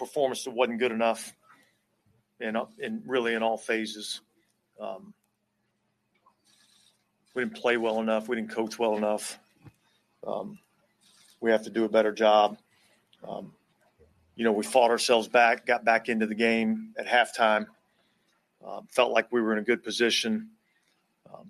[0.00, 1.32] performance that wasn't good enough
[2.40, 4.22] in, in really in all phases.
[4.80, 5.12] Um,
[7.34, 8.28] we didn't play well enough.
[8.28, 9.38] We didn't coach well enough.
[10.26, 10.58] Um,
[11.40, 12.58] we have to do a better job.
[13.26, 13.52] Um,
[14.34, 17.66] you know, we fought ourselves back, got back into the game at halftime.
[18.66, 20.50] Uh, felt like we were in a good position,
[21.32, 21.48] um,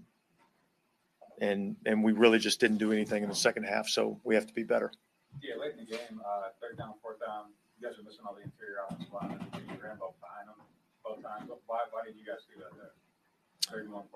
[1.41, 3.89] and and we really just didn't do anything in the second half.
[3.89, 4.93] So we have to be better.
[5.43, 7.47] Yeah, late in the game, uh, third down, fourth down,
[7.81, 9.47] you guys are missing all the interior offensive linemen.
[9.55, 10.57] You ran both behind them
[11.03, 11.51] both times.
[11.67, 12.93] Why, why did you guys do that there?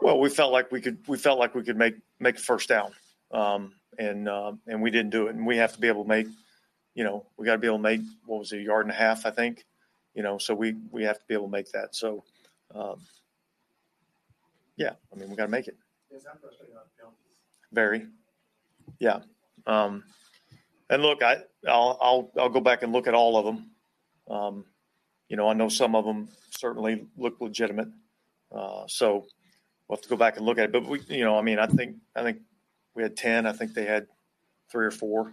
[0.00, 0.98] Well, we felt like we could.
[1.06, 2.92] We felt like we could make make a first down,
[3.30, 5.36] um, and uh, and we didn't do it.
[5.36, 6.26] And we have to be able to make,
[6.94, 8.92] you know, we got to be able to make what was it, a yard and
[8.92, 9.64] a half, I think,
[10.14, 10.38] you know.
[10.38, 11.94] So we we have to be able to make that.
[11.94, 12.24] So,
[12.74, 13.00] um,
[14.76, 15.76] yeah, I mean, we got to make it.
[16.10, 17.20] Is that frustrating on penalties?
[17.72, 18.06] Very,
[18.98, 19.20] yeah.
[19.66, 20.02] Um,
[20.90, 23.70] and look, I I'll I'll I'll go back and look at all of them.
[24.28, 24.64] Um,
[25.28, 27.88] you know, I know some of them certainly look legitimate.
[28.54, 29.26] Uh, so
[29.88, 30.72] we'll have to go back and look at it.
[30.72, 32.38] But we, you know, I mean, I think I think
[32.94, 33.46] we had ten.
[33.46, 34.06] I think they had
[34.70, 35.32] three or four.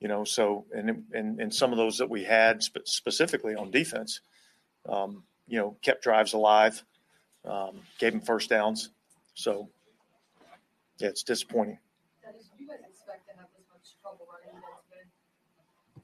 [0.00, 3.70] You know, so and and and some of those that we had spe- specifically on
[3.70, 4.20] defense,
[4.88, 6.82] um, you know, kept drives alive,
[7.44, 8.90] um, gave them first downs.
[9.34, 9.68] So
[10.98, 11.78] yeah, it's disappointing.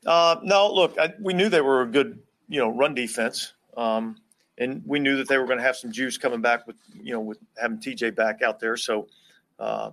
[0.06, 2.18] Uh, no, look, I, we knew they were a good,
[2.48, 3.52] you know, run defense.
[3.76, 4.16] Um,
[4.58, 7.12] and we knew that they were going to have some juice coming back with you
[7.12, 8.76] know with having TJ back out there.
[8.76, 9.06] So,
[9.58, 9.90] uh,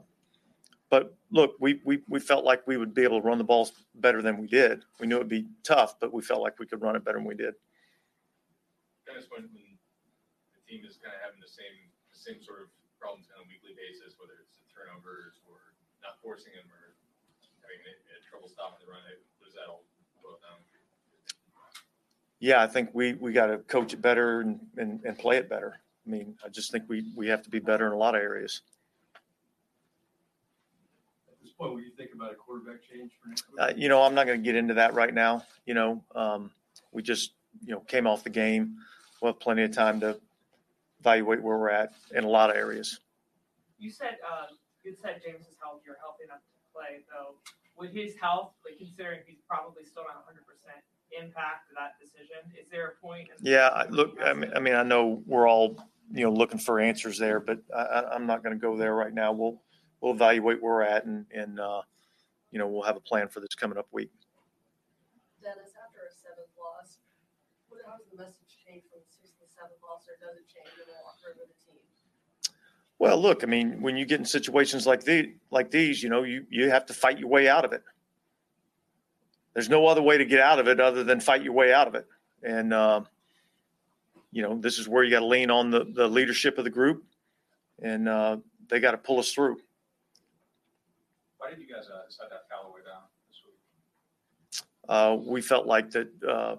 [0.90, 3.74] but look, we, we we felt like we would be able to run the balls
[3.96, 4.82] better than we did.
[5.00, 7.28] We knew it'd be tough, but we felt like we could run it better than
[7.28, 7.54] we did.
[9.06, 11.78] Dennis, when, the team is kind of having the same
[12.10, 16.18] the same sort of problems on a weekly basis, whether it's the turnovers or not
[16.26, 16.98] forcing them or
[17.62, 17.86] having
[18.26, 19.00] trouble stopping the run,
[19.40, 19.86] does that all?
[22.40, 25.50] Yeah, I think we, we got to coach it better and, and, and play it
[25.50, 25.80] better.
[26.06, 28.22] I mean, I just think we, we have to be better in a lot of
[28.22, 28.62] areas.
[31.28, 33.60] At this point, were you thinking about a quarterback change for next week?
[33.60, 35.44] Uh, you know, I'm not going to get into that right now.
[35.66, 36.52] You know, um,
[36.92, 37.32] we just,
[37.66, 38.76] you know, came off the game.
[39.22, 40.20] We'll have plenty of time to
[41.00, 43.00] evaluate where we're at in a lot of areas.
[43.80, 45.82] You said um, you said Jameis's health.
[45.86, 47.36] You're healthy enough to play, though.
[47.78, 50.80] With his health, like considering he's probably still not 100 percent,
[51.12, 52.40] impact that decision?
[52.60, 53.30] Is there a point?
[53.30, 55.76] in- Yeah, I- look, I mean, I mean, I know we're all,
[56.12, 58.94] you know, looking for answers there, but I, I, I'm not going to go there
[58.94, 59.32] right now.
[59.34, 59.62] We'll,
[60.02, 61.82] we'll evaluate where we're at and, and, uh,
[62.52, 64.12] you know, we'll have a plan for this coming up week.
[65.42, 67.00] Dennis, after a seventh loss,
[67.68, 70.48] what, how does the message change from the sixth to seventh loss, or does it
[70.48, 71.65] change in the locker room of the team?
[72.98, 76.24] Well, look, I mean, when you get in situations like the, like these, you know,
[76.24, 77.84] you, you have to fight your way out of it.
[79.54, 81.88] There's no other way to get out of it other than fight your way out
[81.88, 82.08] of it.
[82.44, 83.02] And, uh,
[84.32, 86.70] you know, this is where you got to lean on the, the leadership of the
[86.70, 87.06] group,
[87.82, 88.38] and uh,
[88.70, 89.58] they got to pull us through.
[91.38, 94.62] Why did you guys uh, decide to Callaway down this week?
[94.90, 96.58] Uh, we felt like that uh,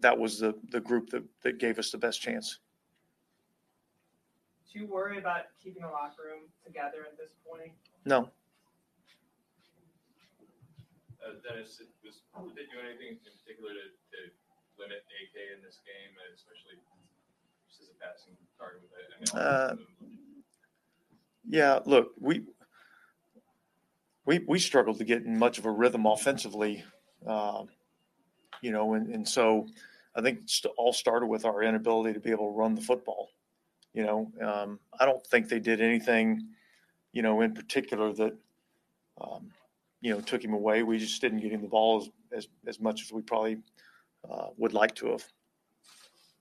[0.00, 2.58] that was the, the group that, that gave us the best chance.
[4.76, 7.72] Do you worry about keeping the locker room together at this point?
[8.04, 8.28] No,
[11.24, 12.20] Uh, Dennis, was,
[12.54, 14.18] did you do anything in particular to, to
[14.78, 16.76] limit AK in this game, especially
[17.66, 19.32] just as a passing target with it?
[19.32, 19.76] I mean, Uh,
[21.48, 22.44] Yeah, look, we
[24.26, 26.84] we we struggled to get in much of a rhythm offensively,
[27.26, 27.70] um,
[28.60, 29.68] you know, and, and so
[30.14, 33.30] I think it all started with our inability to be able to run the football.
[33.96, 36.48] You know, um, I don't think they did anything,
[37.12, 38.36] you know, in particular that,
[39.18, 39.50] um,
[40.02, 40.82] you know, took him away.
[40.82, 43.56] We just didn't get him the ball as as, as much as we probably
[44.30, 45.24] uh, would like to have.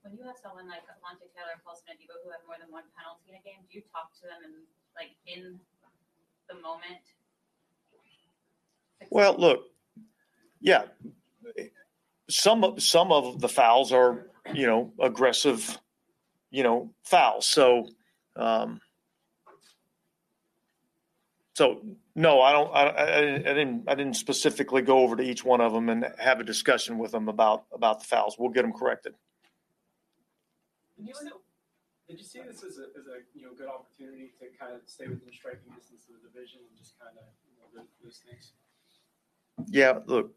[0.04, 3.30] When you have someone like Alontae Taylor, Paulson Adebo who have more than one penalty
[3.30, 4.54] in a game, do you talk to them and
[4.98, 5.58] like in
[6.50, 7.04] the moment?
[9.10, 9.62] Well, look,
[10.60, 10.84] yeah,
[12.30, 15.80] some some of the fouls are you know aggressive,
[16.56, 17.46] you know fouls.
[17.46, 17.90] So,
[18.38, 18.80] um,
[21.54, 21.82] so
[22.16, 22.74] no, I don't.
[22.74, 23.90] I, I, I didn't.
[23.90, 27.12] I didn't specifically go over to each one of them and have a discussion with
[27.12, 28.38] them about about the fouls.
[28.40, 29.16] We'll get them corrected.
[30.98, 31.14] Did you,
[32.08, 34.80] did you see this as a, as a you know good opportunity to kind of
[34.86, 38.54] stay within striking distance of the division and just kind of you know, those, things?
[39.68, 40.32] Yeah, look,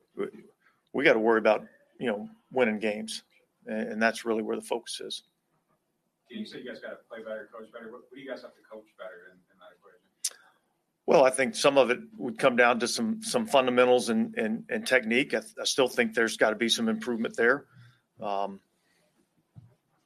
[0.93, 1.65] we got to worry about
[2.01, 3.23] you know winning games,
[3.67, 5.23] and that's really where the focus is.
[6.31, 7.91] You said you guys got to play better, coach better.
[7.91, 10.37] What, what do you guys have to coach better in, in that equation?
[11.07, 14.65] Well, I think some of it would come down to some some fundamentals and and,
[14.69, 15.35] and technique.
[15.35, 17.65] I, I still think there's got to be some improvement there.
[18.21, 18.61] Um,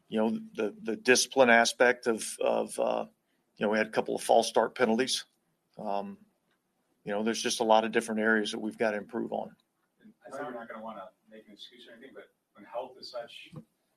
[0.08, 3.06] you know, the, the discipline aspect of, of, uh,
[3.56, 5.24] you know, we had a couple of false start penalties.
[5.78, 6.18] Um,
[7.04, 9.50] you know, there's just a lot of different areas that we've got to improve on.
[10.26, 13.10] I know you're not gonna wanna make an excuse or anything, but when health is
[13.10, 13.48] such,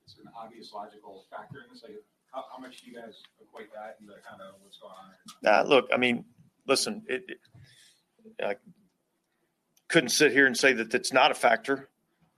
[0.06, 2.01] it's an obvious logical factor in this, like,
[2.36, 5.66] how, how much do you guys equate that into kind of what's going on?
[5.66, 6.26] Uh, look, I mean,
[6.68, 7.38] listen, it, it,
[8.44, 8.56] I
[9.88, 11.90] couldn't sit here and say that it's not a factor,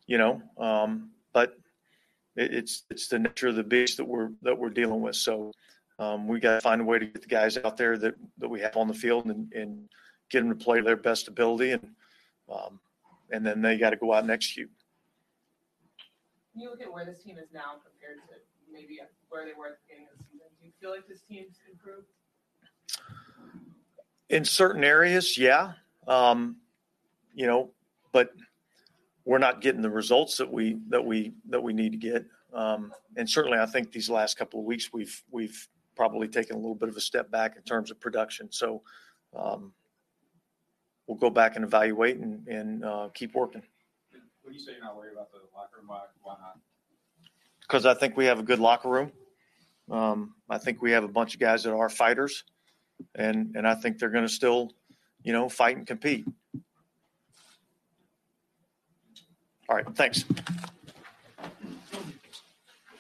[0.06, 1.58] you know, um, but
[2.36, 5.16] it, it's it's the nature of the beast that we're that we're dealing with.
[5.16, 5.52] So
[5.98, 8.50] um, we got to find a way to get the guys out there that that
[8.50, 9.90] we have on the field and, and
[10.30, 11.90] get them to play their best ability, and
[12.50, 12.80] um,
[13.32, 14.70] and then they got to go out and execute.
[16.54, 18.47] When you look at where this team is now compared to
[18.78, 21.22] maybe where they were at the beginning of the season, do you feel like this
[21.22, 22.08] team's improved?
[24.30, 25.74] In certain areas, yeah,
[26.08, 26.58] um,
[27.34, 27.72] you know,
[28.12, 28.32] but
[29.26, 32.26] we're not getting the results that we that we that we need to get.
[32.54, 36.60] Um, and certainly, I think these last couple of weeks we've we've probably taken a
[36.60, 38.52] little bit of a step back in terms of production.
[38.52, 38.84] So
[39.36, 39.74] um,
[41.08, 43.64] we'll go back and evaluate and, and uh, keep working
[44.44, 46.60] When you say you're not worried about the locker room, why, why not?
[47.68, 49.12] Because I think we have a good locker room.
[49.92, 52.44] Um, I think we have a bunch of guys that are fighters,
[53.16, 54.72] and and I think they're going to still,
[55.24, 56.26] you know, fight and compete.
[59.70, 60.24] All right, thanks.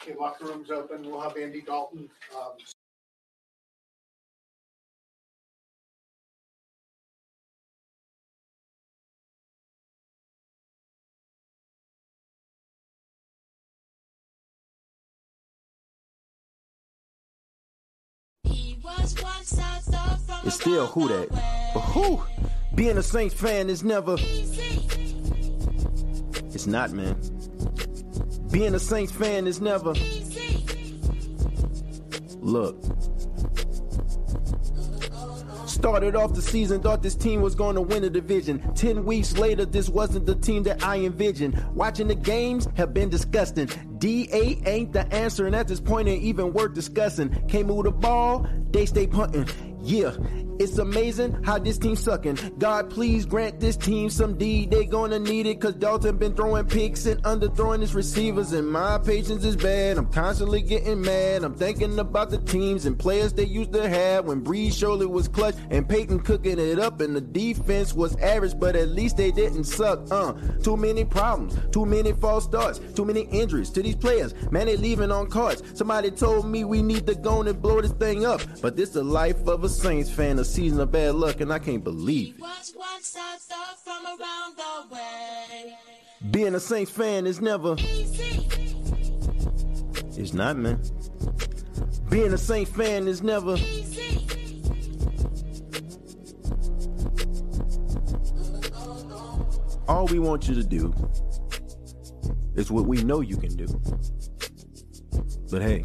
[0.02, 1.04] Okay, locker room's open.
[1.04, 2.10] We'll have Andy Dalton.
[2.36, 2.52] Um,
[20.46, 21.30] It's still who that.
[21.74, 22.22] But who?
[22.76, 24.16] Being a Saints fan is never.
[26.54, 27.16] It's not, man.
[28.52, 29.94] Being a Saints fan is never.
[32.40, 32.82] Look.
[35.78, 38.74] Started off the season, thought this team was going to win the division.
[38.74, 41.64] Ten weeks later, this wasn't the team that I envisioned.
[41.76, 43.70] Watching the games have been disgusting.
[44.00, 47.30] DA ain't the answer, and at this point, ain't even worth discussing.
[47.48, 49.48] Can't move the ball, they stay punting.
[49.84, 50.18] Yeah,
[50.60, 52.38] it's amazing how this team sucking.
[52.58, 54.66] God, please grant this team some D.
[54.66, 58.98] They gonna need it, cause Dalton been throwing picks and underthrowing his receivers, and my
[58.98, 59.98] patience is bad.
[59.98, 61.44] I'm constantly getting mad.
[61.44, 65.28] I'm thinking about the teams and players they used to have when Brees surely was
[65.28, 69.32] clutch and Peyton cooking it up, and the defense was average, but at least they
[69.32, 70.12] didn't suck.
[70.12, 70.34] Uh,
[70.64, 74.34] too many problems, too many false starts, too many injuries to these players.
[74.52, 75.64] Man, they leaving on cards.
[75.74, 79.04] Somebody told me we need to go and blow this thing up, but this the
[79.04, 82.44] life of a Saints fan, a season of bad luck, and I can't believe it.
[86.32, 87.76] Being a Saints fan is never.
[90.18, 90.82] It's not, man.
[92.10, 93.58] Being a Saints fan is never.
[99.88, 100.94] All we want you to do
[102.56, 103.68] is what we know you can do.
[105.50, 105.84] But hey,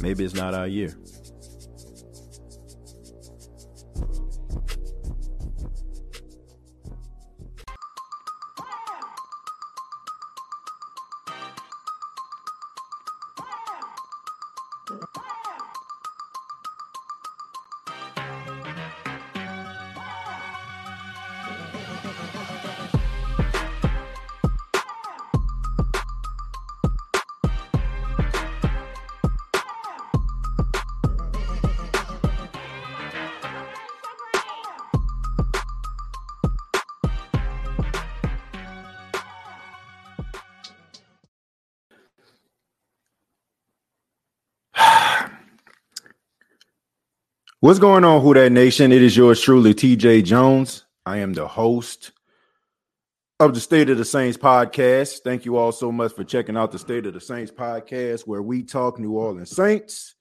[0.00, 0.94] maybe it's not our year.
[47.62, 48.90] What's going on, Who That Nation?
[48.90, 50.84] It is yours truly, TJ Jones.
[51.06, 52.10] I am the host
[53.38, 55.20] of the State of the Saints podcast.
[55.22, 58.42] Thank you all so much for checking out the State of the Saints podcast, where
[58.42, 60.16] we talk New Orleans Saints.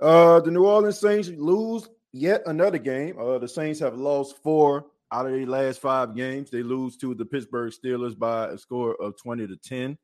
[0.00, 3.18] Uh, the New Orleans Saints lose yet another game.
[3.18, 6.48] Uh, the Saints have lost four out of their last five games.
[6.48, 9.98] They lose to the Pittsburgh Steelers by a score of 20 to 10.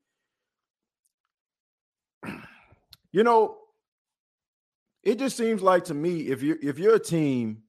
[3.11, 3.58] You know,
[5.09, 7.63] it just seems like to me if you're if you're a team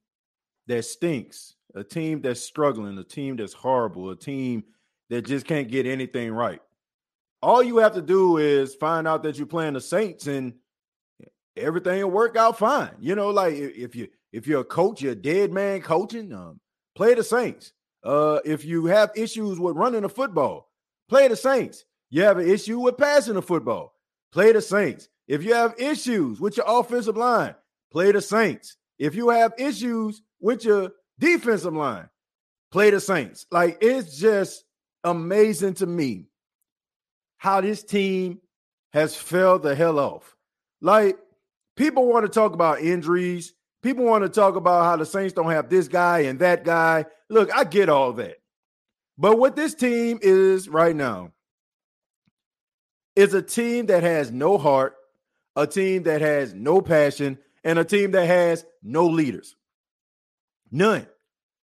[0.68, 4.66] that stinks, a team that's struggling, a team that's horrible, a team
[5.10, 6.62] that just can't get anything right,
[7.42, 10.54] all you have to do is find out that you're playing the Saints and
[11.56, 12.92] everything will work out fine.
[13.00, 16.60] You know, like if you if you're a coach, you're a dead man coaching, um,
[16.94, 17.72] play the Saints.
[18.04, 20.70] Uh, if you have issues with running the football,
[21.08, 21.86] play the Saints.
[22.10, 23.94] You have an issue with passing the football,
[24.34, 25.08] play the Saints.
[25.30, 27.54] If you have issues with your offensive line,
[27.92, 28.76] play the Saints.
[28.98, 32.10] If you have issues with your defensive line,
[32.72, 33.46] play the Saints.
[33.52, 34.66] Like it's just
[35.04, 36.26] amazing to me
[37.38, 38.40] how this team
[38.92, 40.36] has fell the hell off.
[40.82, 41.18] Like
[41.78, 43.54] people want to talk about injuries.
[43.84, 47.06] People want to talk about how the Saints don't have this guy and that guy.
[47.30, 48.38] Look, I get all that.
[49.16, 51.34] But what this team is right now
[53.16, 54.96] is a team that has no heart,
[55.60, 59.58] a team that has no passion, and a team that has no leaders.
[60.72, 61.06] None.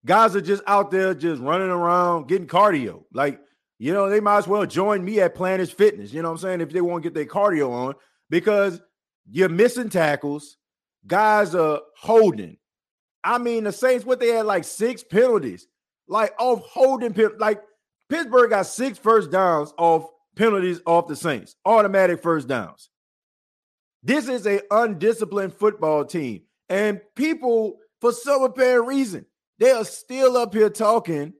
[0.05, 3.05] Guys are just out there just running around getting cardio.
[3.13, 3.41] Like,
[3.79, 6.13] you know, they might as well join me at Planet Fitness.
[6.13, 6.61] You know what I'm saying?
[6.61, 7.95] If they want to get their cardio on,
[8.29, 8.83] because
[9.31, 10.59] you're missing tackles,
[11.07, 12.59] guys are holding.
[13.25, 15.67] I mean, the Saints, what they had like six penalties,
[16.07, 17.63] like off holding, like
[18.11, 22.91] Pittsburgh got six first downs off penalties off the Saints, automatic first downs.
[24.07, 26.43] This is a undisciplined football team.
[26.69, 29.27] And people, for some apparent reason,
[29.59, 31.33] they are still up here talking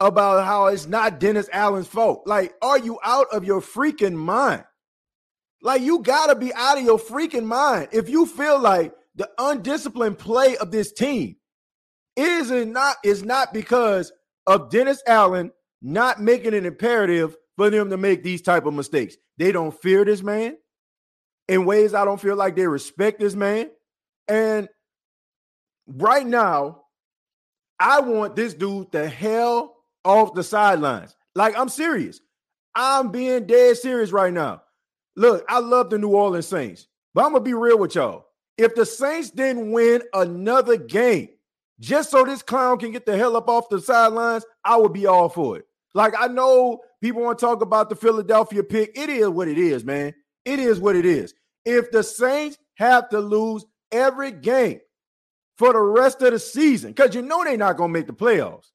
[0.00, 2.26] about how it's not Dennis Allen's fault.
[2.26, 4.64] Like, are you out of your freaking mind?
[5.62, 7.90] Like, you got to be out of your freaking mind.
[7.92, 11.36] If you feel like the undisciplined play of this team
[12.16, 14.10] is not is not because
[14.48, 19.14] of Dennis Allen not making it imperative for them to make these type of mistakes.
[19.38, 20.56] They don't fear this man
[21.48, 23.70] in ways I don't feel like they respect this man.
[24.28, 24.68] And
[25.86, 26.82] right now,
[27.78, 31.14] I want this dude the hell off the sidelines.
[31.34, 32.20] Like I'm serious.
[32.74, 34.62] I'm being dead serious right now.
[35.16, 38.26] Look, I love the New Orleans Saints, but I'm gonna be real with y'all.
[38.58, 41.28] If the Saints didn't win another game
[41.80, 45.06] just so this clown can get the hell up off the sidelines, I would be
[45.06, 45.66] all for it.
[45.94, 48.96] Like I know people want to talk about the Philadelphia pick.
[48.96, 50.14] It is what it is, man.
[50.46, 51.34] It is what it is.
[51.66, 54.80] If the Saints have to lose every game
[55.58, 58.70] for the rest of the season, because you know they're not gonna make the playoffs.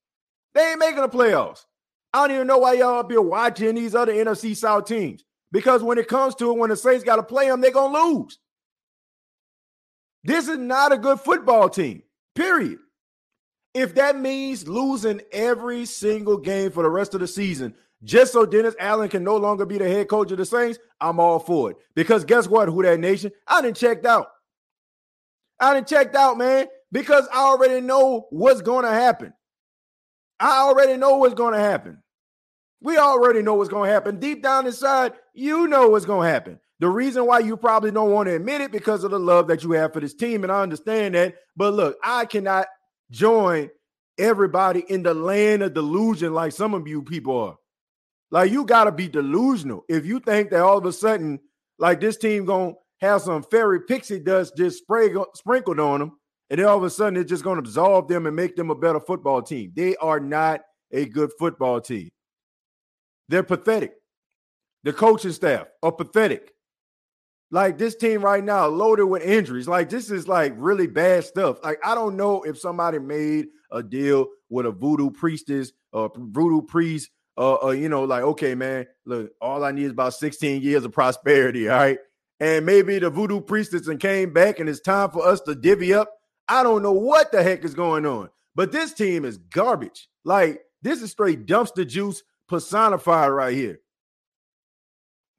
[0.54, 1.66] They ain't making the playoffs.
[2.14, 5.24] I don't even know why y'all here watching these other NFC South teams.
[5.54, 7.98] Because when it comes to it, when the Saints got to play them, they're gonna
[7.98, 8.40] lose.
[10.24, 12.04] This is not a good football team.
[12.36, 12.80] Period.
[13.74, 18.46] If that means losing every single game for the rest of the season, just so
[18.46, 21.72] Dennis Allen can no longer be the head coach of the Saints, I'm all for
[21.72, 21.78] it.
[21.96, 23.32] Because guess what, who that nation?
[23.48, 24.28] I didn't checked out.
[25.60, 29.34] I didn't checked out, man, because I already know what's going to happen.
[30.40, 32.02] I already know what's going to happen.
[32.82, 34.20] We already know what's going to happen.
[34.20, 36.60] Deep down inside, you know what's going to happen.
[36.80, 39.64] The reason why you probably don't want to admit it because of the love that
[39.64, 41.36] you have for this team, and I understand that.
[41.56, 42.66] But look, I cannot
[43.12, 43.70] join
[44.18, 47.58] everybody in the land of delusion like some of you people are.
[48.32, 51.40] Like you got to be delusional if you think that all of a sudden,
[51.78, 56.18] like this team gonna have some fairy pixie dust just spray, sprinkled on them,
[56.50, 58.76] and then all of a sudden it's just gonna absolve them and make them a
[58.76, 59.74] better football team.
[59.76, 60.62] They are not
[60.92, 62.10] a good football team.
[63.28, 63.94] They're pathetic.
[64.84, 66.54] The coaching staff are pathetic.
[67.52, 69.68] Like this team right now, loaded with injuries.
[69.68, 71.58] Like this is like really bad stuff.
[71.64, 76.62] Like I don't know if somebody made a deal with a voodoo priestess or voodoo
[76.62, 77.10] priest.
[77.38, 80.84] Uh, uh, you know, like okay, man, look, all I need is about 16 years
[80.84, 81.70] of prosperity.
[81.70, 82.00] All right,
[82.40, 85.94] and maybe the voodoo priestess and came back, and it's time for us to divvy
[85.94, 86.10] up.
[86.48, 90.10] I don't know what the heck is going on, but this team is garbage.
[90.26, 93.80] Like this is straight dumpster juice personified right here.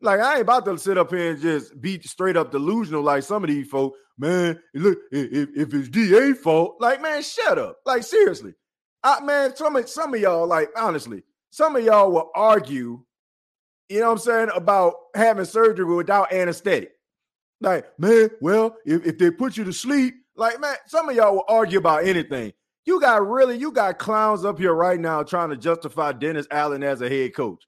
[0.01, 3.23] Like I ain't about to sit up here and just be straight up delusional like
[3.23, 3.99] some of these folks.
[4.19, 7.79] Man, look, if, if it's DA fault, like man, shut up.
[7.87, 8.55] Like seriously,
[9.03, 11.23] I, man, some of some of y'all, like honestly,
[11.53, 13.03] some of y'all will argue,
[13.91, 16.93] you know what I'm saying, about having surgery without anesthetic.
[17.61, 21.35] Like, man, well, if, if they put you to sleep, like man, some of y'all
[21.35, 22.55] will argue about anything.
[22.87, 26.83] You got really, you got clowns up here right now trying to justify Dennis Allen
[26.83, 27.63] as a head coach.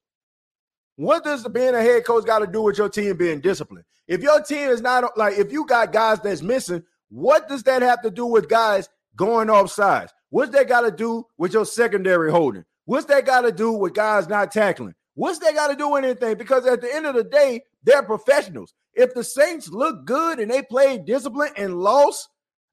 [0.96, 3.84] What does being a head coach got to do with your team being disciplined?
[4.08, 7.82] If your team is not like, if you got guys that's missing, what does that
[7.82, 10.14] have to do with guys going off sides?
[10.30, 12.64] What's that got to do with your secondary holding?
[12.86, 14.94] What's that got to do with guys not tackling?
[15.14, 16.36] What's that got to do with anything?
[16.36, 18.74] Because at the end of the day, they're professionals.
[18.94, 22.28] If the Saints look good and they play discipline and lost,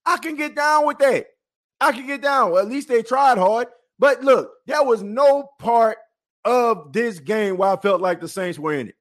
[0.06, 1.28] I can get down with that.
[1.80, 2.52] I can get down.
[2.52, 3.68] Well, at least they tried hard.
[4.00, 5.98] But look, there was no part
[6.44, 8.96] of this game where I felt like the Saints were in it.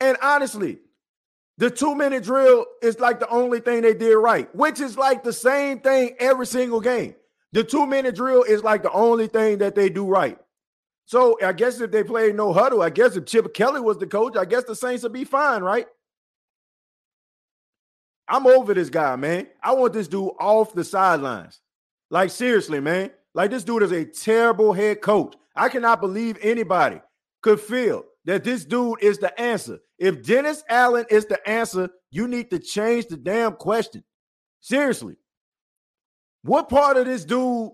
[0.00, 0.78] And honestly,
[1.58, 5.22] the two minute drill is like the only thing they did right, which is like
[5.22, 7.14] the same thing every single game.
[7.52, 10.38] The two minute drill is like the only thing that they do right.
[11.04, 14.06] So I guess if they play no huddle, I guess if Chip Kelly was the
[14.06, 15.86] coach, I guess the Saints would be fine, right?
[18.28, 19.48] I'm over this guy, man.
[19.60, 21.60] I want this dude off the sidelines.
[22.10, 23.10] Like, seriously, man.
[23.34, 25.34] Like, this dude is a terrible head coach.
[25.56, 27.00] I cannot believe anybody
[27.42, 29.80] could feel that this dude is the answer.
[29.98, 34.04] If Dennis Allen is the answer, you need to change the damn question.
[34.60, 35.16] Seriously.
[36.42, 37.70] What part of this dude,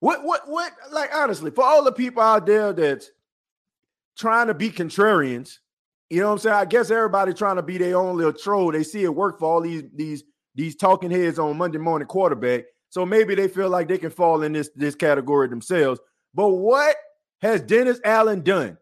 [0.00, 3.10] what, what, what, like, honestly, for all the people out there that's
[4.16, 5.58] trying to be contrarians,
[6.10, 6.56] you know what I'm saying?
[6.56, 8.70] I guess everybody trying to be their own little troll.
[8.72, 12.64] They see it work for all these these these talking heads on Monday morning quarterback.
[12.90, 16.00] So maybe they feel like they can fall in this this category themselves.
[16.34, 16.96] But what
[17.40, 18.76] has Dennis Allen done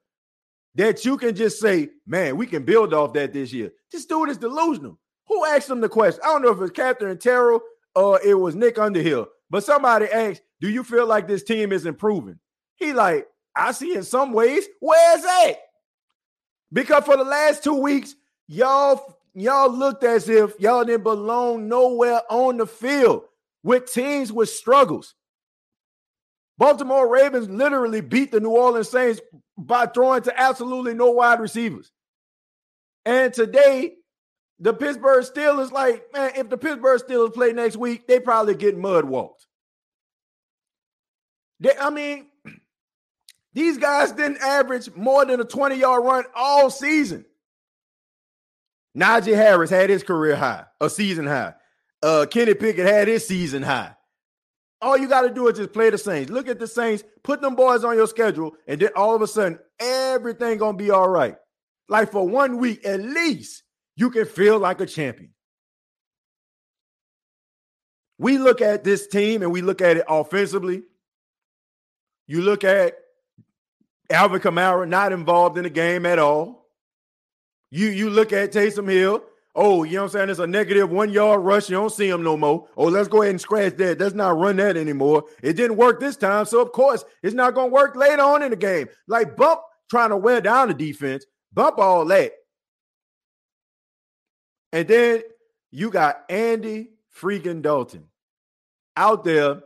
[0.75, 3.71] that you can just say, man, we can build off that this year?
[3.93, 4.99] This dude is delusional.
[5.29, 6.21] Who asked him the question?
[6.25, 7.61] I don't know if it's Katherine Terrell
[7.95, 11.87] or it was Nick Underhill, but somebody asked, Do you feel like this team is
[11.87, 12.39] improving?
[12.77, 15.55] He like, I see in some ways, where's that?
[16.73, 18.15] Because for the last two weeks,
[18.47, 23.25] y'all y'all looked as if y'all didn't belong nowhere on the field
[23.63, 25.15] with teams with struggles.
[26.59, 29.21] Baltimore Ravens literally beat the New Orleans Saints
[29.57, 31.91] by throwing to absolutely no wide receivers.
[33.07, 33.95] And today,
[34.61, 38.77] the Pittsburgh Steelers, like, man, if the Pittsburgh Steelers play next week, they probably get
[38.77, 39.47] mud walked.
[41.61, 42.27] They, I mean,
[43.55, 47.25] these guys didn't average more than a 20 yard run all season.
[48.97, 51.55] Najee Harris had his career high, a season high.
[52.03, 53.95] Uh, Kenny Pickett had his season high.
[54.83, 56.31] All you got to do is just play the Saints.
[56.31, 59.27] Look at the Saints, put them boys on your schedule, and then all of a
[59.27, 61.37] sudden, everything gonna be all right.
[61.89, 63.63] Like for one week at least,
[64.01, 65.31] you can feel like a champion.
[68.17, 70.85] We look at this team and we look at it offensively.
[72.27, 72.95] You look at
[74.09, 76.67] Alvin Kamara not involved in the game at all.
[77.71, 79.23] You you look at Taysom Hill.
[79.55, 80.31] Oh, you know what I'm saying?
[80.31, 81.69] It's a negative one yard rush.
[81.69, 82.69] You don't see him no more.
[82.79, 84.01] Oh, let's go ahead and scratch that.
[84.01, 85.25] Let's not run that anymore.
[85.43, 86.47] It didn't work this time.
[86.47, 88.89] So, of course, it's not going to work later on in the game.
[89.09, 92.33] Like Bump trying to wear down the defense, bump all that.
[94.73, 95.23] And then
[95.71, 98.05] you got Andy freaking Dalton
[98.97, 99.63] out there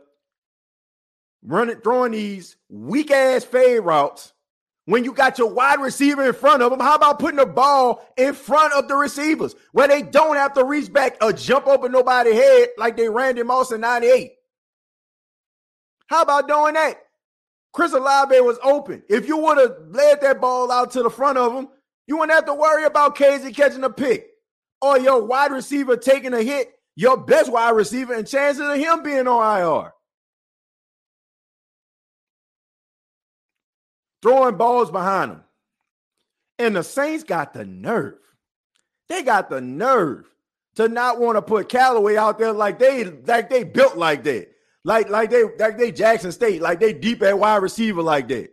[1.43, 4.33] running, throwing these weak ass fade routes
[4.85, 8.07] when you got your wide receiver in front of them, how about putting the ball
[8.17, 11.89] in front of the receivers where they don't have to reach back or jump over
[11.89, 14.33] nobody's head like they Randy Moss in 98?
[16.07, 16.99] How about doing that?
[17.73, 19.01] Chris Olave was open.
[19.09, 21.67] If you would have led that ball out to the front of him,
[22.05, 24.27] you wouldn't have to worry about Casey catching a pick
[24.81, 29.03] or your wide receiver taking a hit, your best wide receiver, and chances of him
[29.03, 29.91] being on IR.
[34.25, 35.41] throwing balls behind him.
[36.57, 38.17] And the Saints got the nerve.
[39.07, 40.25] They got the nerve
[40.77, 44.47] to not want to put Callaway out there like they like they built like that.
[44.83, 48.49] Like like they like they Jackson State, like they deep at wide receiver like that.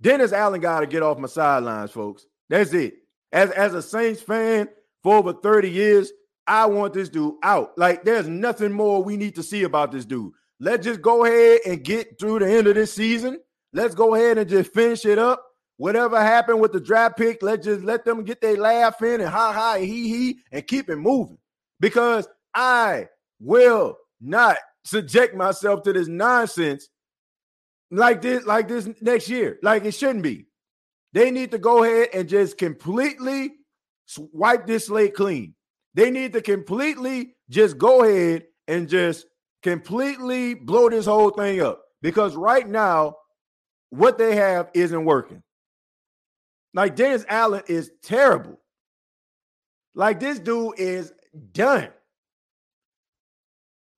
[0.00, 2.26] Dennis Allen got to get off my sidelines, folks.
[2.48, 2.94] That's it.
[3.32, 4.68] As as a Saints fan
[5.02, 6.12] for over 30 years,
[6.46, 7.76] I want this dude out.
[7.78, 10.32] Like there's nothing more we need to see about this dude.
[10.60, 13.40] Let's just go ahead and get through the end of this season.
[13.72, 15.44] Let's go ahead and just finish it up.
[15.76, 19.30] Whatever happened with the draft pick, let's just let them get their laugh in and
[19.30, 21.38] ha ha and he he and keep it moving.
[21.80, 23.08] Because I
[23.40, 26.88] will not subject myself to this nonsense
[27.90, 29.58] like this, like this next year.
[29.62, 30.46] Like it shouldn't be.
[31.12, 33.52] They need to go ahead and just completely
[34.32, 35.54] wipe this slate clean.
[35.94, 39.26] They need to completely just go ahead and just
[39.62, 43.16] completely blow this whole thing up because right now,
[43.90, 45.42] what they have isn't working.
[46.72, 48.58] Like Dennis Allen is terrible.
[49.94, 51.12] Like this dude is
[51.52, 51.90] done.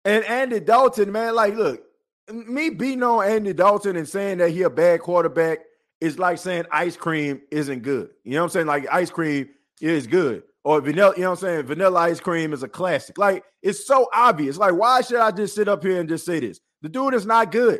[0.05, 1.83] And Andy Dalton, man, like, look,
[2.31, 5.59] me beating on Andy Dalton and saying that he a bad quarterback
[6.03, 8.09] is like saying ice cream isn't good.
[8.25, 8.67] You know what I'm saying?
[8.67, 9.47] Like ice cream
[9.79, 11.65] is good or vanilla, you know what I'm saying?
[11.65, 13.17] Vanilla ice cream is a classic.
[13.17, 14.57] Like it's so obvious.
[14.57, 16.59] Like, why should I just sit up here and just say this?
[16.81, 17.79] The dude is not good.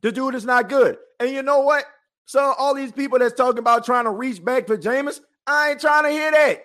[0.00, 0.96] The dude is not good.
[1.20, 1.84] And you know what?
[2.24, 5.80] So all these people that's talking about trying to reach back for Jameis, I ain't
[5.82, 6.62] trying to hear that.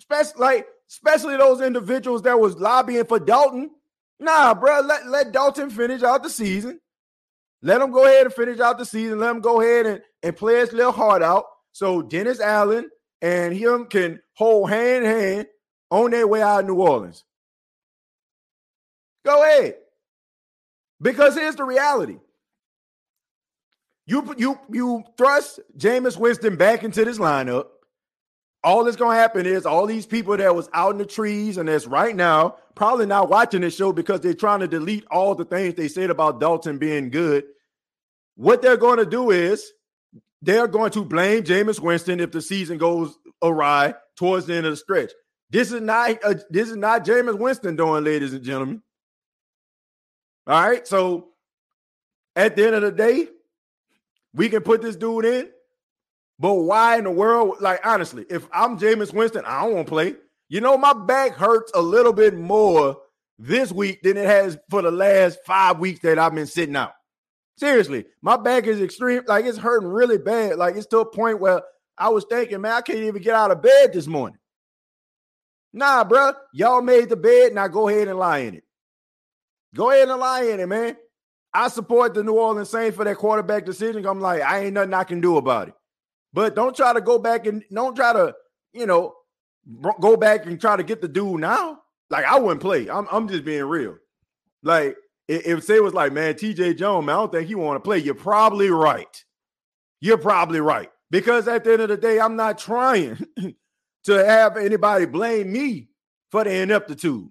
[0.00, 3.70] Especially like, especially those individuals that was lobbying for Dalton.
[4.18, 6.80] Nah, bro, let, let Dalton finish out the season.
[7.66, 9.18] Let them go ahead and finish out the season.
[9.18, 11.46] Let them go ahead and, and play his little heart out.
[11.72, 12.88] So Dennis Allen
[13.20, 15.46] and him can hold hand in hand
[15.90, 17.24] on their way out of New Orleans.
[19.24, 19.74] Go ahead.
[21.02, 22.18] Because here's the reality.
[24.06, 27.66] You you you thrust Jameis Winston back into this lineup.
[28.62, 31.68] All that's gonna happen is all these people that was out in the trees and
[31.68, 35.44] that's right now probably not watching this show because they're trying to delete all the
[35.44, 37.42] things they said about Dalton being good.
[38.36, 39.72] What they're going to do is
[40.42, 44.72] they're going to blame Jameis Winston if the season goes awry towards the end of
[44.72, 45.10] the stretch.
[45.50, 48.82] This is not uh, this is not Jameis Winston doing, ladies and gentlemen.
[50.46, 51.28] All right, so
[52.34, 53.28] at the end of the day,
[54.34, 55.48] we can put this dude in,
[56.38, 57.56] but why in the world?
[57.60, 60.14] Like honestly, if I'm Jameis Winston, I don't want to play.
[60.48, 62.98] You know, my back hurts a little bit more
[63.38, 66.92] this week than it has for the last five weeks that I've been sitting out.
[67.58, 69.22] Seriously, my back is extreme.
[69.26, 70.56] Like it's hurting really bad.
[70.56, 71.62] Like it's to a point where
[71.96, 74.38] I was thinking, man, I can't even get out of bed this morning.
[75.72, 77.54] Nah, bro, y'all made the bed.
[77.54, 78.64] Now go ahead and lie in it.
[79.74, 80.96] Go ahead and lie in it, man.
[81.52, 84.04] I support the New Orleans Saints for that quarterback decision.
[84.06, 85.74] I'm like, I ain't nothing I can do about it.
[86.32, 88.34] But don't try to go back and don't try to,
[88.74, 89.14] you know,
[90.00, 91.80] go back and try to get the dude now.
[92.10, 92.90] Like I wouldn't play.
[92.90, 93.96] I'm I'm just being real.
[94.62, 94.96] Like
[95.28, 97.86] if say it was like, man, TJ Jones, man, I don't think he want to
[97.86, 97.98] play.
[97.98, 99.24] You're probably right.
[100.00, 100.90] You're probably right.
[101.10, 103.26] Because at the end of the day, I'm not trying
[104.04, 105.88] to have anybody blame me
[106.30, 107.28] for the ineptitude.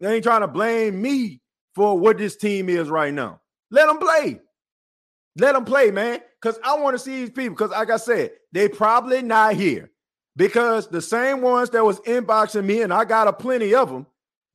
[0.00, 1.40] They ain't trying to blame me
[1.74, 3.40] for what this team is right now.
[3.70, 4.40] Let them play.
[5.36, 6.20] Let them play, man.
[6.40, 7.54] Because I want to see these people.
[7.54, 9.90] Because, like I said, they probably not here.
[10.34, 14.06] Because the same ones that was inboxing me, and I got a plenty of them,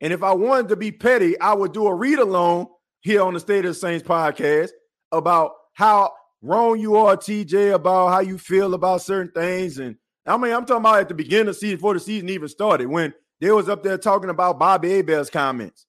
[0.01, 2.67] and if I wanted to be petty, I would do a read along
[3.01, 4.69] here on the State of the Saints podcast
[5.11, 9.79] about how wrong you are, TJ, about how you feel about certain things.
[9.79, 12.29] And I mean, I'm talking about at the beginning of the season, before the season
[12.29, 15.85] even started, when they was up there talking about Bobby Hebert's comments.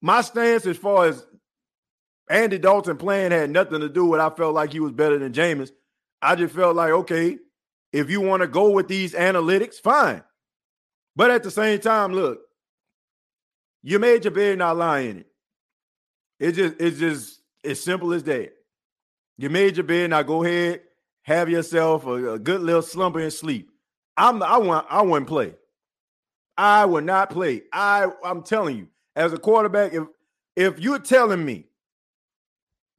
[0.00, 1.26] My stance as far as
[2.30, 5.32] Andy Dalton playing had nothing to do with I felt like he was better than
[5.32, 5.70] Jameis.
[6.22, 7.38] I just felt like, okay,
[7.92, 10.22] if you want to go with these analytics, fine.
[11.18, 12.42] But at the same time, look,
[13.82, 15.26] you made your bed, not lie in it.
[16.38, 18.52] It's just, it's just as simple as that.
[19.36, 20.82] You made your bed, now go ahead,
[21.22, 23.68] have yourself a, a good little slumber and sleep.
[24.16, 25.54] I'm, I want, I wouldn't play.
[26.56, 27.62] I would not play.
[27.72, 30.04] I, I'm telling you, as a quarterback, if,
[30.54, 31.64] if you're telling me,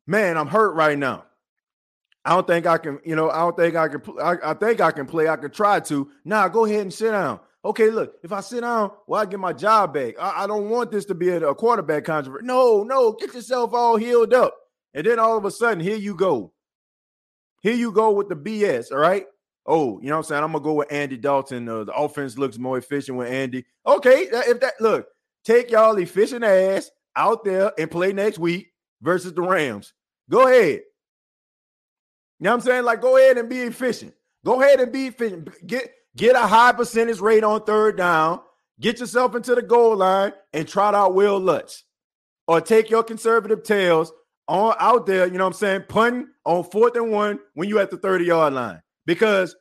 [0.06, 1.24] man, I'm hurt right now.
[2.26, 4.82] I don't think I can, you know, I don't think I can, I, I think
[4.82, 5.30] I can play.
[5.30, 6.12] I can try to.
[6.26, 9.26] Now nah, go ahead and sit down okay, look, if I sit down, well, I
[9.26, 10.16] get my job back.
[10.20, 12.46] I, I don't want this to be a, a quarterback controversy.
[12.46, 14.56] No, no, get yourself all healed up.
[14.94, 16.54] And then all of a sudden, here you go.
[17.62, 19.26] Here you go with the BS, all right?
[19.66, 20.44] Oh, you know what I'm saying?
[20.44, 21.68] I'm gonna go with Andy Dalton.
[21.68, 23.66] Uh, the offense looks more efficient with Andy.
[23.86, 25.08] Okay, if that look,
[25.44, 29.94] take y'all efficient ass out there and play next week versus the Rams.
[30.30, 30.82] Go ahead.
[32.40, 32.86] You know what I'm saying?
[32.86, 34.14] Like, go ahead and be efficient.
[34.46, 35.50] Go ahead and be efficient.
[35.68, 38.42] Get Get a high percentage rate on third down.
[38.80, 41.84] Get yourself into the goal line and trot out Wil Lutz.
[42.48, 44.12] Or take your conservative tails
[44.48, 47.80] on out there, you know what I'm saying, punting on fourth and one when you
[47.80, 48.82] at the 30 yard line.
[49.06, 49.56] Because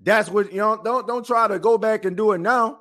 [0.00, 0.80] that's what you know.
[0.82, 2.80] Don't don't try to go back and do it now.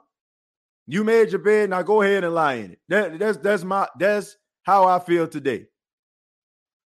[0.87, 2.79] You made your bed, now go ahead and lie in it.
[2.89, 5.65] That, that's that's my that's how I feel today.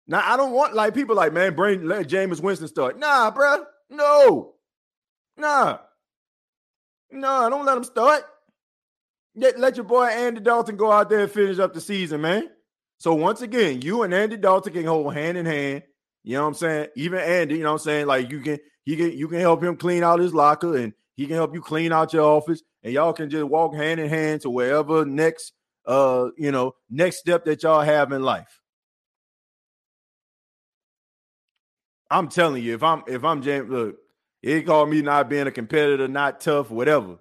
[0.08, 3.00] Now I don't want like people like man, bring let Jameis Winston start.
[3.00, 4.54] Nah, bro, no,
[5.38, 5.80] nah.
[7.14, 8.24] No, don't let him start.
[9.36, 12.50] Let, let your boy Andy Dalton go out there and finish up the season, man.
[12.98, 15.84] So once again, you and Andy Dalton can hold hand in hand.
[16.24, 16.88] You know what I'm saying?
[16.96, 18.08] Even Andy, you know what I'm saying?
[18.08, 21.28] Like you can you can you can help him clean out his locker and he
[21.28, 24.42] can help you clean out your office and y'all can just walk hand in hand
[24.42, 25.54] to wherever next
[25.86, 28.60] uh you know next step that y'all have in life.
[32.10, 33.96] I'm telling you, if I'm if I'm Jameis, look,
[34.44, 37.18] he called me not being a competitor, not tough, whatever.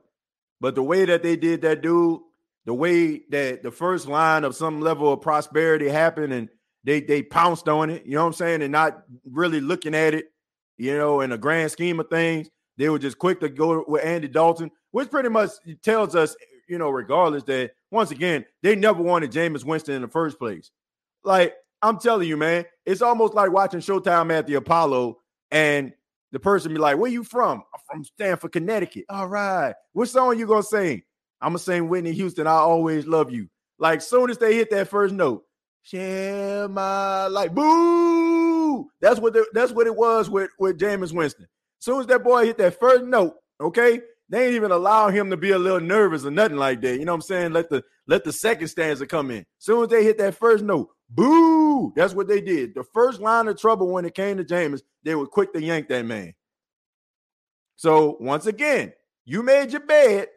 [0.61, 2.21] But the way that they did that, dude,
[2.67, 6.49] the way that the first line of some level of prosperity happened and
[6.85, 10.15] they they pounced on it, you know what I'm saying, and not really looking at
[10.15, 10.33] it,
[10.79, 14.05] you know, in the grand scheme of things, they were just quick to go with
[14.05, 15.51] Andy Dalton, which pretty much
[15.83, 16.35] tells us,
[16.69, 20.73] you know, regardless that once again, they never wanted Jameis Winston in the first place.
[21.23, 25.19] Like I'm telling you, man, it's almost like watching Showtime at the Apollo
[25.53, 25.93] and
[26.33, 29.05] the person be like, "Where you from?" I'm from Stamford, Connecticut.
[29.09, 31.03] All right, what song you gonna sing?
[31.41, 32.47] I'm gonna sing Whitney Houston.
[32.47, 33.49] I always love you.
[33.79, 35.45] Like soon as they hit that first note,
[35.83, 38.89] share my like boo.
[39.01, 41.47] That's what the, that's what it was with with Jameis Winston.
[41.81, 45.37] Soon as that boy hit that first note, okay, they ain't even allow him to
[45.37, 46.99] be a little nervous or nothing like that.
[46.99, 47.53] You know what I'm saying?
[47.53, 49.45] Let the let the second stanza come in.
[49.59, 51.93] Soon as they hit that first note, Boo!
[51.95, 52.75] That's what they did.
[52.75, 55.89] The first line of trouble when it came to Jameis, they were quick to yank
[55.89, 56.35] that man.
[57.77, 58.93] So once again,
[59.25, 60.29] you made your bed.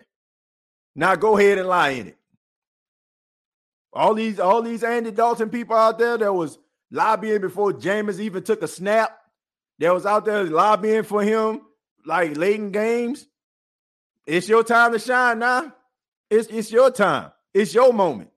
[0.96, 2.18] Now go ahead and lie in it.
[3.94, 6.58] All these, all these Andy Dalton people out there that was
[6.92, 9.18] lobbying before Jameis even took a snap.
[9.80, 11.62] That was out there lobbying for him,
[12.06, 13.28] like late in games.
[14.26, 15.74] It's your time to shine now.
[16.30, 17.32] It's it's your time.
[17.54, 18.30] It's your moment.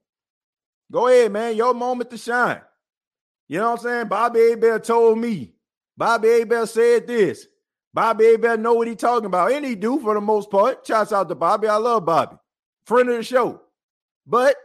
[0.90, 1.56] Go ahead, man.
[1.56, 2.60] Your moment to shine.
[3.48, 4.08] You know what I'm saying?
[4.08, 5.54] Bobby Hebert told me.
[5.96, 7.46] Bobby Hebert said this.
[7.92, 9.52] Bobby Hebert know what he talking about.
[9.52, 10.86] And he do for the most part.
[10.86, 11.68] Shouts out to Bobby.
[11.68, 12.36] I love Bobby.
[12.84, 13.60] Friend of the show.
[14.26, 14.56] But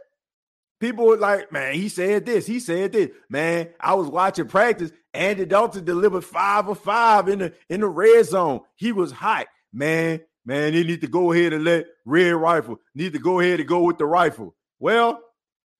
[0.80, 2.46] people were like, man, he said this.
[2.46, 3.10] He said this.
[3.28, 4.92] Man, I was watching practice.
[5.12, 8.60] Andy Dalton delivered five of five in the in the red zone.
[8.76, 9.46] He was hot.
[9.72, 12.80] Man, man, they need to go ahead and let red rifle.
[12.94, 14.54] Need to go ahead and go with the rifle.
[14.78, 15.20] Well,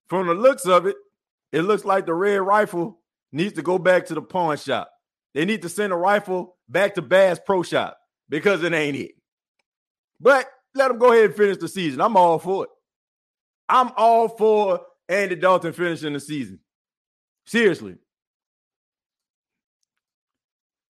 [0.09, 0.97] from the looks of it,
[1.53, 2.99] it looks like the red rifle
[3.33, 4.91] needs to go back to the pawn shop.
[5.35, 9.13] They need to send a rifle back to Bass Pro Shop because it ain't it.
[10.21, 12.01] But let them go ahead and finish the season.
[12.01, 12.71] I'm all for it.
[13.69, 16.61] I'm all for Andy Dalton finishing the season.
[17.47, 17.97] Seriously.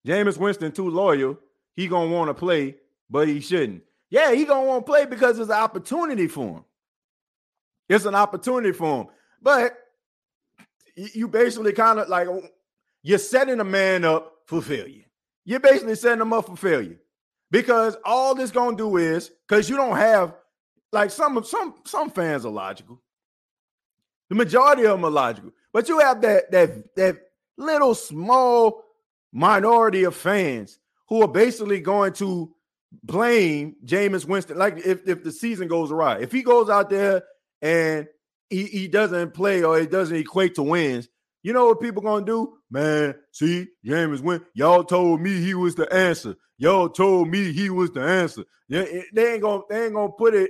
[0.05, 1.39] Jameis Winston too loyal.
[1.75, 2.75] He gonna want to play,
[3.09, 3.81] but he shouldn't.
[4.09, 6.65] Yeah, he gonna want to play because it's an opportunity for him.
[7.87, 9.07] It's an opportunity for him.
[9.41, 9.77] But
[10.95, 12.27] you basically kind of like
[13.03, 15.03] you're setting a man up for failure.
[15.43, 16.97] You're basically setting him up for failure
[17.51, 20.33] because all this gonna do is because you don't have
[20.91, 23.01] like some some some fans are logical.
[24.29, 27.17] The majority of them are logical, but you have that that that
[27.57, 28.83] little small
[29.31, 32.53] minority of fans who are basically going to
[33.03, 34.57] blame Jameis Winston.
[34.57, 37.23] Like if, if the season goes awry, if he goes out there
[37.61, 38.07] and
[38.49, 41.09] he, he doesn't play or it doesn't equate to wins,
[41.45, 42.57] you know what people gonna do?
[42.71, 44.41] Man, see, James win.
[44.55, 46.35] Y'all told me he was the answer.
[46.57, 48.43] Y'all told me he was the answer.
[48.67, 50.49] They, eh, they ain't gonna they ain't gonna put it.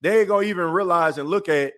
[0.00, 1.72] They ain't gonna even realize and look at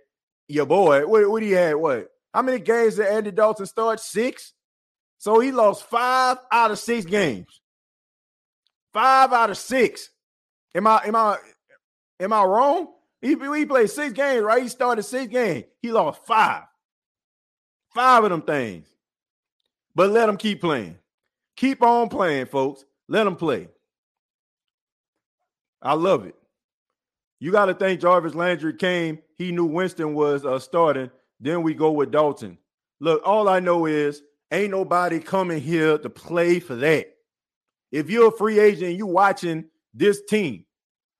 [0.46, 1.06] your boy.
[1.06, 1.76] What, what he had?
[1.76, 2.09] What?
[2.35, 3.98] How many games did Andy Dalton start?
[3.98, 4.52] Six.
[5.16, 7.62] So he lost five out of six games.
[8.92, 10.11] Five out of six.
[10.74, 11.38] Am I am I
[12.20, 12.88] am I wrong?
[13.22, 14.62] He, he played six games, right?
[14.62, 15.64] He started six games.
[15.80, 16.64] He lost five.
[17.94, 18.87] Five of them things.
[19.94, 20.96] But let them keep playing.
[21.56, 22.85] Keep on playing, folks.
[23.09, 23.68] Let them play.
[25.83, 26.35] I love it.
[27.40, 29.18] You got to think Jarvis Landry came.
[29.37, 31.11] He knew Winston was uh, starting.
[31.40, 32.59] Then we go with Dalton.
[33.00, 37.06] Look, all I know is ain't nobody coming here to play for that.
[37.90, 40.64] If you're a free agent, you watching this team,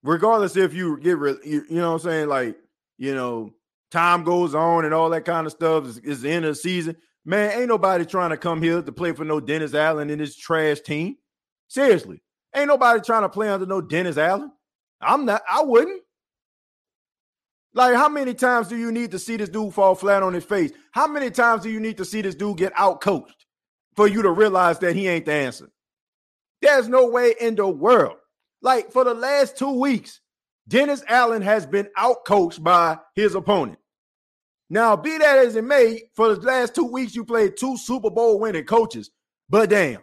[0.03, 2.57] regardless if you get, you, you know what I'm saying, like,
[2.99, 3.53] you know,
[3.91, 6.61] time goes on and all that kind of stuff is, is the end of the
[6.61, 6.97] season.
[7.25, 10.37] Man, ain't nobody trying to come here to play for no Dennis Allen and his
[10.37, 11.17] trash team.
[11.69, 12.23] Seriously.
[12.55, 14.51] Ain't nobody trying to play under no Dennis Allen.
[15.01, 16.03] I'm not, I wouldn't.
[17.73, 20.45] Like, how many times do you need to see this dude fall flat on his
[20.45, 20.73] face?
[20.93, 23.47] How many times do you need to see this dude get out coached
[23.95, 25.71] for you to realize that he ain't the answer?
[26.61, 28.17] There's no way in the world.
[28.62, 30.20] Like, for the last two weeks,
[30.68, 33.79] Dennis Allen has been outcoached by his opponent.
[34.68, 38.11] Now, be that as it may, for the last two weeks, you played two Super
[38.11, 39.11] Bowl winning coaches.
[39.49, 40.03] But damn, am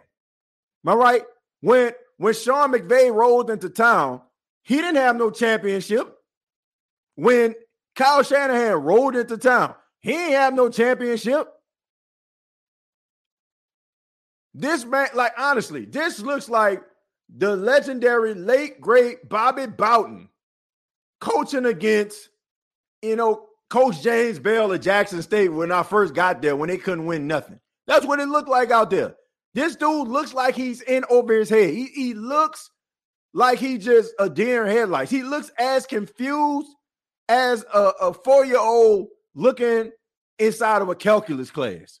[0.88, 1.22] I right?
[1.60, 4.20] When when Sean McVay rolled into town,
[4.62, 6.14] he didn't have no championship.
[7.14, 7.54] When
[7.96, 11.48] Kyle Shanahan rolled into town, he didn't have no championship.
[14.52, 16.82] This man, like honestly, this looks like
[17.34, 20.28] the legendary late great Bobby Bowden
[21.20, 22.30] coaching against,
[23.02, 26.78] you know, Coach James Bell at Jackson State when I first got there when they
[26.78, 27.60] couldn't win nothing.
[27.86, 29.16] That's what it looked like out there.
[29.54, 31.70] This dude looks like he's in over his head.
[31.70, 32.70] He, he looks
[33.34, 35.10] like he just a deer in headlights.
[35.10, 36.70] He looks as confused
[37.28, 39.90] as a, a four year old looking
[40.38, 42.00] inside of a calculus class.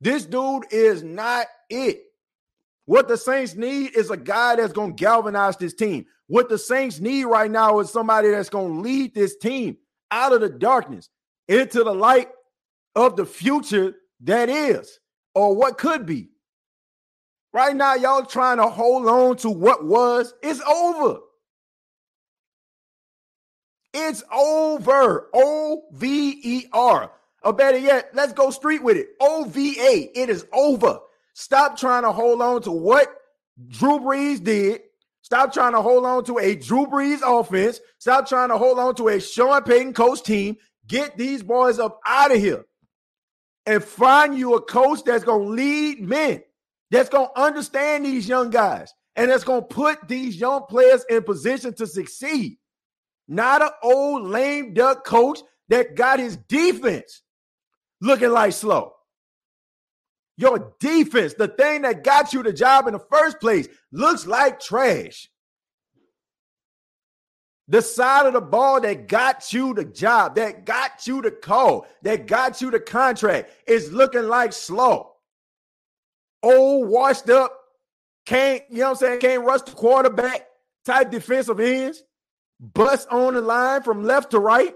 [0.00, 2.02] This dude is not it.
[2.88, 6.06] What the Saints need is a guy that's going to galvanize this team.
[6.26, 9.76] What the Saints need right now is somebody that's going to lead this team
[10.10, 11.10] out of the darkness
[11.48, 12.30] into the light
[12.96, 15.00] of the future that is,
[15.34, 16.30] or what could be.
[17.52, 20.32] Right now, y'all trying to hold on to what was.
[20.42, 21.18] It's over.
[23.92, 25.28] It's over.
[25.34, 27.12] O V E R.
[27.42, 29.08] Or better yet, let's go street with it.
[29.20, 30.10] O V A.
[30.18, 31.00] It is over.
[31.38, 33.08] Stop trying to hold on to what
[33.70, 34.80] Drew Brees did
[35.28, 37.80] Stop trying to hold on to a Drew Brees offense.
[37.98, 40.56] Stop trying to hold on to a Sean Payton coach team.
[40.86, 42.64] Get these boys up out of here
[43.66, 46.42] and find you a coach that's going to lead men,
[46.90, 51.04] that's going to understand these young guys, and that's going to put these young players
[51.10, 52.56] in position to succeed.
[53.28, 57.20] Not an old lame duck coach that got his defense
[58.00, 58.94] looking like slow.
[60.38, 64.60] Your defense, the thing that got you the job in the first place, looks like
[64.60, 65.28] trash.
[67.66, 71.88] The side of the ball that got you the job, that got you the call,
[72.02, 75.10] that got you the contract is looking like slow.
[76.44, 77.52] Old, washed up,
[78.24, 80.46] can't, you know what I'm saying, can't rush the quarterback
[80.84, 82.04] type defensive ends,
[82.60, 84.74] bust on the line from left to right.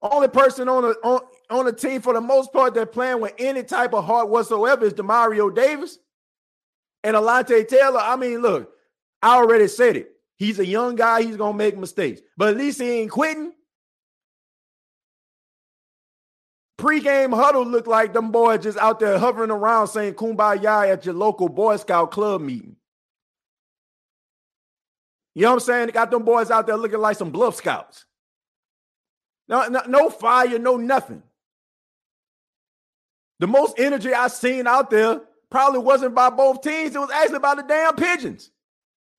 [0.00, 1.20] Only person on the on,
[1.52, 4.84] on the team for the most part that playing with any type of heart whatsoever
[4.84, 5.98] is Demario Davis
[7.04, 8.00] and Alontae Taylor.
[8.00, 8.72] I mean, look,
[9.22, 10.12] I already said it.
[10.36, 11.22] He's a young guy.
[11.22, 13.52] He's gonna make mistakes, but at least he ain't quitting.
[16.78, 21.14] Pre-game huddle looked like them boys just out there hovering around saying "Kumbaya" at your
[21.14, 22.74] local Boy Scout club meeting.
[25.34, 25.86] You know what I'm saying?
[25.86, 28.04] They got them boys out there looking like some bluff scouts.
[29.48, 31.22] No, no, no fire, no nothing.
[33.42, 36.94] The most energy I seen out there probably wasn't by both teams.
[36.94, 38.52] It was actually by the damn pigeons.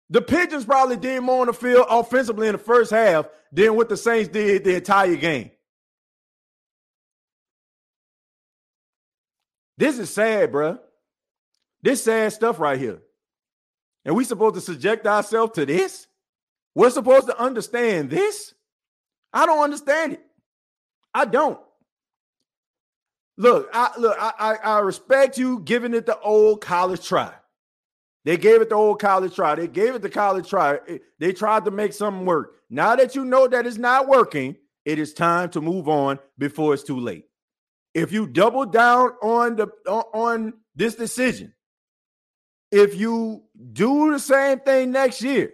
[0.10, 3.90] The Pigeons probably did more on the field offensively in the first half than what
[3.90, 5.52] the Saints did the entire game.
[9.78, 10.80] This is sad, bro.
[11.82, 13.02] This sad stuff right here.
[14.06, 16.08] And we supposed to subject ourselves to this?
[16.74, 18.54] We're supposed to understand this?
[19.34, 20.22] I don't understand it.
[21.14, 21.60] I don't.
[23.38, 27.34] Look, I look, I, I, I respect you giving it the old college try.
[28.26, 29.56] They gave it the old college try.
[29.56, 30.80] They gave it the college try.
[31.20, 32.56] They tried to make something work.
[32.70, 36.74] Now that you know that it's not working, it is time to move on before
[36.74, 37.26] it's too late.
[37.94, 41.54] If you double down on the on this decision,
[42.72, 43.44] if you
[43.74, 45.54] do the same thing next year,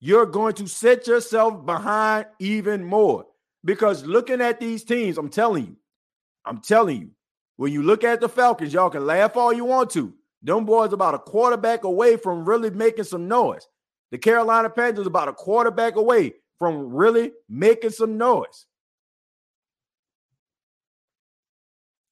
[0.00, 3.26] you're going to set yourself behind even more.
[3.64, 5.76] Because looking at these teams, I'm telling you,
[6.44, 7.10] I'm telling you,
[7.56, 10.14] when you look at the Falcons, y'all can laugh all you want to.
[10.42, 13.66] Them boys about a quarterback away from really making some noise.
[14.10, 18.66] The Carolina Panthers about a quarterback away from really making some noise.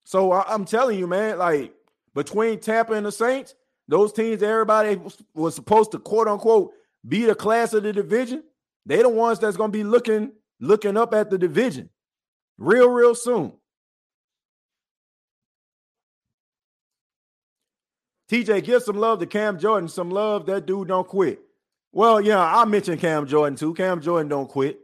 [0.04, 1.74] So I, am telling you, man, like
[2.14, 3.54] between Tampa and the Saints,
[3.88, 5.00] those teams everybody
[5.34, 6.72] was supposed to quote unquote
[7.06, 8.42] be the class of the division.
[8.86, 11.90] They the ones that's gonna be looking looking up at the division
[12.58, 13.52] real, real soon.
[18.30, 19.88] TJ, give some love to Cam Jordan.
[19.88, 20.46] Some love.
[20.46, 21.40] That dude don't quit.
[21.92, 23.74] Well, yeah, I mentioned Cam Jordan too.
[23.74, 24.78] Cam Jordan don't quit.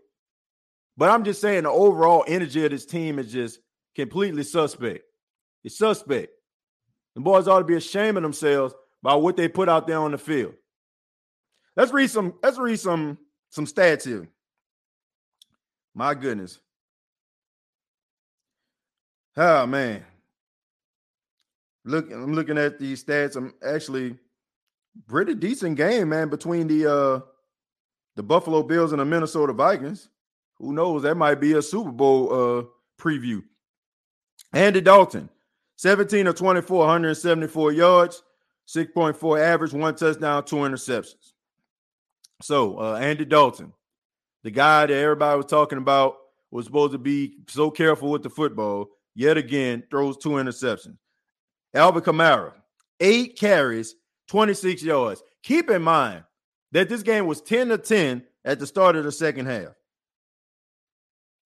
[0.96, 3.60] But I'm just saying the overall energy of this team is just
[3.94, 5.04] completely suspect.
[5.62, 6.32] It's suspect.
[7.14, 10.12] The boys ought to be ashamed of themselves by what they put out there on
[10.12, 10.54] the field.
[11.76, 13.18] Let's read some, let's read some
[13.50, 14.28] some stats here.
[15.94, 16.58] My goodness.
[19.36, 20.04] Oh man.
[21.84, 23.36] Look, I'm looking at these stats.
[23.36, 24.16] I'm actually
[25.06, 27.20] pretty decent game, man, between the uh
[28.16, 30.08] the Buffalo Bills and the Minnesota Vikings.
[30.58, 31.02] Who knows?
[31.02, 32.64] That might be a Super Bowl uh
[33.00, 33.42] preview.
[34.52, 35.28] Andy Dalton,
[35.76, 38.22] 17 of 24, 174 yards,
[38.68, 41.32] 6.4 average, one touchdown, two interceptions.
[42.40, 43.72] So, uh, Andy Dalton,
[44.42, 46.16] the guy that everybody was talking about,
[46.50, 50.96] was supposed to be so careful with the football, yet again throws two interceptions.
[51.74, 52.52] Alvin Kamara,
[53.00, 53.96] eight carries,
[54.28, 55.22] 26 yards.
[55.42, 56.24] Keep in mind
[56.72, 59.74] that this game was 10 to 10 at the start of the second half.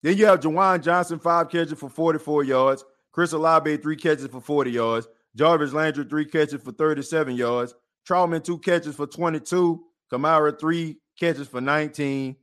[0.03, 2.85] Then you have Juwan Johnson, five catches for 44 yards.
[3.12, 5.09] Chris Olave, three catches for 40 yards.
[5.35, 7.75] Jarvis Landry, three catches for 37 yards.
[8.09, 9.83] Trautman, two catches for 22.
[10.12, 12.37] Kamara, three catches for 19.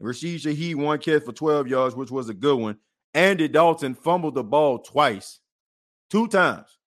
[0.00, 2.78] Rashid Shaheed, one catch for 12 yards, which was a good one.
[3.12, 5.40] Andy Dalton fumbled the ball twice,
[6.10, 6.78] two times.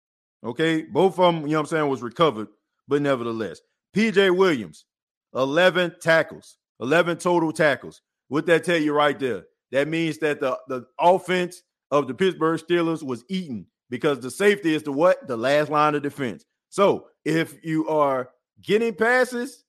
[0.43, 0.83] Okay.
[0.83, 2.47] Both of them, you know what I'm saying, was recovered,
[2.87, 3.61] but nevertheless.
[3.95, 4.85] PJ Williams,
[5.33, 8.01] 11 tackles, 11 total tackles.
[8.27, 9.45] What that tell you right there?
[9.71, 14.73] That means that the, the offense of the Pittsburgh Steelers was eaten because the safety
[14.73, 15.27] is the what?
[15.27, 16.45] The last line of defense.
[16.69, 18.29] So if you are
[18.61, 19.63] getting passes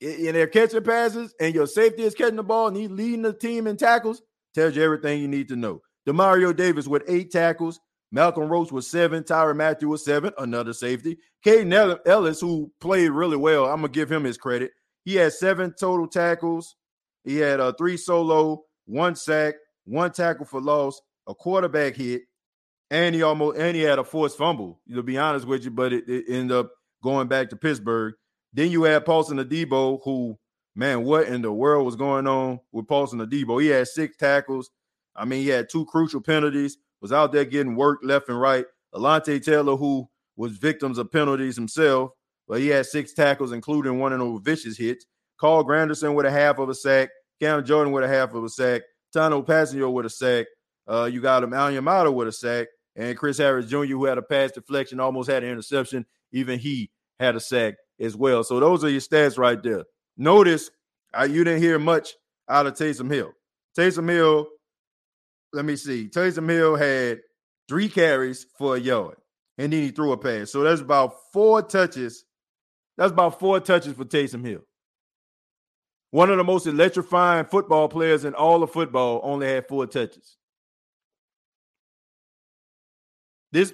[0.00, 3.32] and they're catching passes and your safety is catching the ball and he's leading the
[3.32, 4.22] team in tackles,
[4.54, 5.82] tells you everything you need to know.
[6.06, 7.80] Demario Davis with eight tackles,
[8.14, 9.24] Malcolm Roach was seven.
[9.24, 11.18] Tyrann Mathieu was seven, another safety.
[11.44, 14.70] Kaden Elliss, who played really well, I'm gonna give him his credit.
[15.04, 16.76] He had seven total tackles.
[17.24, 22.22] He had uh, three solo, one sack, one tackle for loss, a quarterback hit,
[22.88, 24.80] and he almost and he had a forced fumble.
[24.92, 26.70] To be honest with you, but it, it ended up
[27.02, 28.14] going back to Pittsburgh.
[28.52, 30.38] Then you had Paulson Adebo, who
[30.76, 33.60] man, what in the world was going on with Paulson Adebo?
[33.60, 34.70] He had six tackles.
[35.16, 36.78] I mean, he had two crucial penalties.
[37.04, 38.64] Was out there getting work left and right.
[38.94, 42.12] Alontae Taylor, who was victims of penalties himself,
[42.48, 45.04] but he had six tackles, including one of those vicious hits.
[45.38, 47.10] Carl Granderson with a half of a sack.
[47.42, 48.80] Cam Jordan with a half of a sack.
[49.14, 50.46] Tanoh Kpassagnon with a sack.
[50.88, 52.68] Uh, you got him Onyemata with a sack.
[52.96, 56.06] And Chris Harris Jr., who had a pass deflection, almost had an interception.
[56.32, 56.90] Even he
[57.20, 58.42] had a sack as well.
[58.44, 59.84] So those are your stats right there.
[60.16, 60.70] Notice
[61.12, 62.14] uh, you didn't hear much
[62.48, 63.32] out of Taysom Hill.
[63.76, 64.46] Taysom Hill,
[65.54, 66.08] let me see.
[66.08, 67.20] Taysom Hill had
[67.68, 69.16] three carries for a yard,
[69.56, 70.50] and then he threw a pass.
[70.50, 72.24] So that's about four touches.
[72.96, 74.60] That's about four touches for Taysom Hill.
[76.10, 80.36] One of the most electrifying football players in all of football only had four touches.
[83.50, 83.72] This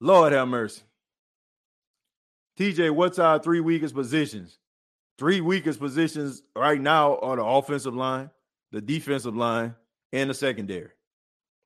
[0.00, 0.82] Lord have mercy.
[2.58, 4.58] TJ, what's our three weakest positions?
[5.18, 8.30] Three weakest positions right now are the offensive line,
[8.72, 9.74] the defensive line,
[10.12, 10.90] and the secondary.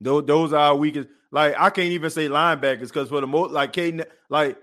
[0.00, 1.08] Those, those are our weakest.
[1.32, 4.58] Like I can't even say linebackers because for the most, like Kaden, like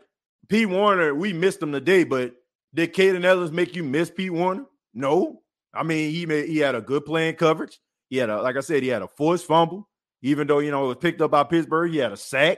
[0.48, 2.04] Pete Werner, we missed him today.
[2.04, 2.36] But
[2.74, 4.66] did Kaden Elliss make you miss Pete Werner?
[4.94, 5.41] No.
[5.74, 7.80] I mean, he made, he had a good playing coverage.
[8.10, 9.89] He had a, like I said, he had a forced fumble
[10.24, 12.58] even though you know it was picked up by Pittsburgh, he had a sack.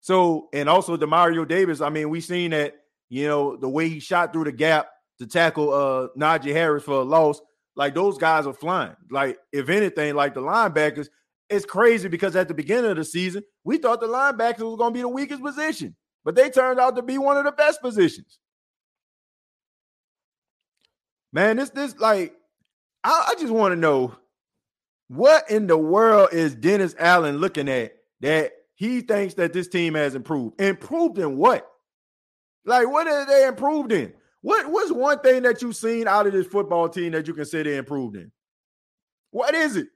[0.00, 2.74] So, and also Demario Davis, I mean, we seen that,
[3.10, 4.88] you know, the way he shot through the gap
[5.18, 7.40] to tackle uh Najee Harris for a loss,
[7.78, 8.96] like those guys are flying.
[9.08, 11.08] Like, if anything, like the linebackers,
[11.48, 14.92] it's crazy because at the beginning of the season, we thought the linebackers was gonna
[14.92, 18.38] be the weakest position, but they turned out to be one of the best positions.
[21.32, 22.34] Man, this this like
[23.04, 24.14] I, I just want to know
[25.06, 29.94] what in the world is Dennis Allen looking at that he thinks that this team
[29.94, 30.60] has improved?
[30.60, 31.66] Improved in what?
[32.64, 34.12] Like, what are they improved in?
[34.40, 37.44] What what's one thing that you've seen out of this football team that you can
[37.44, 38.30] say they improved in?
[39.30, 39.88] What is it?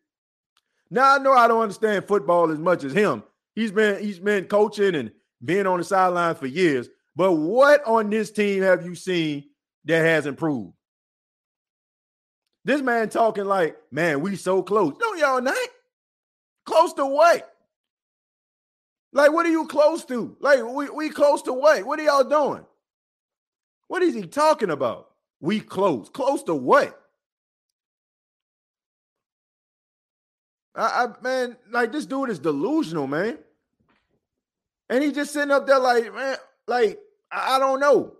[0.90, 3.22] Now I know I don't understand football as much as him.
[3.54, 5.12] He's been he's been coaching and
[5.44, 6.88] being on the sidelines for years.
[7.14, 9.44] But what on this team have you seen
[9.84, 10.74] that has improved?
[12.64, 14.94] This man talking like, man, we so close.
[15.00, 15.56] No, y'all not.
[16.64, 17.48] Close to what?
[19.12, 20.36] Like, what are you close to?
[20.40, 21.84] Like, we, we close to what?
[21.84, 22.64] What are y'all doing?
[23.92, 25.10] What is he talking about?
[25.38, 26.08] We close.
[26.08, 26.98] Close to what?
[30.74, 33.36] I, I man, like this dude is delusional, man.
[34.88, 38.14] And he just sitting up there like, man, like, I, I don't know.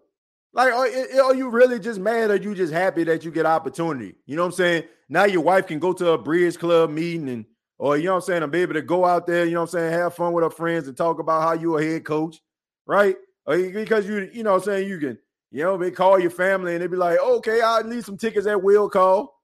[0.53, 0.89] Like, are,
[1.25, 4.17] are, you really just mad or you just happy that you get opportunity?
[4.27, 4.83] You know what I'm saying?
[5.09, 7.47] Now your wife can go to a bridge club meeting and
[7.79, 9.71] or you know what I'm saying, be able to go out there, you know what
[9.75, 12.43] I'm saying, have fun with her friends and talk about how you a head coach,
[12.87, 13.17] right?
[13.47, 15.19] Or because you, you know what I'm saying, you can,
[15.53, 18.47] you know, they call your family and they be like, okay, I need some tickets
[18.47, 19.39] at will call.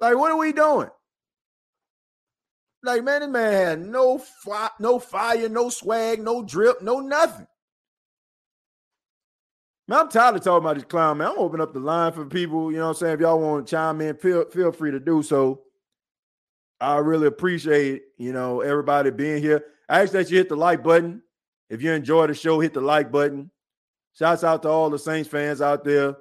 [0.00, 0.90] Like, what are we doing?
[2.82, 7.46] Like, man, this man had no fi- no fire, no swag, no drip, no nothing.
[9.88, 11.28] Man, I'm tired of talking about this clown, man.
[11.28, 12.72] I'm opening up the line for people.
[12.72, 13.14] You know what I'm saying?
[13.14, 15.62] If y'all want to chime in, feel, feel free to do so.
[16.80, 19.64] I really appreciate, you know, everybody being here.
[19.88, 21.22] I ask that you hit the like button.
[21.70, 23.50] If you enjoy the show, hit the like button.
[24.18, 26.16] Shouts out to all the Saints fans out there.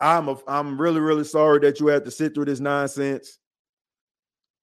[0.00, 3.38] I'm a, I'm really really sorry that you had to sit through this nonsense.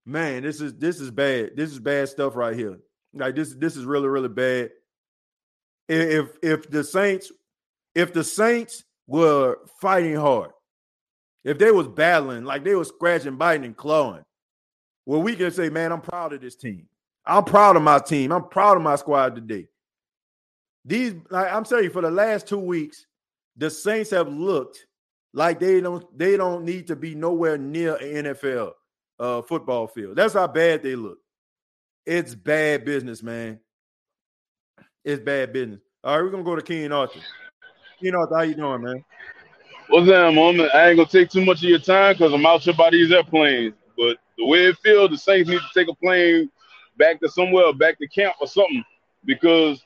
[0.06, 1.52] Man, this is this is bad.
[1.56, 2.80] This is bad stuff right here.
[3.14, 4.72] Like this this is really really bad.
[5.88, 7.32] If if the Saints
[7.94, 10.52] if the Saints were fighting hard,
[11.44, 14.24] if they was battling, like they was scratching, biting, and clawing,
[15.06, 16.88] well, we can say, man, I'm proud of this team.
[17.26, 18.32] I'm proud of my team.
[18.32, 19.68] I'm proud of my squad today.
[20.86, 23.06] These, like I'm telling you, for the last two weeks,
[23.58, 24.86] the Saints have looked
[25.34, 28.72] like they don't they don't need to be nowhere near an NFL
[29.20, 30.16] uh, football field.
[30.16, 31.20] That's how bad they look.
[32.06, 33.60] It's bad business, man.
[35.04, 35.82] It's bad business.
[36.04, 37.20] All right, we're gonna go to King Arthur.
[38.00, 39.04] You know how you doing, man?
[39.90, 40.70] What's that, man?
[40.74, 43.12] I ain't gonna take too much of your time because I'm out here by these
[43.12, 43.74] airplanes.
[43.98, 46.50] But the way it feels, the Saints need to take a plane
[46.98, 48.84] back to somewhere, back to camp or something,
[49.26, 49.84] because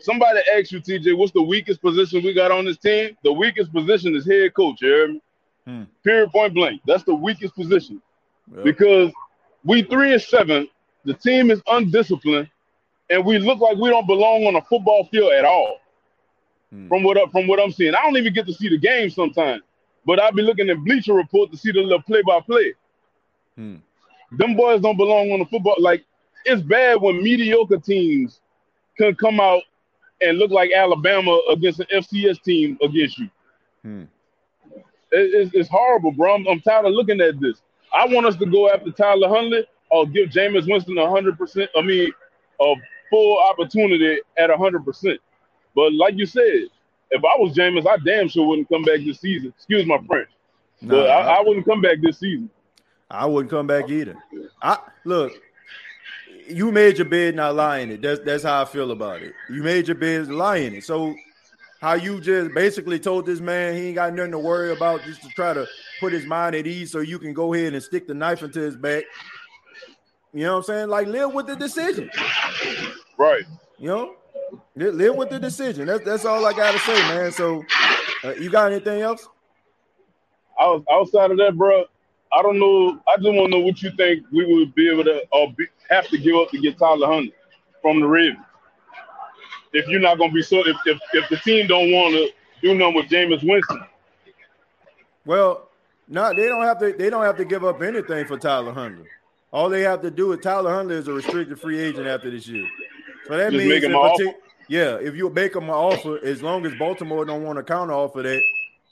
[0.00, 3.16] somebody asked you, TJ, what's the weakest position we got on this team?
[3.22, 4.80] The weakest position is head coach.
[4.82, 5.22] You hear me?
[5.66, 5.82] Hmm.
[6.04, 6.80] Period, point blank.
[6.86, 8.00] That's the weakest position
[8.54, 8.64] yep.
[8.64, 9.12] because
[9.64, 10.68] we three and seven.
[11.04, 12.48] The team is undisciplined,
[13.10, 15.78] and we look like we don't belong on a football field at all.
[16.70, 16.88] Hmm.
[16.88, 19.62] From what from what I'm seeing, I don't even get to see the game sometimes,
[20.04, 22.74] but I'll be looking at Bleacher Report to see the little play by play.
[24.32, 25.76] them boys don't belong on the football.
[25.78, 26.04] Like
[26.44, 28.40] it's bad when mediocre teams
[28.96, 29.62] can come out
[30.20, 33.28] and look like Alabama against an FCS team against you.
[33.82, 34.02] Hmm.
[35.12, 36.34] It- it's, it's horrible, bro.
[36.34, 37.62] I'm, I'm tired of looking at this.
[37.94, 41.70] I want us to go after Tyler Huntley or give Jameis Winston hundred percent.
[41.76, 42.10] I mean,
[42.60, 42.74] a
[43.10, 45.20] full opportunity at hundred percent.
[45.74, 46.64] But like you said,
[47.10, 49.52] if I was Jameis, I damn sure wouldn't come back this season.
[49.56, 50.28] Excuse my French,
[50.80, 52.50] Nah, but I, I wouldn't come back this season.
[53.08, 54.16] I wouldn't come back either.
[54.60, 55.32] I look,
[56.48, 58.02] you made your bed, not lying it.
[58.02, 59.34] That's that's how I feel about it.
[59.50, 60.84] You made your bed, lying it.
[60.84, 61.14] So
[61.80, 65.22] how you just basically told this man he ain't got nothing to worry about, just
[65.22, 65.66] to try to
[66.00, 68.60] put his mind at ease, so you can go ahead and stick the knife into
[68.60, 69.04] his back.
[70.32, 70.88] You know what I'm saying?
[70.88, 72.10] Like live with the decision.
[73.18, 73.44] Right.
[73.78, 74.14] You know,
[74.74, 75.86] live with the decision.
[75.86, 77.32] That's that's all I gotta say, man.
[77.32, 77.64] So
[78.24, 79.26] uh, you got anything else?
[80.60, 81.84] Out- Outside of that, bro,
[82.32, 82.98] I don't know.
[83.08, 85.22] I just want to know what you think we would be able to
[85.56, 87.34] be, have to give up to get Tyler Huntley
[87.82, 88.40] from the Ravens.
[89.72, 92.30] If you're not gonna be so, if if, if the team don't want to
[92.62, 93.84] do nothing with Jameis Winston,
[95.24, 95.68] Well,
[96.08, 96.92] no, they don't have to.
[96.92, 99.06] They don't have to give up anything for Tyler Huntley.
[99.52, 102.46] All they have to do is Tyler Huntley is a restricted free agent after this
[102.46, 102.66] year.
[103.26, 104.24] So that Just means if an a offer?
[104.24, 104.32] te-
[104.68, 107.92] yeah, if you make them an offer, as long as Baltimore don't want to counter
[107.92, 108.42] offer that,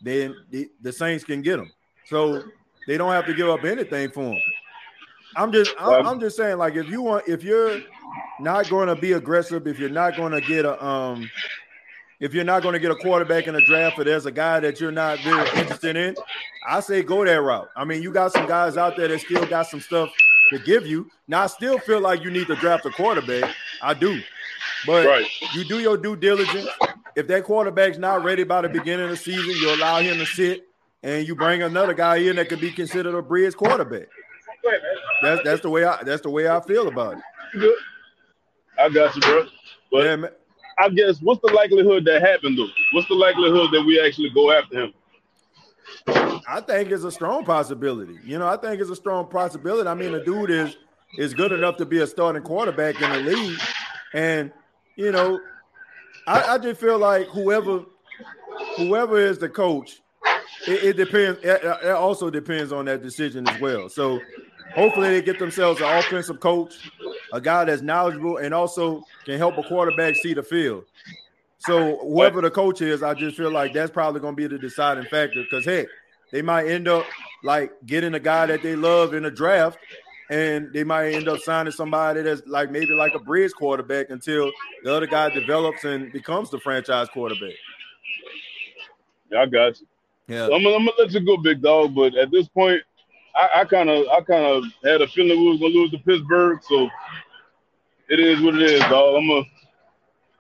[0.02, 1.70] then the, the Saints can get him.
[2.06, 2.42] So
[2.86, 4.40] they don't have to give up anything for him.
[5.36, 7.80] I'm just I'm, I'm just saying like if you want if you're
[8.40, 11.30] not going to be aggressive, if you're not going to get a um
[12.20, 14.60] if you're not going to get a quarterback in the draft, or there's a guy
[14.60, 16.14] that you're not very interested in,
[16.66, 17.68] I say go that route.
[17.76, 20.10] I mean, you got some guys out there that still got some stuff
[20.50, 21.10] to give you.
[21.28, 23.54] Now, I still feel like you need to draft a quarterback.
[23.82, 24.20] I do,
[24.86, 25.26] but right?
[25.54, 26.68] you do your due diligence.
[27.16, 30.26] If that quarterback's not ready by the beginning of the season, you allow him to
[30.26, 30.66] sit,
[31.02, 34.08] and you bring another guy in that could be considered a bridge quarterback.
[35.22, 37.22] That's that's the way I that's the way I feel about it.
[37.58, 37.76] Good.
[38.78, 39.46] I got you, bro.
[39.90, 40.30] But Yeah, man.
[40.78, 42.68] I guess what's the likelihood that happened though?
[42.92, 44.92] What's the likelihood that we actually go after him?
[46.48, 48.18] I think it's a strong possibility.
[48.24, 49.88] You know, I think it's a strong possibility.
[49.88, 50.76] I mean, the dude is
[51.16, 53.58] is good enough to be a starting quarterback in the league,
[54.12, 54.52] and
[54.96, 55.40] you know,
[56.26, 57.84] I, I just feel like whoever
[58.76, 60.00] whoever is the coach,
[60.66, 61.40] it, it depends.
[61.42, 63.88] It, it also depends on that decision as well.
[63.88, 64.20] So
[64.74, 66.74] hopefully they get themselves an offensive coach,
[67.32, 70.84] a guy that's knowledgeable and also can help a quarterback see the field.
[71.58, 74.58] So whoever the coach is, I just feel like that's probably going to be the
[74.58, 75.42] deciding factor.
[75.42, 75.86] Because heck,
[76.30, 77.06] they might end up
[77.42, 79.78] like getting a guy that they love in a draft,
[80.30, 84.50] and they might end up signing somebody that's like maybe like a bridge quarterback until
[84.82, 87.54] the other guy develops and becomes the franchise quarterback.
[89.30, 89.86] Yeah, I got you.
[90.28, 90.46] Yeah.
[90.46, 91.94] So I'm, gonna- I'm gonna let you go, big dog.
[91.94, 92.82] But at this point,
[93.36, 96.60] I kind of, I kind of had a feeling we was gonna lose to Pittsburgh.
[96.62, 96.88] So
[98.08, 99.16] it is what it is, dog.
[99.16, 99.42] I'm a,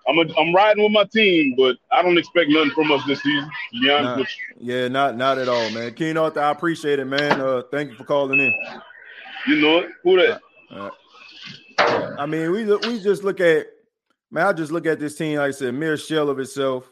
[0.06, 3.22] I'm a, I'm riding with my team, but I don't expect nothing from us this
[3.22, 3.50] season.
[3.74, 4.16] To be honest Nah.
[4.18, 4.28] with
[4.60, 4.74] you.
[4.74, 5.94] Yeah, not not at all, man.
[5.94, 7.40] King Arthur, I appreciate it, man.
[7.40, 8.52] Uh, thank you for calling in.
[9.46, 9.90] You know it.
[10.02, 10.40] Who that?
[10.70, 10.90] Uh,
[12.18, 13.66] I mean, we look, we just look at
[14.30, 14.46] man.
[14.46, 15.38] I just look at this team.
[15.38, 16.90] Like I said, mere shell of itself.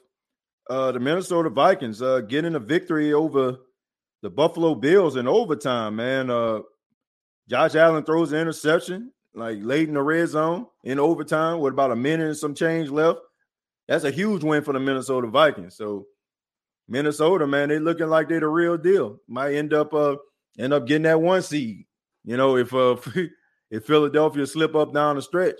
[0.71, 3.59] Uh, the Minnesota Vikings uh, getting a victory over
[4.23, 5.97] the Buffalo Bills in overtime.
[5.97, 6.61] Man, uh,
[7.49, 11.91] Josh Allen throws an interception like late in the red zone in overtime with about
[11.91, 13.20] a minute and some change left.
[13.89, 15.77] That's a huge win for the Minnesota Vikings.
[15.77, 16.07] So
[16.89, 19.18] Minnesota, man, they looking like they're the real deal.
[19.29, 20.16] Might end up uh
[20.59, 21.87] end up getting that one seed.
[22.25, 22.97] You know, if uh
[23.70, 25.57] if Philadelphia slip up down the stretch,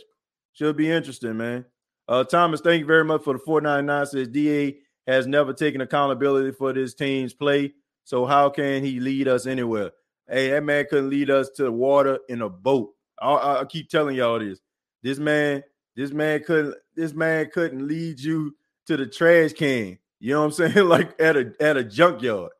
[0.53, 1.65] should be interesting, man.
[2.07, 6.53] Uh Thomas, thank you very much for the 499 says DA has never taken accountability
[6.53, 7.73] for this team's play.
[8.05, 9.93] So how can he lead us anywhere?
[10.29, 12.91] Hey, that man couldn't lead us to the water in a boat.
[13.21, 14.61] I, I, keep telling y'all this.
[15.03, 15.63] This man,
[15.95, 19.99] this man couldn't, this man couldn't lead you to the trash can.
[20.21, 20.89] You know what I'm saying?
[20.89, 22.51] Like at a at a junkyard.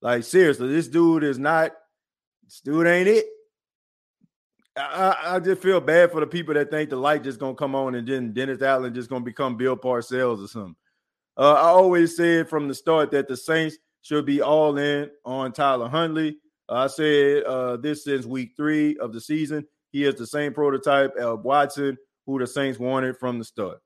[0.00, 1.72] Like seriously, this dude is not.
[2.44, 3.26] This dude ain't it.
[4.76, 7.54] I, I, I just feel bad for the people that think the light just gonna
[7.54, 10.76] come on and then Dennis Allen just gonna become Bill Parcells or something.
[11.36, 13.76] Uh, I always said from the start that the Saints
[14.08, 16.38] should be all in on Tyler Huntley.
[16.66, 19.66] I said uh, this since week three of the season.
[19.92, 23.78] He is the same prototype of Watson, who the Saints wanted from the start.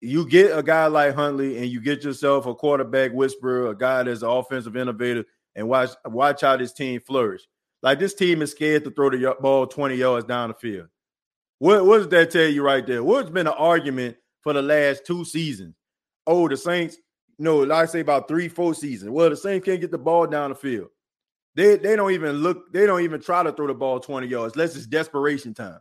[0.00, 4.04] You get a guy like Huntley, and you get yourself a quarterback whisperer, a guy
[4.04, 5.24] that's an offensive innovator,
[5.56, 7.42] and watch watch how this team flourish.
[7.82, 10.86] Like this team is scared to throw the ball 20 yards down the field.
[11.58, 13.02] What, what does that tell you right there?
[13.02, 15.74] What's been an argument for the last two seasons?
[16.24, 16.98] Oh, the Saints,
[17.38, 19.10] no, like I say about three, four seasons.
[19.10, 20.88] Well, the Saints can't get the ball down the field.
[21.54, 24.54] They they don't even look, they don't even try to throw the ball 20 yards,
[24.54, 25.80] unless it's desperation time.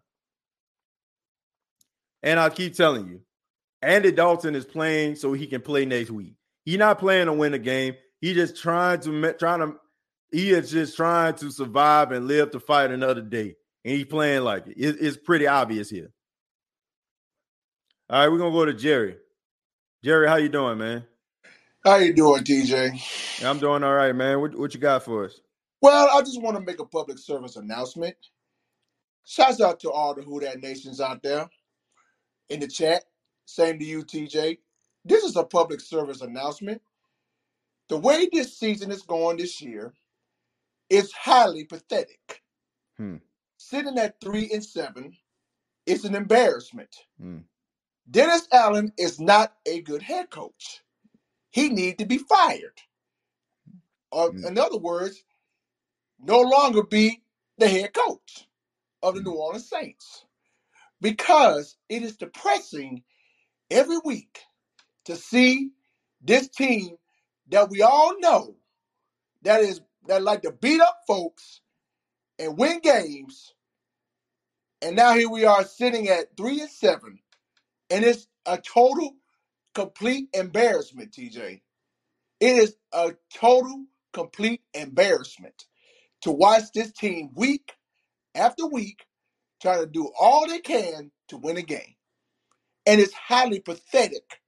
[2.23, 3.21] And I keep telling you,
[3.81, 6.33] Andy Dalton is playing so he can play next week.
[6.65, 7.95] He's not playing to win the game.
[8.21, 9.75] He just trying to trying to
[10.31, 13.55] he is just trying to survive and live to fight another day.
[13.85, 14.75] And he's playing like it.
[14.77, 16.11] It's pretty obvious here.
[18.09, 19.17] All right, we're gonna go to Jerry.
[20.03, 21.05] Jerry, how you doing, man?
[21.83, 23.01] How you doing, TJ?
[23.43, 24.41] I'm doing all right, man.
[24.41, 25.41] What, what you got for us?
[25.81, 28.15] Well, I just want to make a public service announcement.
[29.25, 31.49] Shouts out to all the Who That Nations out there
[32.49, 33.03] in the chat.
[33.45, 34.59] Same to you, TJ.
[35.05, 36.81] This is a public service announcement.
[37.89, 39.93] The way this season is going this year
[40.89, 42.41] is highly pathetic.
[42.97, 43.17] Hmm.
[43.57, 45.13] Sitting at three and seven
[45.85, 46.95] is an embarrassment.
[47.21, 47.39] Hmm.
[48.09, 50.81] Dennis Allen is not a good head coach.
[51.51, 52.81] He need to be fired.
[54.11, 54.45] Or Hmm.
[54.45, 55.23] in other words,
[56.19, 57.23] no longer be
[57.57, 58.47] the head coach
[59.03, 60.25] of the New Orleans Saints.
[61.01, 63.03] Because it is depressing
[63.71, 64.39] every week
[65.05, 65.71] to see
[66.21, 66.97] this team
[67.49, 68.55] that we all know
[69.43, 71.61] that is that like to beat up folks
[72.39, 73.53] and win games.
[74.81, 77.19] And now here we are sitting at three and seven.
[77.91, 79.16] And it's a total,
[79.77, 81.61] complete embarrassment, TJ.
[82.39, 85.65] It is a total, complete embarrassment
[86.23, 87.73] to watch this team week
[88.33, 89.05] after week
[89.61, 91.93] try to do all they can to win a game.
[92.87, 94.41] And it's highly pathetic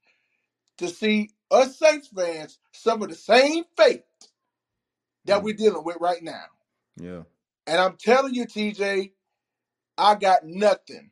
[0.80, 4.02] to see us Saints fans suffer the same fate
[5.26, 5.44] that mm.
[5.44, 6.46] we're dealing with right now.
[6.98, 7.22] Yeah.
[7.68, 9.12] And I'm telling you, TJ,
[9.96, 11.12] I got nothing.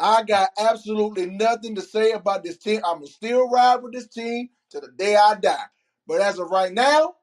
[0.00, 2.82] I got absolutely nothing to say about this team.
[2.84, 5.64] I'm gonna still ride with this team to the day I die.
[6.06, 7.16] But as of right now,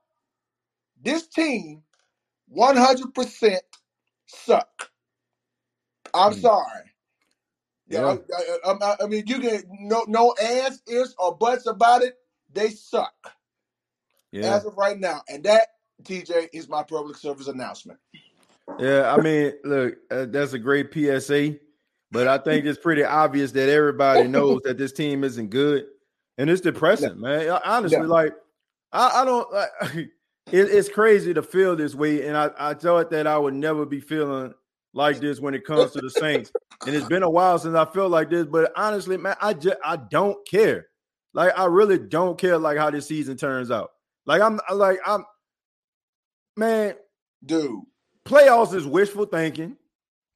[1.02, 1.84] this team
[2.56, 3.60] 100%
[4.28, 4.92] suck.
[6.14, 6.34] I'm Hmm.
[6.34, 6.92] sorry.
[7.90, 8.18] Yeah, Yeah.
[8.36, 12.18] I, I- I- I mean, you get no no ands, ifs, or buts about it.
[12.54, 13.34] They suck
[14.32, 14.60] Yeah.
[14.60, 15.70] as of right now, and that
[16.04, 18.00] TJ is my public service announcement.
[18.78, 21.58] Yeah, I mean, look, uh, that's a great PSA,
[22.14, 25.86] but I think it's pretty obvious that everybody knows that this team isn't good,
[26.38, 27.60] and it's depressing, man.
[27.66, 28.06] Honestly, Yeah.
[28.06, 28.34] like,
[28.92, 29.52] I, I don't.
[29.52, 30.10] Like, it,
[30.52, 34.00] it's crazy to feel this way, and I, I thought that I would never be
[34.00, 34.54] feeling
[34.94, 36.52] like this when it comes to the Saints,
[36.86, 38.46] and it's been a while since I felt like this.
[38.46, 40.88] But honestly, man, I just I don't care.
[41.34, 43.90] Like, I really don't care like how this season turns out.
[44.28, 45.26] Like, I'm like I'm,
[46.56, 46.94] man
[47.44, 47.82] dude.
[48.26, 49.76] Playoffs is wishful thinking.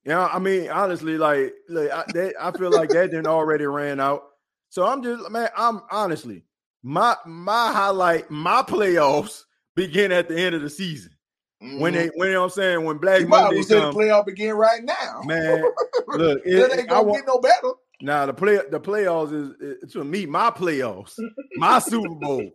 [0.08, 4.00] Know, I mean, honestly, like, like I, that, I feel like that didn't already ran
[4.00, 4.24] out.
[4.70, 6.44] So I'm just, man, I'm honestly,
[6.82, 9.44] my my highlight, my playoffs
[9.76, 11.12] begin at the end of the season.
[11.60, 13.24] When they, when you know what I'm saying, when Black Mm-hmm.
[13.24, 15.22] you Monday well say the playoff begin right now.
[15.26, 15.64] man.
[16.08, 17.74] Look, it, it, ain't I gonna want, get no better.
[18.02, 21.20] now the play the playoffs is, is to me my playoffs,
[21.58, 22.54] my Super Bowl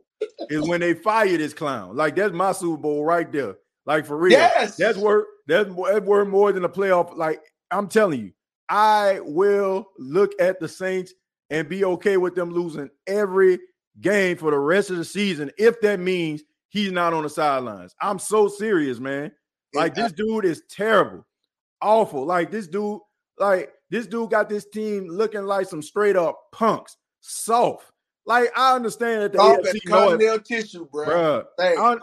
[0.49, 1.97] is when they fire this clown.
[1.97, 3.57] Like that's my Super Bowl right there.
[3.87, 4.33] Like for real.
[4.33, 4.77] Yes.
[4.77, 7.17] That's worth that's, that's worth more than a playoff.
[7.17, 8.33] Like I'm telling you,
[8.69, 11.13] I will look at the Saints
[11.51, 13.59] and be okay with them losing every
[14.01, 17.95] game for the rest of the season if that means he's not on the sidelines.
[18.01, 19.33] I'm so serious, man.
[19.75, 21.27] Like this dude is terrible,
[21.81, 22.25] awful.
[22.25, 23.01] Like this dude,
[23.39, 27.87] like this dude got this team looking like some straight up punks, soft.
[28.27, 31.07] Like I understand that the Soft AFC North, tissue, bro.
[31.07, 31.45] bruh.
[31.59, 31.99] I-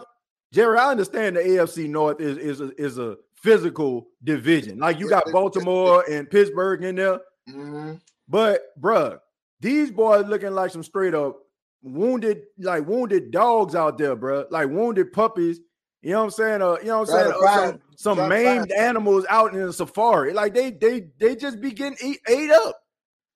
[0.51, 4.79] Jerry, I understand the AFC North is is a, is a physical division.
[4.79, 7.19] Like you got Baltimore and Pittsburgh in there,
[7.49, 7.93] Mm-hmm.
[8.27, 9.19] but bruh,
[9.59, 11.37] these boys looking like some straight up
[11.81, 14.45] wounded, like wounded dogs out there, bruh.
[14.51, 15.59] Like wounded puppies.
[16.01, 16.61] You know what I'm saying?
[16.61, 17.33] Uh, you know what I'm saying?
[17.43, 20.33] Uh, some some maimed animals out in the safari.
[20.33, 22.79] Like they they they just be getting eat, ate up.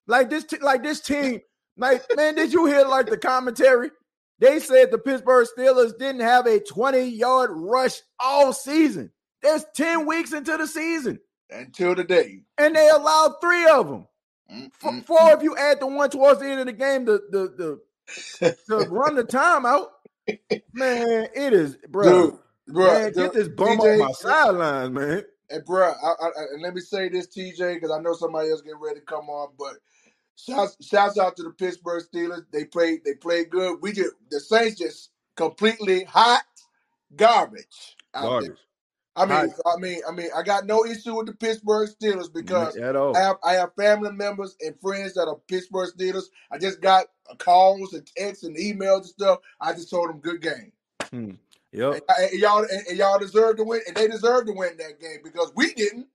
[0.06, 1.40] Like this, t- like this team.
[1.76, 3.90] Like man, did you hear like the commentary?
[4.40, 9.12] They said the Pittsburgh Steelers didn't have a 20 yard rush all season.
[9.42, 11.20] That's 10 weeks into the season,
[11.50, 12.40] Until today.
[12.58, 14.06] and they allowed three of them.
[14.52, 17.06] Mm, F- mm, Four if you add the one towards the end of the game
[17.06, 17.80] to the the
[18.68, 19.88] to run the timeout.
[20.72, 22.30] Man, it is, bro.
[22.30, 25.22] Dude, bro, man, get this bum TJ, on my sidelines, man.
[25.50, 28.50] And bro, I, I, I- and let me say this, TJ, because I know somebody
[28.50, 29.74] else getting ready to come on, but
[30.36, 32.44] shouts, shouts out to the Pittsburgh Steelers.
[32.52, 33.78] They played, they played good.
[33.80, 36.44] We just the Saints just completely hot
[37.16, 37.96] garbage.
[38.14, 38.30] out there.
[38.40, 38.58] Garbage.
[39.16, 42.76] I mean, I mean, I mean, I got no issue with the Pittsburgh Steelers because
[42.76, 43.16] At all.
[43.16, 46.24] I have I have family members and friends that are Pittsburgh Steelers.
[46.50, 47.06] I just got
[47.38, 49.38] calls and texts and emails and stuff.
[49.60, 50.72] I just told them good game.
[51.10, 51.30] Hmm.
[51.72, 51.94] Yep.
[51.94, 55.00] And, and y'all and, and y'all deserve to win, and they deserve to win that
[55.00, 56.08] game because we didn't.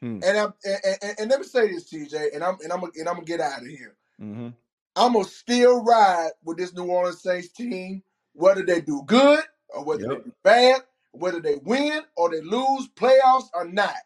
[0.00, 0.20] Hmm.
[0.24, 3.08] And I'm and, and, and let me say this, TJ, and I'm and I'm and
[3.08, 3.96] I'm gonna get out of here.
[4.22, 4.48] Mm-hmm.
[4.96, 8.02] I'm gonna still ride with this New Orleans Saints team,
[8.34, 10.10] whether they do good or whether Yep.
[10.10, 10.82] they do bad,
[11.12, 13.96] whether they win or they lose playoffs or not.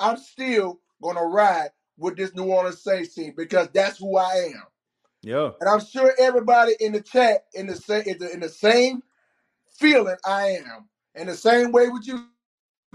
[0.00, 4.64] I'm still gonna ride with this New Orleans Saints team because that's who I am.
[5.22, 5.50] Yeah.
[5.60, 9.02] And I'm sure everybody in the chat in the same in the, in the same
[9.72, 12.26] feeling I am, in the same way with you,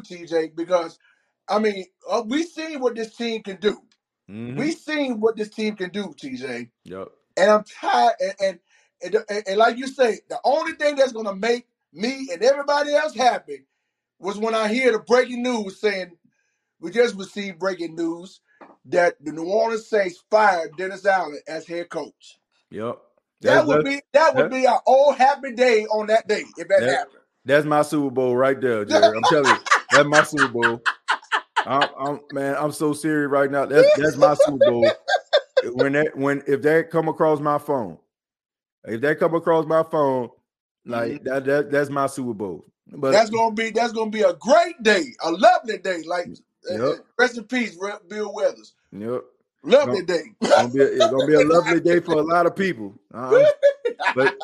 [0.04, 0.56] TJ.
[0.56, 1.00] Because
[1.48, 3.82] I mean, uh, we seen what this team can do.
[4.30, 4.58] Mm-hmm.
[4.58, 6.70] We seen what this team can do, TJ.
[6.86, 7.08] Yep.
[7.38, 8.14] And I'm tired.
[8.20, 8.60] And and,
[9.04, 12.94] and and and like you say, the only thing that's gonna make me and everybody
[12.94, 13.66] else happy
[14.20, 16.12] was when I hear the breaking news saying
[16.80, 18.42] we just received breaking news
[18.86, 22.38] that the New Orleans Saints fired Dennis Allen as head coach.
[22.72, 22.98] Yep.
[23.42, 26.80] That would be that would be our old happy day on that day if that,
[26.80, 27.20] That- happened.
[27.48, 29.16] That's my Super Bowl right there, Jerry.
[29.16, 30.82] I'm telling you, that's my Super Bowl.
[31.66, 33.66] I'm, I'm man, I'm so serious right now.
[33.66, 34.90] That's that's my Super Bowl.
[35.74, 37.98] When that when if that come across my phone,
[38.86, 40.30] if that come across my phone,
[40.86, 42.66] like that that that's my Super Bowl.
[42.88, 43.12] But Mm-hmm.
[43.14, 46.04] that's gonna be that's gonna be a great day, a lovely day.
[46.06, 46.28] Like
[46.72, 48.74] uh, rest in peace, Bill Withers.
[48.92, 49.22] yep,
[49.64, 50.24] Lovely Gonna- day.
[50.42, 52.94] gonna be a, it's gonna be a lovely day for a lot of people.
[53.12, 53.44] Uh,
[54.14, 54.36] but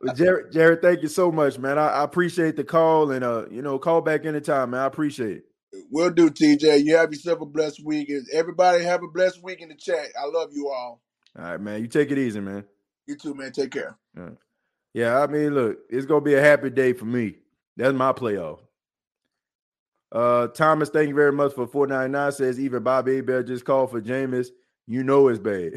[0.00, 1.78] but Jared, Jared, thank you so much, man.
[1.78, 4.80] I, I appreciate the call and uh, you know, call back anytime, man.
[4.80, 5.44] I appreciate it.
[5.90, 6.84] We'll do, TJ.
[6.84, 8.10] You have yourself a blessed week.
[8.32, 10.06] Everybody have a blessed week in the chat.
[10.20, 11.02] I love you all.
[11.38, 11.80] All right, man.
[11.82, 12.64] You take it easy, man.
[13.06, 13.52] You too, man.
[13.52, 13.96] Take care.
[14.94, 17.36] Yeah, I mean, look, it's gonna be a happy day for me.
[17.76, 18.60] That's my playoff.
[20.10, 24.00] Uh Thomas, thank you very much for 499 says even Bobby Hebert just called for
[24.00, 24.48] Jameis.
[24.86, 25.74] You know it's bad.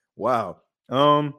[0.16, 0.58] wow.
[0.88, 1.34] Um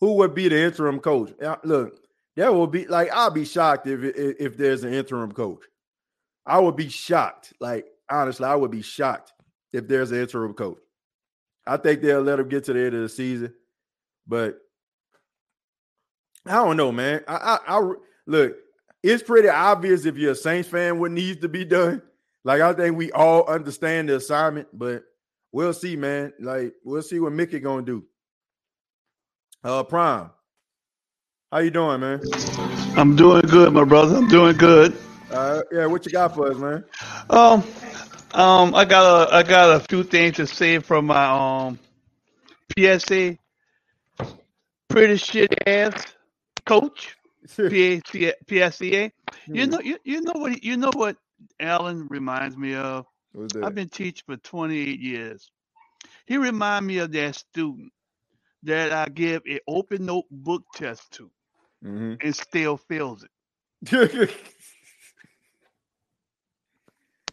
[0.00, 1.32] who would be the interim coach?
[1.64, 1.98] Look,
[2.36, 5.64] that will be like I'll be shocked if if, if there's an interim coach.
[6.46, 7.52] I would be shocked.
[7.60, 9.32] Like honestly, I would be shocked
[9.72, 10.78] if there's an interim coach.
[11.66, 13.54] I think they'll let him get to the end of the season,
[14.26, 14.58] but
[16.46, 17.22] I don't know, man.
[17.28, 17.92] I, I, I
[18.26, 18.56] look.
[19.02, 22.02] It's pretty obvious if you're a Saints fan what needs to be done.
[22.44, 25.04] Like I think we all understand the assignment, but
[25.52, 26.32] we'll see, man.
[26.40, 28.04] Like we'll see what Mickey gonna do.
[29.62, 30.30] Uh, Prime,
[31.52, 32.18] how you doing, man?
[32.96, 34.16] I'm doing good, my brother.
[34.16, 34.96] I'm doing good.
[35.30, 36.82] Uh, yeah, what you got for us, man?
[37.28, 37.62] Um,
[38.32, 41.78] um, I got a I got a few things to say from my um
[42.76, 43.36] PSA.
[44.88, 46.06] Pretty shit ass
[46.64, 47.16] coach.
[47.48, 49.10] PSA, PSA.
[49.48, 51.16] You know, you, you know what you know what
[51.60, 53.04] Allen reminds me of.
[53.62, 55.50] I've been teaching for 28 years.
[56.26, 57.92] He reminds me of that student
[58.62, 61.30] that I give an open notebook test to
[61.84, 62.14] Mm-hmm.
[62.24, 63.30] and still fails it.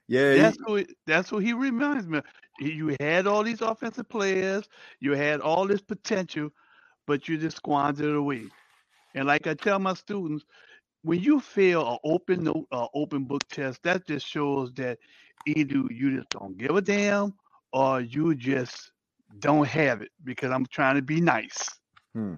[0.08, 2.24] yeah, That's who he- that's who he reminds me of.
[2.60, 4.68] You had all these offensive players,
[5.00, 6.50] you had all this potential,
[7.08, 8.46] but you just squandered it away.
[9.16, 10.44] And like I tell my students,
[11.04, 14.98] when you fail an open note, uh, open book test, that just shows that
[15.46, 17.34] either you just don't give a damn
[17.72, 18.92] or you just
[19.40, 21.70] don't have it because I'm trying to be nice.
[22.14, 22.34] Hmm.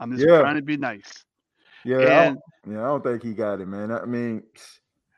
[0.00, 0.40] I'm just Yeah.
[0.40, 1.24] trying to be nice.
[1.84, 3.92] Yeah, And don't, yeah, I don't think he got it, man.
[3.92, 4.42] I mean,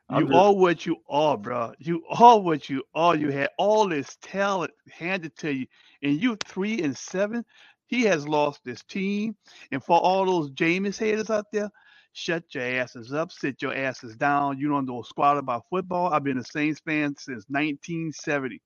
[0.09, 1.73] I'm You just- are what you are, bro.
[1.79, 3.15] You are what you are.
[3.15, 5.67] You had all this talent handed to you,
[6.01, 7.45] and you three and seven.
[7.87, 9.35] He has lost this team,
[9.71, 11.69] and for all those Jameis haters out there,
[12.13, 14.57] shut your asses up, sit your asses down.
[14.57, 16.11] You don't know squat about football.
[16.13, 18.61] I've been a Saints fan since 1970.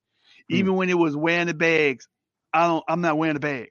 [0.49, 0.55] Hmm.
[0.55, 2.07] Even when it was wearing the bags,
[2.53, 2.84] I don't.
[2.88, 3.70] I'm not wearing the bag.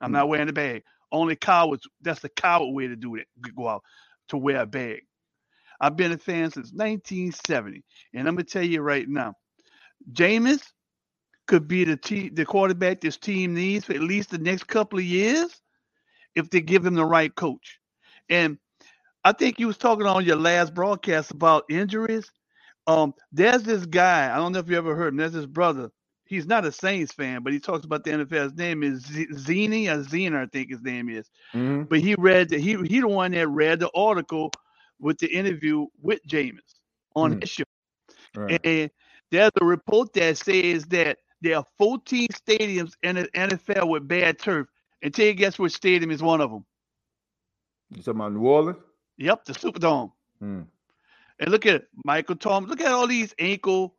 [0.00, 0.14] I'm hmm.
[0.14, 0.84] not wearing the bag.
[1.12, 1.86] Only cowards.
[2.02, 3.26] That's the coward way to do it.
[3.56, 3.82] Go out
[4.28, 5.02] to wear a bag.
[5.80, 7.84] I've been a fan since 1970,
[8.14, 9.34] and I'm gonna tell you right now,
[10.12, 10.62] Jameis
[11.48, 14.98] could be the te- the quarterback this team needs for at least the next couple
[15.00, 15.60] of years
[16.36, 17.80] if they give him the right coach.
[18.30, 18.58] And
[19.24, 22.30] I think you was talking on your last broadcast about injuries.
[22.86, 24.32] Um, there's this guy.
[24.32, 25.18] I don't know if you ever heard him.
[25.18, 25.90] There's this brother.
[26.34, 28.42] He's not a Saints fan, but he talks about the NFL.
[28.44, 29.02] His name is
[29.38, 31.30] Zini or Zener, I think his name is.
[31.52, 31.88] Mhm.
[31.88, 34.50] But he read that he he the one that read the article
[34.98, 36.74] with the interview with Jameis
[37.14, 37.40] on Mm.
[37.42, 37.64] his show.
[38.36, 38.60] Right.
[38.64, 38.90] And
[39.30, 44.38] there's a report that says that there are 14 stadiums in the NFL with bad
[44.38, 44.66] turf.
[45.02, 46.64] And tell you guess which stadium is one of them?
[47.90, 48.78] You talking about New Orleans?
[49.18, 50.12] Yep, the Superdome.
[50.40, 50.62] Hmm.
[51.38, 52.70] And look at it, Michael Thomas.
[52.70, 53.96] Look at all these ankle,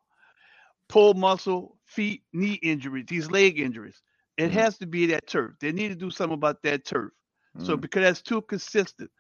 [0.89, 4.01] pull muscle, feet, knee injuries, these leg injuries.
[4.37, 4.53] It Mhm.
[4.53, 5.53] has to be that turf.
[5.61, 7.11] They need to do something about that turf.
[7.59, 7.77] So Mhm.
[7.77, 9.11] because that's too consistent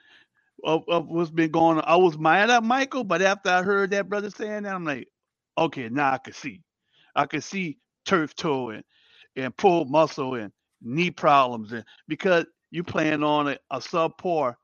[0.65, 1.85] of, of what's been going on.
[1.87, 5.09] I was mad at Michael, but after I heard that brother saying that, I'm like,
[5.57, 6.61] okay, now I can see.
[7.15, 8.83] I can see turf toe and,
[9.37, 14.55] and pulled muscle and knee problems and because you playing on a, a subpar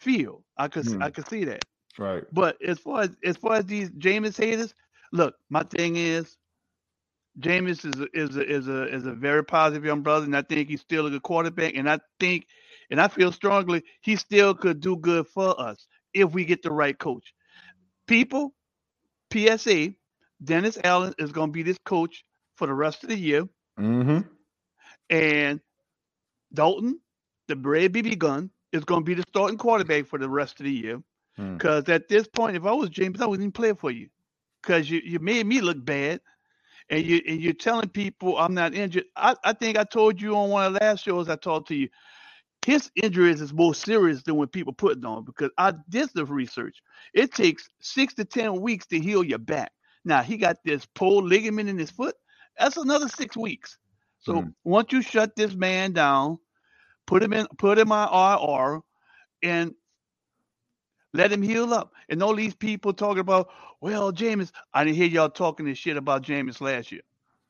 [0.00, 0.44] field.
[0.58, 1.10] I could I Mhm.
[1.10, 1.64] could see that.
[1.98, 2.24] Right.
[2.32, 4.74] But as far as as far as these Jameis haters,
[5.12, 6.36] look, my thing is
[7.40, 10.42] Jameis is a, is a, is a is a very positive young brother, and I
[10.42, 11.74] think he's still a good quarterback.
[11.76, 12.46] And I think,
[12.90, 16.70] and I feel strongly, he still could do good for us if we get the
[16.72, 17.32] right coach.
[18.06, 18.54] People,
[19.32, 19.94] PSA,
[20.44, 22.24] Dennis Allen is going to be this coach
[22.56, 23.44] for the rest of the year,
[23.80, 24.20] Mm-hmm.
[25.10, 25.60] and
[26.52, 27.00] Dalton,
[27.48, 30.64] the Red BB gun, is going to be the starting quarterback for the rest of
[30.64, 31.02] the year.
[31.38, 31.56] Mm.
[31.58, 34.08] Because at this point, if I was Jameis, I wouldn't even play for you.
[34.62, 36.20] Because you, you made me look bad.
[36.92, 39.06] And you and you're telling people I'm not injured.
[39.16, 41.76] I, I think I told you on one of the last shows I talked to
[41.76, 41.88] you.
[42.66, 46.26] His injuries is more serious than what people put it on because I did the
[46.26, 46.78] research.
[47.14, 49.72] It takes six to ten weeks to heal your back.
[50.04, 52.16] Now he got this pulled ligament in his foot.
[52.58, 53.78] That's another six weeks.
[54.20, 54.54] So Mm.
[54.64, 56.38] once you shut this man down,
[57.06, 58.82] put him in put him on IR
[59.42, 59.74] and
[61.12, 61.92] let him heal up.
[62.08, 63.50] And all these people talking about,
[63.80, 67.02] well, Jameis, I didn't hear y'all talking this shit about Jameis last year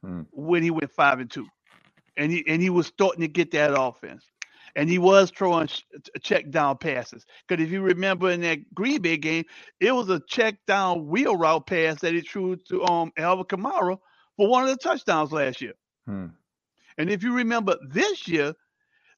[0.04, 0.26] Mm.
[0.32, 1.46] when he went five and two,
[2.16, 4.24] and he and he was starting to get that offense,
[4.74, 5.82] and he was throwing sh-
[6.22, 7.24] check down passes.
[7.46, 9.44] Because if you remember in that Green Bay game,
[9.78, 13.98] it was a check down wheel route pass that he threw to um Alvin Kamara
[14.36, 15.74] for one of the touchdowns last year.
[16.06, 16.26] Hmm.
[16.98, 18.54] And if you remember this year,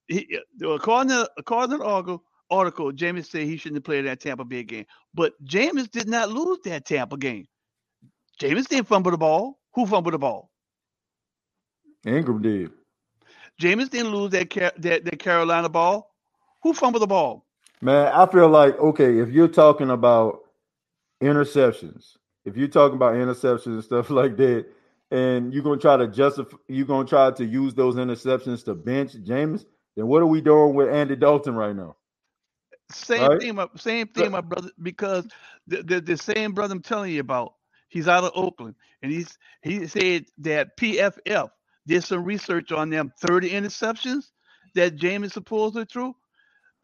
[0.07, 2.19] he, according to according to the
[2.51, 4.87] article, Jameis said he shouldn't have played that Tampa Bay game.
[5.15, 7.47] But Jameis did not lose that Tampa game.
[8.41, 9.59] Jameis didn't fumble the ball.
[9.75, 10.51] Who fumbled the ball?
[12.07, 12.71] Ingram did.
[13.61, 16.11] Jameis didn't lose that, that that Carolina ball.
[16.63, 17.47] Who fumbled the ball?
[17.81, 20.41] Man, I feel like okay, if you're talking about
[21.23, 24.67] interceptions, if you're talking about interceptions and stuff like that,
[25.11, 29.15] and you're gonna try to justify, you're gonna try to use those interceptions to bench
[29.25, 29.65] Jameis,
[29.97, 31.97] then what are we doing with Andy Dalton right now?
[32.93, 33.41] Same Right.
[33.41, 34.71] thing, my same thing, my brother.
[34.83, 35.27] Because
[35.67, 37.55] the, the the same brother I'm telling you about,
[37.89, 41.51] he's out of Oakland, and he's he said that PFF
[41.87, 44.31] did some research on them 30 interceptions
[44.75, 46.15] that Jameis supposedly threw.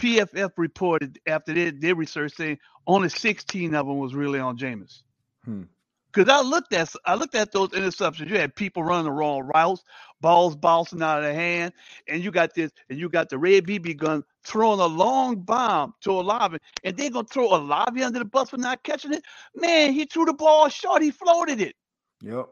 [0.00, 5.02] PFF reported after their, their research saying only 16 of them was really on Jameis.
[5.44, 5.64] Hmm.
[6.12, 8.28] Because I looked at I looked at those interceptions.
[8.28, 9.84] You had people running the wrong routes,
[10.20, 11.72] balls bouncing out of their hand,
[12.08, 15.94] and you got this, and you got the red BB gun throwing a long bomb
[16.00, 19.22] to Olave, and they're gonna throw Olave under the bus for not catching it.
[19.54, 21.02] Man, he threw the ball short.
[21.02, 21.76] He floated it.
[22.22, 22.48] Yep.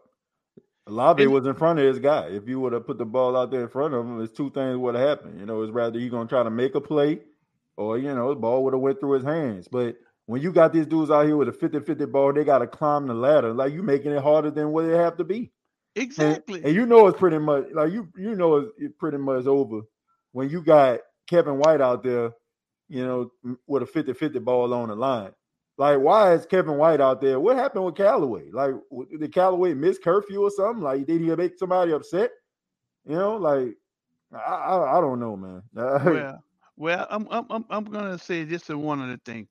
[0.86, 2.28] Olave was in front of his guy.
[2.28, 4.50] If you would have put the ball out there in front of him, it's two
[4.50, 5.38] things would have happened.
[5.38, 7.20] You know, it's rather you gonna try to make a play,
[7.76, 9.68] or you know, the ball would have went through his hands.
[9.68, 9.96] But
[10.28, 13.14] when you got these dudes out here with a 50-50 ball, they gotta climb the
[13.14, 13.54] ladder.
[13.54, 15.50] Like you making it harder than what it have to be.
[15.96, 16.62] Exactly.
[16.62, 19.80] and you know it's pretty much like you you know it's, pretty much over
[20.32, 21.00] when you got
[21.30, 22.32] Kevin White out there,
[22.90, 23.30] you know,
[23.66, 25.32] with a 50-50 ball on the line.
[25.78, 27.40] Like, why is Kevin White out there?
[27.40, 28.50] What happened with Callaway?
[28.52, 28.74] Like,
[29.18, 30.84] did Callaway miss curfew or something?
[30.84, 32.32] Like, did he make somebody upset?
[33.06, 33.74] You know, like,
[34.34, 35.62] I I, I don't know, man.
[35.72, 36.44] well,
[36.76, 39.48] well, I'm I'm I'm I'm gonna say this is one other thing.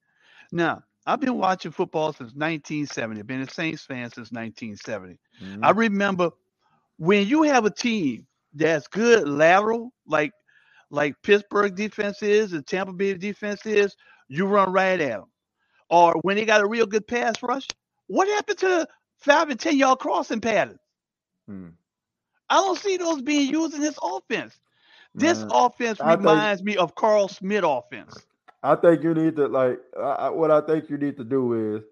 [0.51, 3.21] Now, I've been watching football since 1970.
[3.21, 5.19] I've Been a Saints fan since 1970.
[5.41, 5.63] Mhm.
[5.63, 6.31] I remember
[6.97, 10.33] when you have a team that's good lateral, like
[10.91, 13.95] like Pittsburgh defense is and Tampa Bay defense is,
[14.29, 15.25] you run right at them.
[15.89, 17.67] Or when they got a real good pass rush,
[18.07, 18.87] what happened to
[19.19, 20.79] five and ten yard crossing patterns?
[21.47, 21.69] Hmm.
[22.49, 24.59] I don't see those being used in this offense.
[25.15, 28.26] This offense I reminds me of Carl Smith offense.
[28.67, 31.83] I think you need to like I, what I think you need to do is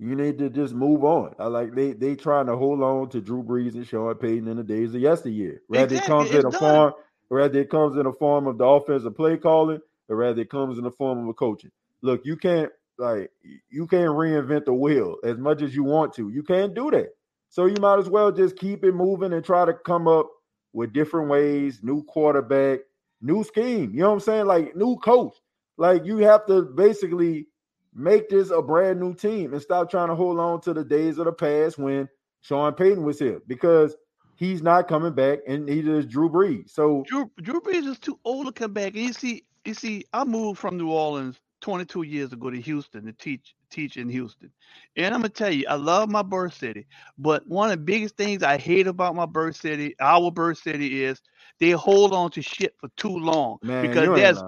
[0.00, 1.34] you need to just move on.
[1.40, 4.58] I like they they trying to hold on to Drew Brees and Sean Payton in
[4.58, 5.62] the days of yesteryear.
[5.68, 6.52] Rather it Exactly, comes in a done.
[6.52, 6.94] form,
[7.30, 10.78] rather it comes in a form of the offensive play calling, or rather it comes
[10.78, 11.72] in the form of a coaching.
[12.02, 13.32] Look, you can't like
[13.70, 16.30] you can't reinvent the wheel as much as you want to.
[16.30, 17.10] You can't do that.
[17.50, 20.30] So you might as well just keep it moving and try to come up
[20.74, 22.80] with different ways, new quarterback,
[23.22, 23.92] new scheme.
[23.94, 24.46] You know what I'm saying?
[24.46, 25.36] Like new coach.
[25.82, 27.48] Like you have to basically
[27.92, 31.18] make this a brand new team and stop trying to hold on to the days
[31.18, 32.08] of the past when
[32.40, 33.96] Sean Payton was here because
[34.36, 36.70] he's not coming back and neither is Drew Brees.
[36.70, 38.94] So Drew Drew Brees is too old to come back.
[38.94, 43.04] And you see, you see, I moved from New Orleans 22 years ago to Houston
[43.06, 44.52] to teach teach in Houston.
[44.96, 46.86] And I'm gonna tell you, I love my birth city,
[47.18, 51.02] but one of the biggest things I hate about my birth city, our birth city,
[51.02, 51.20] is
[51.58, 54.40] they hold on to shit for too long Man, because there's.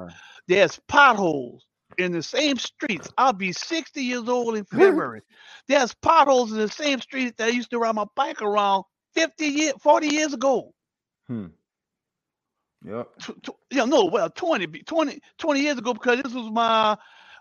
[0.48, 1.66] There's potholes
[1.98, 3.08] in the same streets.
[3.16, 5.22] I'll be 60 years old in February.
[5.68, 8.84] there's potholes in the same streets that I used to ride my bike around
[9.14, 10.74] 50 years, 40 years ago.
[11.28, 11.46] Hmm.
[12.84, 13.08] Yep.
[13.20, 16.96] Tw- tw- yeah, no, well, 20, 20, 20 years ago because this was my,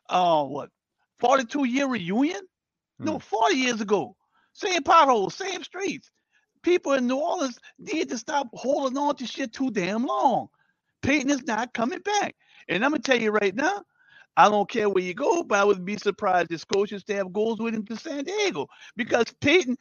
[0.10, 0.70] uh, what,
[1.20, 2.42] 42 year reunion?
[3.00, 4.16] No, 40 years ago.
[4.54, 6.10] Same potholes, same streets.
[6.62, 10.48] People in New Orleans need to stop holding on to shit too damn long.
[11.02, 12.36] Payton is not coming back.
[12.70, 13.84] And I'm going to tell you right now,
[14.36, 17.60] I don't care where you go, but I would be surprised if coaching staff goes
[17.60, 19.78] with him to San Diego because Payton,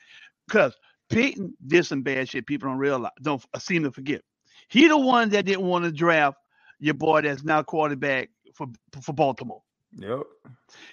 [0.47, 0.75] because
[1.09, 2.47] Payton did some bad shit.
[2.47, 4.23] People don't realize, don't seem to forget.
[4.69, 6.37] He the one that didn't want to draft
[6.81, 8.67] your boy that's now quarterback for
[9.03, 9.63] for Baltimore.
[9.97, 10.23] Yep.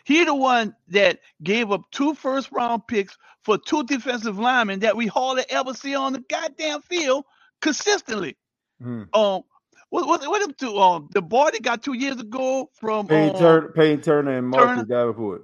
[0.04, 4.98] He the one that gave up two first round picks for two defensive linemen that
[4.98, 7.26] we hardly ever see on the goddamn field
[7.62, 8.38] consistently.
[8.82, 9.04] Hmm.
[9.14, 9.44] Um,
[9.90, 10.78] what what what them two?
[10.78, 14.48] Um, the boy that got two years ago from Payne, um, Turner, Payne Turner and
[14.50, 14.86] Marcus Turner.
[14.86, 15.44] Davenport.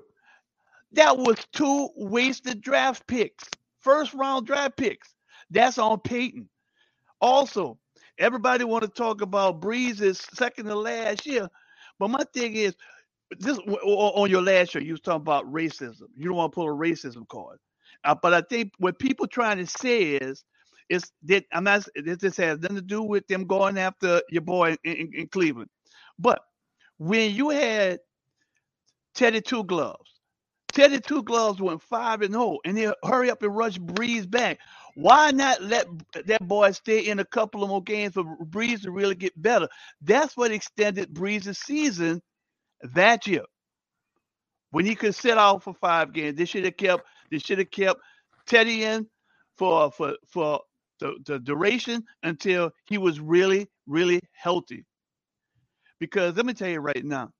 [0.93, 3.45] that was two wasted draft picks,
[3.81, 5.13] first round draft picks.
[5.49, 6.49] That's on Payton.
[7.21, 7.79] Also,
[8.19, 11.49] everybody want to talk about Brees's second to last year,
[11.99, 12.75] but my thing is
[13.39, 16.03] this on your last show you was talking about racism.
[16.15, 17.59] You don't want to pull a racism card,
[18.05, 20.43] uh, but I think what people trying to say is
[20.89, 21.87] is that I'm not.
[21.95, 25.69] This has nothing to do with them going after your boy in, in, in Cleveland,
[26.19, 26.41] but
[26.97, 27.99] when you had
[29.15, 30.11] Teddy Two Gloves.
[30.73, 34.59] Teddy Two Gloves went five and zero, and they hurry up and rush Brees back.
[34.95, 35.87] Why not let
[36.25, 39.67] that boy stay in a couple of more games for Brees to really get better?
[40.01, 42.21] That's what extended Brees's season
[42.93, 43.43] that year.
[44.71, 47.03] When he could sit out for five games, they should have kept.
[47.31, 47.99] They should have kept
[48.45, 49.07] Teddy in
[49.57, 50.61] for for for
[50.99, 54.85] the, the duration until he was really really healthy.
[55.99, 57.31] Because let me tell you right now,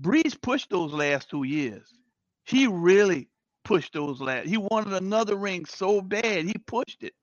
[0.00, 1.88] Brees pushed those last two years.
[2.44, 3.28] He really
[3.64, 4.48] pushed those last.
[4.48, 6.44] He wanted another ring so bad.
[6.44, 7.14] He pushed it.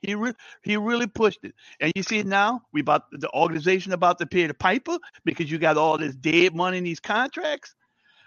[0.00, 1.54] He re- he really pushed it.
[1.80, 5.58] And you see now we about the organization about to pay the piper because you
[5.58, 7.74] got all this dead money in these contracts.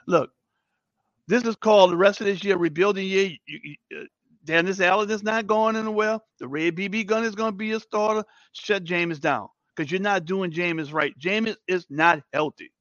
[0.08, 0.32] Look,
[1.28, 3.32] this is called the rest of this year rebuilding year.
[3.46, 4.04] You, you, uh,
[4.46, 6.20] Dennis Allen is not going anywhere.
[6.40, 8.26] The Red BB gun is going to be a starter.
[8.54, 11.18] Shut Jameis down because you're not doing Jameis right.
[11.20, 12.72] Jameis is not healthy.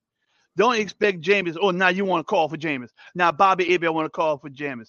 [0.57, 1.57] Don't expect Jameis.
[1.61, 2.91] Oh, now you want to call for Jameis.
[3.15, 4.89] Now Bobby Hebert, I want to call for Jameis.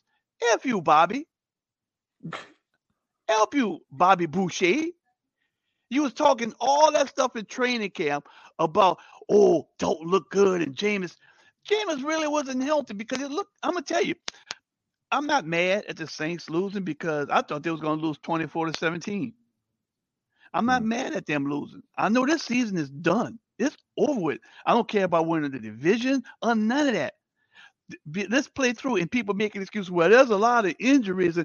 [0.54, 1.28] F you, Bobby.
[3.28, 4.86] Help you, Bobby Boucher.
[5.90, 8.28] You was talking all that stuff in training camp
[8.60, 9.00] about,
[9.32, 11.16] oh, don't look good, and Jameis.
[11.70, 13.52] Jameis really wasn't healthy because it looked.
[13.64, 14.16] I'm gonna tell you,
[15.16, 18.68] I'm not mad at the Saints losing because I thought they was gonna lose 24
[18.68, 19.34] to 17.
[20.54, 20.88] I'm not mm.
[20.88, 21.84] mad at them losing.
[21.98, 23.40] I know this season is done.
[23.58, 24.40] It's over with.
[24.66, 27.14] I don't care about winning the division or none of that.
[28.14, 28.98] Th- Let's play through.
[28.98, 29.90] And people making excuses.
[29.90, 31.40] Well, there's a lot of injuries.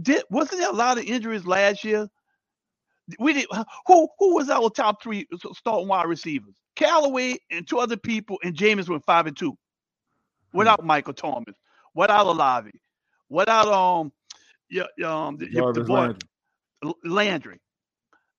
[0.00, 2.08] Did, wasn't there a lot of injuries last year?
[3.18, 3.46] We did.
[3.50, 6.54] Uh, who who was our top three starting wide receivers?
[6.76, 9.56] Callaway and two other people, and Jameis went five and two,
[10.52, 10.58] hmm.
[10.58, 11.56] without Michael Thomas,
[11.98, 12.70] without Olave,
[13.28, 14.12] without um,
[14.70, 16.28] yeah, um, the, the boy Landry.
[17.04, 17.60] Landry.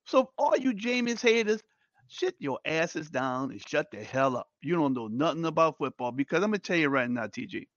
[0.06, 1.62] So all you Jameis haters,
[2.08, 4.48] sit your asses down and shut the hell up.
[4.62, 7.68] You don't know nothing about football because I'm gonna tell you right now, TJ.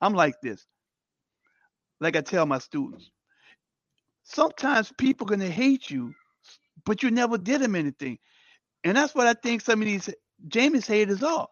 [0.00, 0.66] I'm like this.
[2.00, 3.10] Like I tell my students,
[4.22, 6.14] sometimes people gonna hate you,
[6.86, 8.18] but you never did them anything.
[8.84, 10.08] And that's what I think some of these
[10.48, 11.46] Jameis haters are.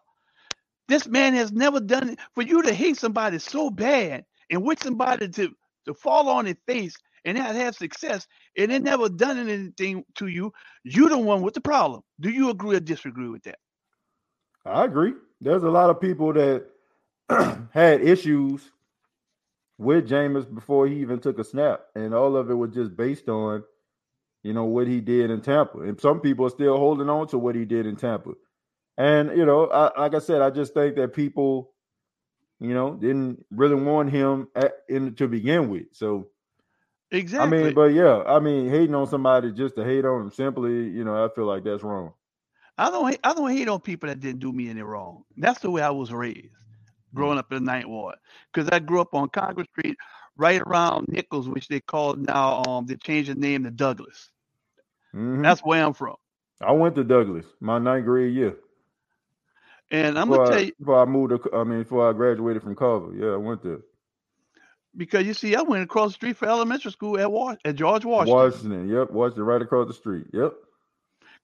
[0.89, 2.19] This man has never done it.
[2.33, 5.51] For you to hate somebody so bad and with somebody to,
[5.85, 8.27] to fall on their face and not have success
[8.57, 10.51] and they never done anything to you,
[10.83, 12.01] you the one with the problem.
[12.19, 13.59] Do you agree or disagree with that?
[14.65, 15.13] I agree.
[15.39, 16.65] There's a lot of people that
[17.71, 18.71] had issues
[19.77, 23.29] with Jameis before he even took a snap, and all of it was just based
[23.29, 23.63] on,
[24.43, 25.79] you know, what he did in Tampa.
[25.79, 28.31] And some people are still holding on to what he did in Tampa.
[28.99, 31.71] And you know, I, like I said, I just think that people,
[32.59, 35.85] you know, didn't really want him at, in to begin with.
[35.93, 36.27] So
[37.11, 37.59] Exactly.
[37.59, 40.89] I mean, but yeah, I mean, hating on somebody just to hate on them simply,
[40.89, 42.13] you know, I feel like that's wrong.
[42.77, 45.23] I don't hate, I don't hate on people that didn't do me any wrong.
[45.35, 46.53] That's the way I was raised,
[47.13, 48.15] growing up in the Ninth Ward.
[48.53, 49.97] Because I grew up on Congress Street,
[50.37, 52.63] right around Nicholls, which they call now.
[52.67, 54.29] Um, they changed the name to Douglass.
[55.15, 55.41] Mhm.
[55.43, 56.15] That's where I'm from.
[56.61, 58.55] I went to Douglass my ninth grade year.
[59.91, 61.43] And I'm before gonna tell you before I moved.
[61.43, 63.13] To, I mean, before I graduated from Carver.
[63.15, 63.79] Yeah, I went there.
[64.95, 68.05] because you see, I went across the street for elementary school at Was- at George
[68.05, 68.35] Washington.
[68.35, 68.89] Washington.
[68.89, 70.27] Yep, Washington, right across the street.
[70.33, 70.53] Yep.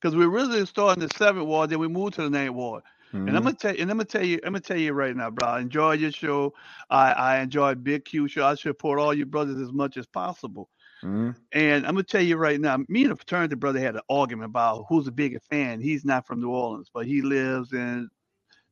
[0.01, 2.83] Because we originally started in the seventh ward, then we moved to the ninth ward.
[3.11, 3.43] And I'm Mhm.
[3.45, 5.47] gonna tell you, and I'm gonna tell you, I'm gonna tell you right now, bro.
[5.47, 6.53] I enjoy your show.
[6.89, 8.45] I I enjoy Big Q show.
[8.45, 10.69] I support all you brothers as much as possible.
[11.01, 11.35] Mhm.
[11.53, 14.49] And I'm gonna tell you right now, me and a fraternity brother had an argument
[14.49, 15.79] about who's the bigger fan.
[15.79, 18.09] He's not from New Orleans, but he lives in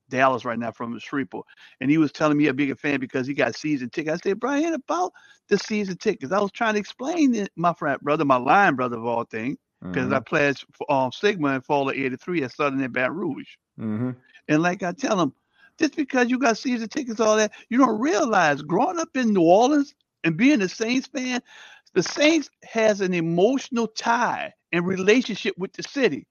[0.09, 1.45] Dallas right now from the Shreveport.
[1.81, 4.21] And he was telling me a bigger fan because he got season tickets.
[4.23, 5.13] I said, Brian, about
[5.49, 6.31] the season tickets.
[6.33, 9.57] I was trying to explain it, my friend brother, my line brother of all things,
[9.91, 10.21] because I Mhm.
[10.21, 13.49] pledged for um, Sigma in fall of '83 at Southern in Baton Rouge.
[13.79, 14.17] Mhm.
[14.47, 15.33] And like I tell him,
[15.79, 19.41] just because you got season tickets, all that, you don't realize growing up in New
[19.43, 21.41] Orleans and being a Saints fan,
[21.93, 26.27] the Saints has an emotional tie and relationship with the city.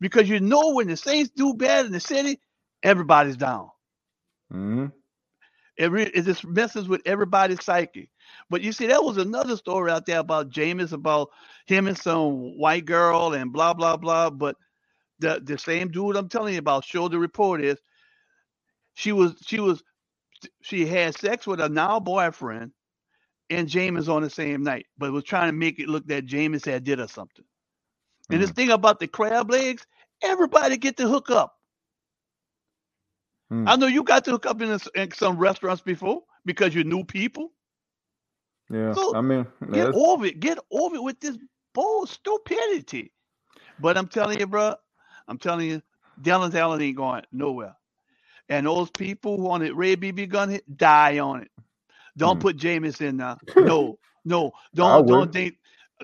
[0.00, 2.40] Because you know when the Saints do bad in the city,
[2.82, 3.70] everybody's down.
[4.52, 4.92] Mhm.
[5.76, 8.10] It, re- it just messes with everybody's psyche.
[8.50, 11.30] But you see, that was another story out there about Jameis, about
[11.66, 14.30] him and some white girl and blah blah blah.
[14.30, 14.56] But
[15.20, 17.78] the the same dude I'm telling you about, showed the report is
[18.94, 19.82] she was she was
[20.62, 22.72] she had sex with a now boyfriend
[23.50, 26.64] and Jameis on the same night, but was trying to make it look that Jameis
[26.66, 27.44] had did or something.
[28.30, 29.86] And this thing about the crab legs,
[30.22, 31.55] everybody get to hook up.
[33.50, 33.68] Hmm.
[33.68, 37.04] I know you got to hook up in, in some restaurants before because you knew
[37.04, 37.52] people.
[38.70, 38.92] Yeah.
[38.94, 40.40] So, I mean, Get over it.
[40.40, 41.38] Get over it with this
[41.74, 43.12] bull stupidity.
[43.78, 44.74] But I'm telling you, bro,
[45.28, 45.82] I'm telling you,
[46.20, 47.76] Dylan Allen ain't going nowhere.
[48.48, 51.50] And those people who want it, Ray BB gun hit, die on it.
[52.16, 53.38] Don't put Jameis in now.
[53.56, 55.56] No, no, don't don't think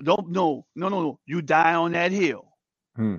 [0.03, 1.19] don't no no no no.
[1.25, 2.45] You die on that hill.
[2.95, 3.17] Hmm.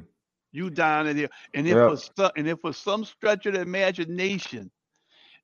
[0.54, 1.30] You down that hill.
[1.54, 1.84] And if Yeah.
[1.84, 4.70] for some, and if for some stretch of the imagination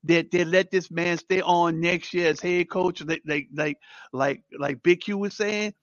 [0.05, 3.77] that they let this man stay on next year as head coach, like like like
[4.13, 5.73] like like Big Q was saying,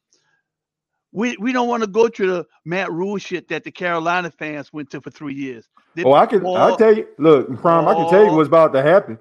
[1.13, 4.73] we we don't want to go through the Matt Rhule shit that the Carolina fans
[4.73, 5.69] went to for three years.
[5.97, 6.47] They- Oh, I can.
[6.47, 7.09] I tell you.
[7.19, 7.89] Look, Prime.
[7.89, 9.19] I can tell you what's about to happen.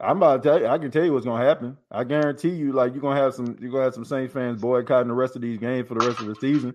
[0.00, 0.66] I'm about to tell you.
[0.66, 1.78] I can tell you what's gonna happen.
[1.90, 2.72] I guarantee you.
[2.72, 3.56] Like you're gonna have some.
[3.60, 6.20] You're gonna have some Saints fans boycotting the rest of these games for the rest
[6.20, 6.74] of the season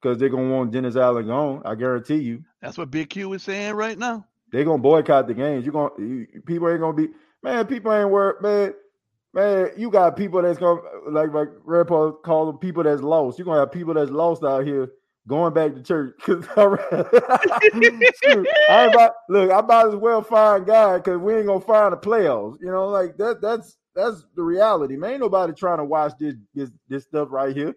[0.00, 1.62] because they're gonna want Dennis Allen gone.
[1.64, 2.44] I guarantee you.
[2.60, 4.26] That's what Big Q is saying right now.
[4.50, 5.64] They're gonna boycott the games.
[5.64, 5.90] You're gonna.
[5.98, 7.08] You, people ain't gonna be.
[7.42, 8.40] Man, people ain't worried.
[8.42, 8.74] Man,
[9.34, 10.80] man, you got people that's gonna
[11.10, 13.38] like like Grandpa call them people that's lost.
[13.38, 14.88] You're gonna have people that's lost out here
[15.26, 16.14] going back to church.
[16.20, 16.44] 'Cause
[18.22, 21.92] Shoot, I about, look, I might as well find God because we ain't gonna find
[21.92, 22.58] the playoffs.
[22.60, 23.40] You know, like that.
[23.40, 25.12] That's that's the reality, man.
[25.12, 27.74] Ain't nobody trying to watch this this this stuff right here.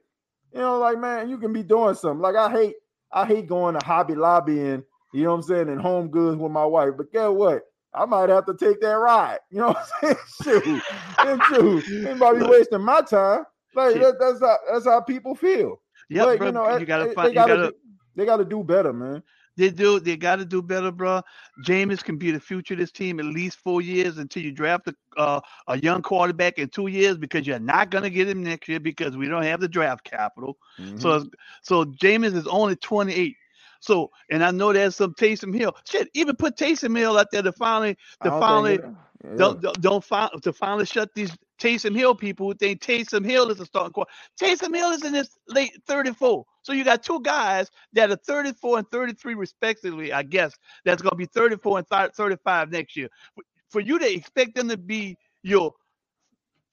[0.54, 2.22] You know, like man, you can be doing something.
[2.22, 2.76] Like I hate
[3.12, 4.84] I hate going to Hobby Lobby and
[5.14, 6.92] you know what I'm saying and Home Goods with my wife.
[6.98, 7.64] But guess what?
[7.94, 9.40] I might have to take that ride.
[9.50, 10.18] You know what I'm saying?
[10.64, 10.84] Shoot,
[11.20, 13.44] and shoot, anybody wasting my time.
[13.76, 15.82] Like that, that's how that's how people feel.
[16.10, 17.76] Yep, but, bro, you know, you eh, gotta eh, they, find- they gotta, gotta-
[18.16, 19.24] they gotta do better, man.
[19.58, 20.00] They do.
[20.00, 21.22] They got to do better, bro.
[21.66, 24.88] Jameis can be the future of this team at least four years until you draft
[24.88, 28.68] a uh, a young quarterback in two years because you're not gonna get him next
[28.70, 30.58] year because we don't have the draft capital.
[30.98, 31.18] So Mhm.
[31.18, 31.30] it's-
[31.64, 33.36] so Jameis is only 28.
[33.82, 35.76] So and I know there's some Taysom Hill.
[35.86, 38.80] Shit, even put Taysom Hill out there to finally to finally
[39.24, 39.38] yeah.
[39.38, 41.32] don't don't, don't fi- to finally shut these
[41.62, 44.16] Taysom Hill people who think Taysom Hill is a starting quarterback.
[44.42, 46.46] Taysom Hill is in his late 34.
[46.64, 50.54] So you got two guys that are 34 and 33 respectively, I guess.
[50.86, 53.10] That's going to be 34 and thir- 35 next year.
[53.36, 55.74] For- For you to expect them to be your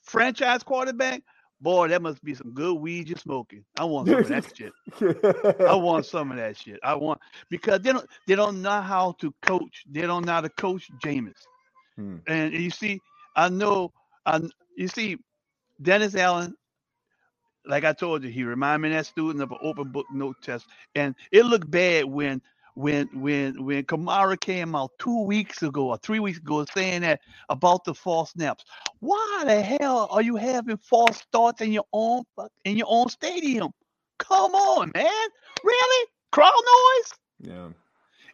[0.04, 1.22] franchise quarterback,
[1.60, 3.64] boy, that must be some good weed you're smoking.
[3.78, 4.72] I want some of that shit.
[5.66, 6.80] I want some of that shit.
[6.84, 7.20] I want
[7.50, 9.84] because they don't they don't know how to coach.
[9.90, 11.34] They don't know how to coach Jameis.
[11.96, 12.18] Hmm.
[12.26, 13.00] And you see,
[13.36, 13.92] I know,
[14.26, 14.40] I
[14.78, 15.18] you see,
[15.82, 16.54] Dennis Allen.
[17.66, 20.66] Like I told you, he reminded me that student of an open book note test,
[20.94, 22.40] and it looked bad when
[22.74, 27.20] when when when Kamara came out two weeks ago or three weeks ago saying that
[27.48, 28.64] about the false snaps.
[29.00, 32.22] Why the hell are you having false starts in your own
[32.64, 33.72] in your own stadium?
[34.18, 35.28] Come on, man.
[35.64, 36.06] Really?
[36.30, 37.50] Crowd noise?
[37.52, 37.68] Yeah.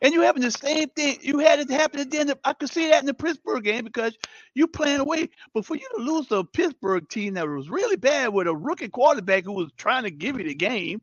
[0.02, 1.18] And you having the same thing.
[1.22, 3.64] You had it happen at the end of, I could see that in the Pittsburgh
[3.64, 4.16] game because
[4.54, 5.30] you playing away.
[5.52, 8.54] But for you to lose to a Pittsburgh team that was really bad with a
[8.54, 11.00] rookie quarterback who was trying to give you the game,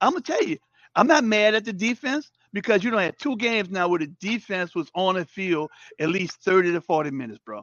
[0.00, 0.58] I'm gonna tell you,
[0.94, 4.06] I'm not mad at the defense because you don't have two games now where the
[4.06, 7.62] defense was on the field at least 30 to 40 minutes, bro.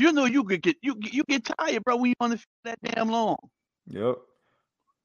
[0.00, 2.46] You know you could get you you get tired, bro, when you're on the field
[2.64, 3.36] that damn long.
[3.88, 4.16] Yep.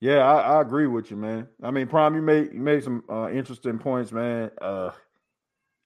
[0.01, 1.47] Yeah, I, I agree with you, man.
[1.63, 4.51] I mean, Prime, you made you made some uh, interesting points, man.
[4.61, 4.91] Uh,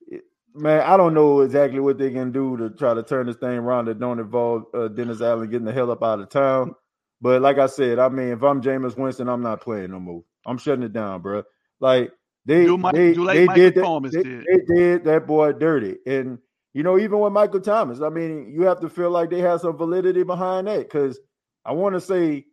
[0.07, 0.23] it,
[0.55, 3.51] Man, I don't know exactly what they can do to try to turn this thing
[3.51, 6.73] around that don't involve uh, Dennis Allen getting the hell up out of town.
[7.21, 10.23] But like I said, I mean, if I'm Jameis Winston, I'm not playing no more.
[10.45, 11.43] I'm shutting it down, bro.
[11.79, 12.11] Like
[12.45, 14.45] they Do Mike- they, do like they did that, they, did.
[14.67, 15.97] they did that boy dirty.
[16.07, 16.39] And
[16.73, 19.61] you know, even with Michael Thomas, I mean, you have to feel like they have
[19.61, 21.19] some validity behind that because
[21.65, 22.45] I want to say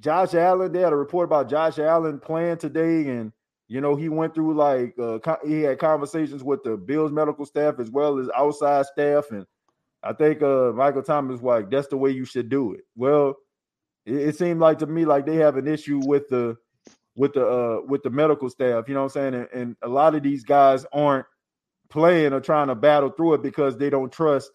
[0.00, 0.72] Josh Allen.
[0.72, 3.32] They had a report about Josh Allen playing today, and
[3.68, 7.78] you know he went through like uh, he had conversations with the Bills medical staff
[7.78, 9.46] as well as outside staff, and
[10.02, 12.82] I think uh, Michael Thomas was like that's the way you should do it.
[12.94, 13.34] Well,
[14.04, 16.56] it, it seemed like to me like they have an issue with the
[17.16, 18.88] with the uh with the medical staff.
[18.88, 19.34] You know what I'm saying?
[19.34, 21.26] And, and a lot of these guys aren't
[21.88, 24.50] playing or trying to battle through it because they don't trust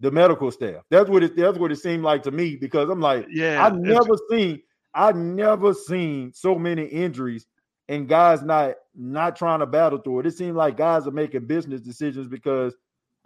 [0.00, 0.82] the medical staff.
[0.90, 3.76] That's what it that's what it seemed like to me because I'm like, Yeah, I've
[3.76, 4.62] never seen
[4.94, 7.46] I've never seen so many injuries
[7.88, 10.26] and guys not not trying to battle through it.
[10.26, 12.76] It seemed like guys are making business decisions because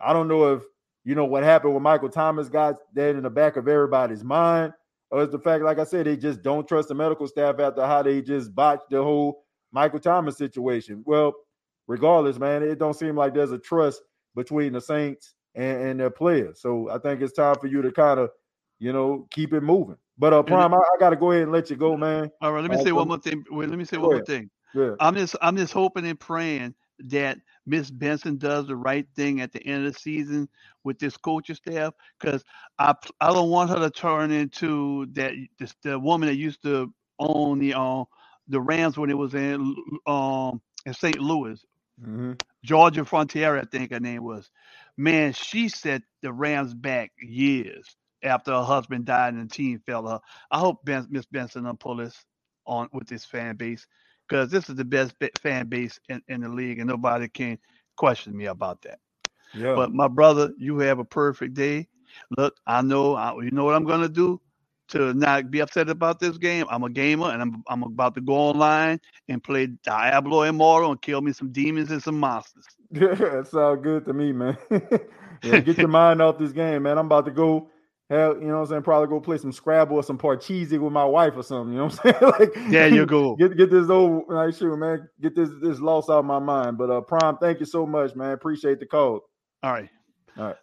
[0.00, 0.62] I don't know if
[1.04, 4.72] you know what happened when Michael Thomas got that in the back of everybody's mind,
[5.10, 7.86] or it's the fact, like I said, they just don't trust the medical staff after
[7.86, 11.02] how they just botched the whole Michael Thomas situation.
[11.06, 11.34] Well,
[11.86, 14.02] regardless, man, it don't seem like there's a trust
[14.34, 16.60] between the Saints and, and their players.
[16.60, 18.30] So I think it's time for you to kind of,
[18.78, 19.96] you know, keep it moving.
[20.18, 22.30] But uh, Prime, I, I got to go ahead and let you go, man.
[22.40, 23.44] All right, let me Uh, say one more thing.
[23.50, 24.50] Wait, let me say one more thing.
[24.74, 24.96] Yeah.
[25.00, 26.74] I'm just I'm just hoping and praying
[27.06, 30.48] that Miss Benson does the right thing at the end of the season
[30.84, 32.44] with this coaching staff because
[32.78, 36.92] I I don't want her to turn into that this, the woman that used to
[37.18, 38.06] own the um
[38.48, 39.76] the Rams when it was in
[40.06, 41.20] um in St.
[41.20, 41.64] Louis.
[42.02, 42.40] Mhm.
[42.64, 44.50] Georgia Frontiere, I think her name was.
[44.96, 50.06] Man, she set the Rams back years after her husband died and the team fell
[50.06, 50.20] her.
[50.50, 52.24] I hope ben, Miss Benson will pull this
[52.66, 53.86] on with this fan base
[54.28, 57.58] because this is the best fan base in, in the league and nobody can
[57.96, 58.98] question me about that.
[59.54, 59.74] Yeah.
[59.74, 61.88] But my brother, you have a perfect day.
[62.36, 64.40] Look, I know, I, you know what I'm gonna do
[64.88, 66.66] to not be upset about this game.
[66.70, 71.02] I'm a gamer and I'm I'm about to go online and play Diablo Immortal and
[71.02, 72.64] kill me some demons and some monsters.
[72.90, 74.56] Yeah, it sounds good to me, man.
[75.42, 76.98] yeah, get your mind off this game, man.
[76.98, 77.70] I'm about to go
[78.10, 80.92] have, you know what I'm saying, probably go play some Scrabble or some Parcheesi with
[80.92, 81.72] my wife or something.
[81.74, 82.32] You know what I'm saying?
[82.64, 83.36] like yeah, you go.
[83.36, 85.08] Get get this old like sure, man.
[85.20, 86.78] Get this this loss out of my mind.
[86.78, 88.32] But uh Prime, thank you so much, man.
[88.32, 89.20] Appreciate the call.
[89.62, 89.90] All right.
[90.38, 90.56] All right.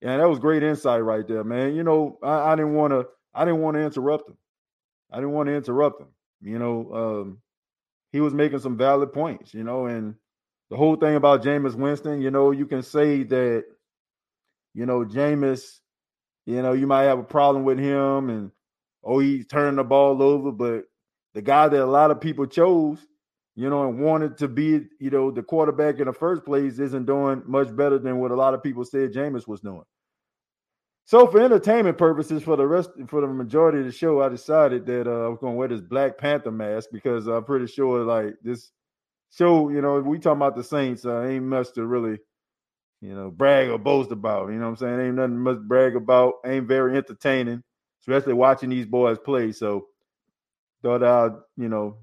[0.00, 1.74] Yeah, that was great insight right there, man.
[1.74, 4.36] You know, I, I didn't want to I didn't want to interrupt him.
[5.12, 6.08] I didn't want to interrupt him.
[6.40, 7.38] You know, um,
[8.12, 10.14] he was making some valid points, you know, and
[10.70, 13.64] the whole thing about Jameis Winston, you know, you can say that,
[14.74, 15.80] you know, Jameis,
[16.48, 18.50] you know, you might have a problem with him and
[19.04, 20.84] oh, he's turning the ball over, but
[21.34, 23.06] the guy that a lot of people chose,
[23.54, 27.04] you know, and wanted to be, you know, the quarterback in the first place isn't
[27.04, 29.84] doing much better than what a lot of people said Jameis was doing.
[31.04, 34.86] So for entertainment purposes, for the rest, for the majority of the show, I decided
[34.86, 38.04] that uh, I was going to wear this Black Panther mask because I'm pretty sure,
[38.04, 38.72] like this
[39.30, 42.20] show, you know, we talking about the Saints, uh, ain't much to really,
[43.00, 44.48] you know, brag or boast about.
[44.48, 45.00] You know what I'm saying?
[45.00, 46.34] Ain't nothing much brag about.
[46.44, 47.62] Ain't very entertaining,
[48.02, 49.52] especially watching these boys play.
[49.52, 49.86] So
[50.82, 51.98] thought I'd, you know,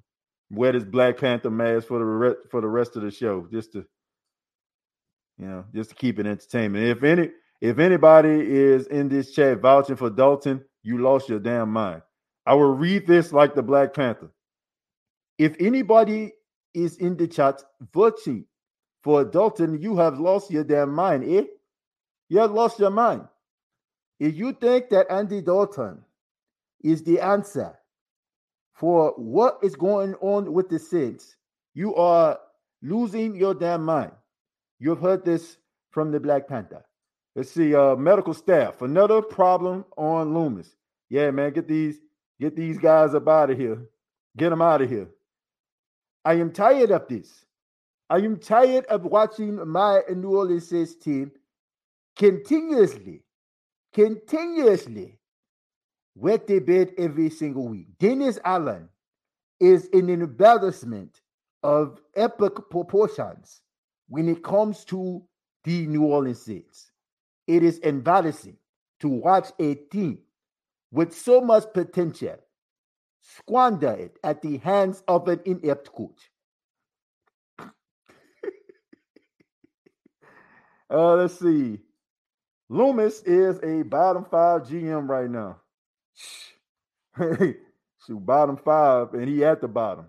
[0.50, 3.74] wear this Black Panther mask for the re- for the rest of the show, just
[3.74, 3.86] to,
[5.38, 6.86] you know, just to keep it entertainment.
[6.86, 7.32] If any
[7.62, 12.02] if anybody is in this chat vouching for Dalton, you lost your damn mind.
[12.46, 14.30] I will read this like the Black Panther.
[15.38, 16.34] If anybody
[16.74, 17.62] is in the chat
[17.94, 18.46] voting
[19.06, 21.44] for Dalton, you have lost your damn mind, eh?
[22.28, 23.22] You have lost your mind.
[24.20, 26.04] If you think that Andy Dalton
[26.84, 27.78] is the answer
[28.74, 31.36] for what is going on with the Saints,
[31.76, 32.40] you are
[32.82, 34.12] losing your damn mind.
[34.80, 35.58] You've heard this
[35.92, 36.84] from the Black Panther.
[37.36, 38.82] Let's see, uh, medical staff.
[38.82, 40.76] Another problem on Loomis.
[41.10, 42.00] Yeah, man, get these
[42.42, 43.88] get these guys up out of here.
[44.36, 45.10] Get them out of here.
[46.26, 47.45] I am tired of this.
[48.10, 51.32] I am tired of watching my New Orleans Saints team
[52.16, 53.24] continuously,
[53.94, 55.18] continuously
[56.16, 57.88] wet their bed every single week.
[57.98, 58.90] Dennis Allen
[59.60, 61.22] is an embarrassment
[61.64, 63.62] of epic proportions
[64.08, 65.24] when it comes to
[65.64, 66.92] the New Orleans Saints.
[67.48, 68.58] It is embarrassing
[69.00, 70.20] to watch a team
[70.92, 72.38] with so much potential
[73.22, 76.30] squander it at the hands of an inept coach.
[80.90, 81.80] Uh, let's see.
[82.70, 85.62] Loomis is a bottom five GM right now.
[88.06, 90.08] Shoot, bottom five, and he at the bottom.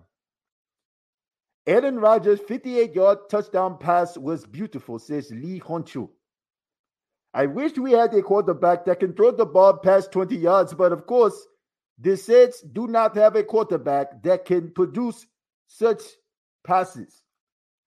[1.67, 6.09] Aaron Rodgers' 58 yard touchdown pass was beautiful, says Lee Honchu.
[7.33, 10.91] I wish we had a quarterback that can throw the ball past 20 yards, but
[10.91, 11.47] of course,
[11.99, 15.25] the Saints do not have a quarterback that can produce
[15.67, 16.01] such
[16.63, 17.21] passes.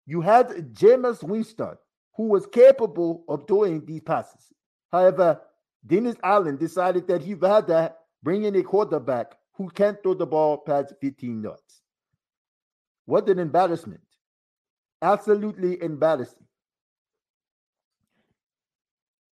[0.06, 1.78] You had Jameis Winston,
[2.16, 4.52] who was capable of doing these passes.
[4.92, 5.42] However,
[5.86, 10.58] Dennis Allen decided that he'd rather bring in a quarterback who can't throw the ball
[10.58, 11.82] past 15 yards.
[13.06, 14.02] What an embarrassment.
[15.02, 16.46] Absolutely embarrassing.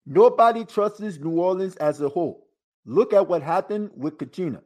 [0.05, 2.47] Nobody trusts New Orleans as a whole.
[2.85, 4.61] Look at what happened with Katrina.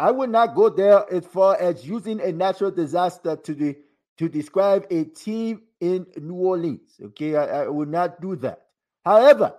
[0.00, 3.76] I would not go there as far as using a natural disaster to the
[4.20, 7.00] to describe a team in New Orleans.
[7.02, 8.66] Okay, I, I would not do that.
[9.02, 9.54] However,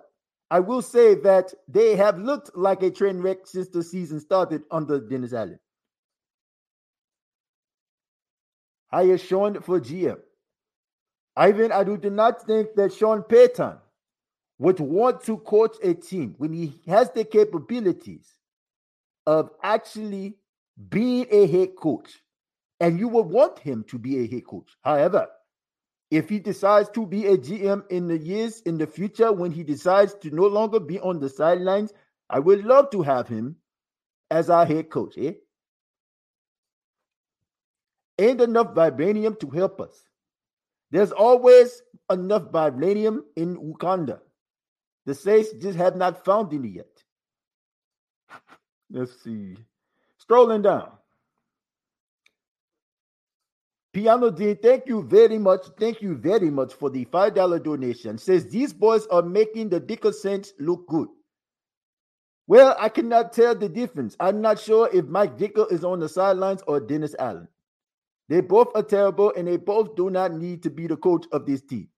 [0.52, 4.62] I will say that they have looked like a train wreck since the season started
[4.70, 5.58] under Dennis Allen.
[8.86, 10.20] Hire Sean for GM.
[11.34, 13.78] Ivan, I do not think that Sean Payton
[14.60, 18.32] would want to coach a team when he has the capabilities
[19.26, 20.36] of actually
[20.88, 22.22] being a head coach.
[22.82, 24.76] And you would want him to be a head coach.
[24.82, 25.28] However,
[26.10, 29.62] if he decides to be a GM in the years in the future, when he
[29.62, 31.94] decides to no longer be on the sidelines,
[32.28, 33.56] I would love to have him
[34.32, 35.16] as our head coach.
[35.16, 35.34] Eh?
[38.18, 40.02] Ain't enough vibranium to help us.
[40.90, 44.20] There's always enough vibranium in Wakanda.
[45.06, 47.02] The Saints just have not found any yet.
[48.90, 49.56] Let's see.
[50.18, 50.90] Strolling down.
[53.92, 55.66] Piano D, thank you very much.
[55.78, 58.16] Thank you very much for the $5 donation.
[58.16, 61.08] Says these boys are making the Ditka Saints look good.
[62.46, 64.16] Well, I cannot tell the difference.
[64.18, 67.48] I'm not sure if Mike Ditka is on the sidelines or Dennis Allen.
[68.28, 71.44] They both are terrible and they both do not need to be the coach of
[71.44, 71.88] this team.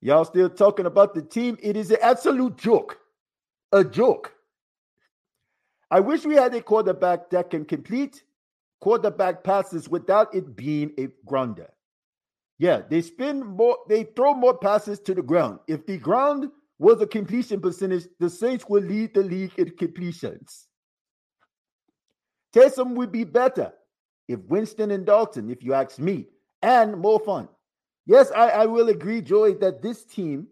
[0.00, 1.58] Y'all still talking about the team?
[1.62, 2.98] It is an absolute joke.
[3.72, 4.32] A joke.
[5.90, 8.22] I wish we had a quarterback that can complete
[8.80, 11.70] quarterback passes without it being a grounder.
[12.58, 15.60] Yeah, they spin more, they throw more passes to the ground.
[15.66, 20.66] If the ground was a completion percentage, the Saints would lead the league in completions.
[22.54, 23.72] Taysom would be better
[24.28, 26.26] if Winston and Dalton, if you ask me,
[26.62, 27.48] and more fun.
[28.06, 30.48] Yes, I, I will agree, Joey, that this team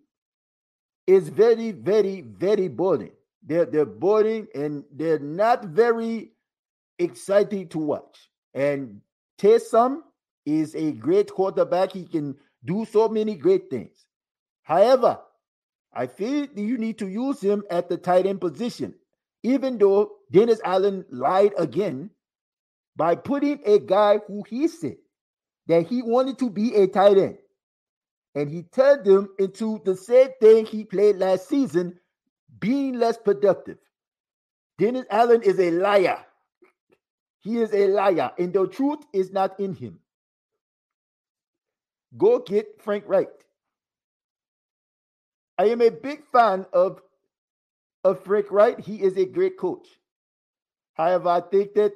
[1.07, 3.13] is very, very, very boring.
[3.45, 6.33] They're they're boring and they're not very
[6.99, 8.31] exciting to watch.
[8.55, 9.01] And
[9.41, 10.01] Taysom
[10.47, 11.93] is a great quarterback.
[11.93, 14.07] He can do so many great things.
[14.63, 15.19] However,
[15.93, 18.95] I feel you need to use him at the tight end position,
[19.43, 22.11] even though Dennis Allen lied again
[22.97, 24.97] by putting a guy who he said
[25.67, 27.39] that he wanted to be a tight end
[28.35, 31.99] and he turned them into the same thing he played last season,
[32.61, 33.79] being less productive.
[34.79, 36.25] Dennis Allen is a liar.
[37.49, 40.01] He is a liar, and the truth is not in him.
[42.15, 43.31] Go get Frank Reich.
[45.57, 47.01] I am a big fan of,
[48.05, 48.81] of Frank Reich.
[48.85, 49.89] He is a great coach.
[50.93, 51.95] However, I think that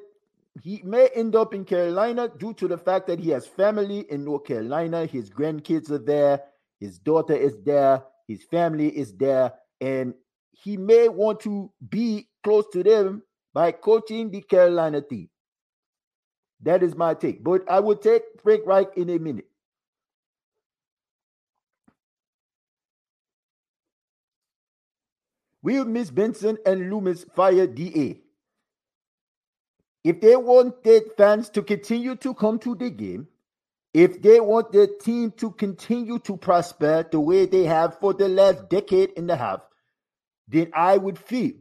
[0.62, 4.24] he may end up in Carolina due to the fact that he has family in
[4.24, 5.04] North Carolina.
[5.04, 6.44] His grandkids are there,
[6.80, 9.52] his daughter is there, his family is there,
[9.82, 10.14] and
[10.52, 13.22] he may want to be close to them
[13.52, 15.28] by coaching the Carolina team.
[16.62, 17.42] That is my take.
[17.42, 19.46] But I will take Frank Reich in a minute.
[25.62, 28.20] Will Miss Benson and Loomis fire DA?
[30.04, 33.28] If they want their fans to continue to come to the game,
[33.94, 38.28] if they want their team to continue to prosper the way they have for the
[38.28, 39.60] last decade and a half,
[40.48, 41.52] then I would feel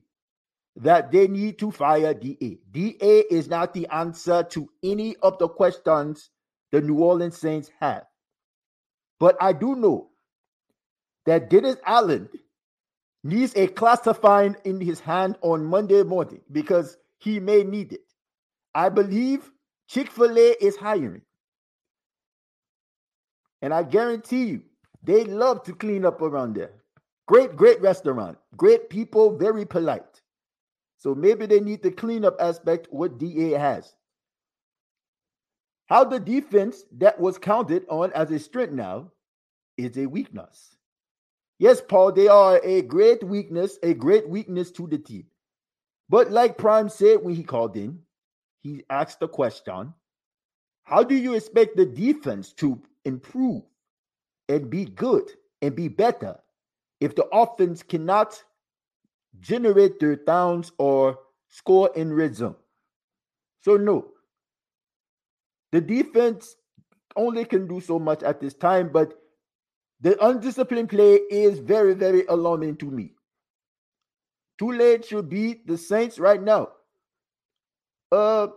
[0.81, 2.57] that they need to fire DA.
[2.71, 6.31] DA is not the answer to any of the questions
[6.71, 8.03] the New Orleans Saints have.
[9.19, 10.09] But I do know
[11.27, 12.29] that Dennis Allen
[13.23, 18.01] needs a classifying in his hand on Monday morning because he may need it.
[18.73, 19.51] I believe
[19.87, 21.21] Chick fil A is hiring.
[23.61, 24.63] And I guarantee you,
[25.03, 26.71] they love to clean up around there.
[27.27, 28.39] Great, great restaurant.
[28.57, 30.10] Great people, very polite.
[31.01, 33.95] So maybe they need the cleanup aspect what DA has.
[35.87, 39.11] How the defense that was counted on as a strength now
[39.77, 40.77] is a weakness.
[41.57, 45.25] Yes, Paul, they are a great weakness, a great weakness to the team.
[46.07, 47.97] But like Prime said when he called in,
[48.59, 49.95] he asked the question
[50.83, 53.63] How do you expect the defense to improve
[54.49, 55.31] and be good
[55.63, 56.37] and be better
[56.99, 58.43] if the offense cannot
[59.39, 61.17] generate third downs or
[61.49, 62.55] score in red zone?
[63.61, 64.07] So, no,
[65.71, 66.55] the defense
[67.15, 69.13] only can do so much at this time, but
[70.01, 73.13] the undisciplined play is very, very alarming to me.
[74.57, 76.69] Tulane should beat the Saints right now.
[78.11, 78.47] Uh,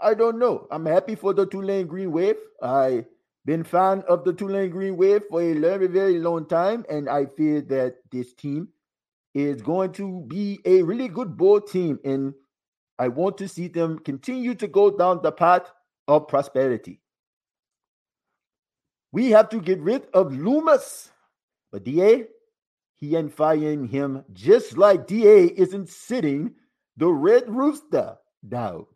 [0.00, 0.66] I don't know.
[0.70, 2.36] I'm happy for the Tulane Green Wave.
[2.62, 3.06] I
[3.44, 7.26] been fan of the Tulane Green Wave for a very, very long time, and I
[7.26, 8.68] feel that this team
[9.36, 12.32] is going to be a really good bowl team, and
[12.98, 15.70] I want to see them continue to go down the path
[16.08, 17.02] of prosperity.
[19.12, 21.10] We have to get rid of Loomis,
[21.70, 22.24] but DA,
[22.94, 26.54] he ain't firing him just like DA isn't sitting
[26.96, 28.16] the Red Rooster
[28.48, 28.86] down.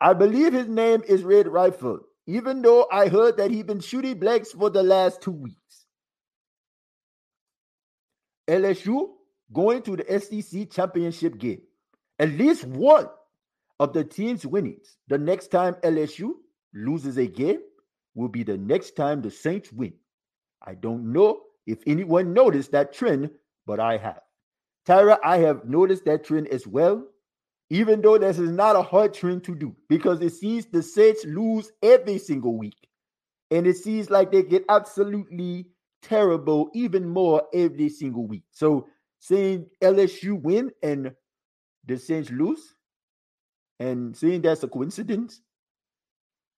[0.00, 1.98] I believe his name is Red Rifle,
[2.28, 5.86] even though I heard that he been shooting blacks for the last two weeks.
[8.48, 9.17] LSU
[9.52, 11.60] going to the SEC championship game.
[12.18, 13.08] At least one
[13.80, 16.32] of the team's winnings the next time LSU
[16.74, 17.60] loses a game
[18.14, 19.92] will be the next time the Saints win.
[20.60, 23.30] I don't know if anyone noticed that trend,
[23.66, 24.20] but I have.
[24.86, 27.04] Tyra, I have noticed that trend as well,
[27.70, 31.24] even though this is not a hard trend to do because it sees the Saints
[31.24, 32.88] lose every single week.
[33.50, 35.66] And it seems like they get absolutely
[36.02, 38.44] terrible even more every single week.
[38.50, 38.88] So
[39.18, 41.12] seeing LSU win and
[41.86, 42.74] the Saints lose,
[43.80, 45.40] and seeing that's a coincidence,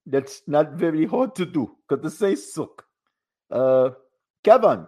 [0.07, 2.85] that's not very hard to do because the Saints suck.
[3.51, 3.91] Uh,
[4.43, 4.87] Kevin,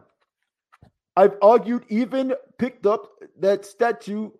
[1.16, 4.30] I've argued, even picked up that statue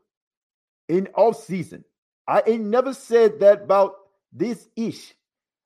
[0.88, 1.84] in off season.
[2.26, 3.94] I ain't never said that about
[4.32, 5.14] this ish.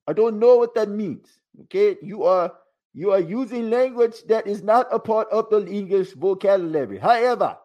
[0.07, 1.29] I don't know what that means.
[1.65, 2.53] Okay, you are
[2.97, 6.97] you are using language that is not a part of the English vocabulary.
[6.97, 7.59] However,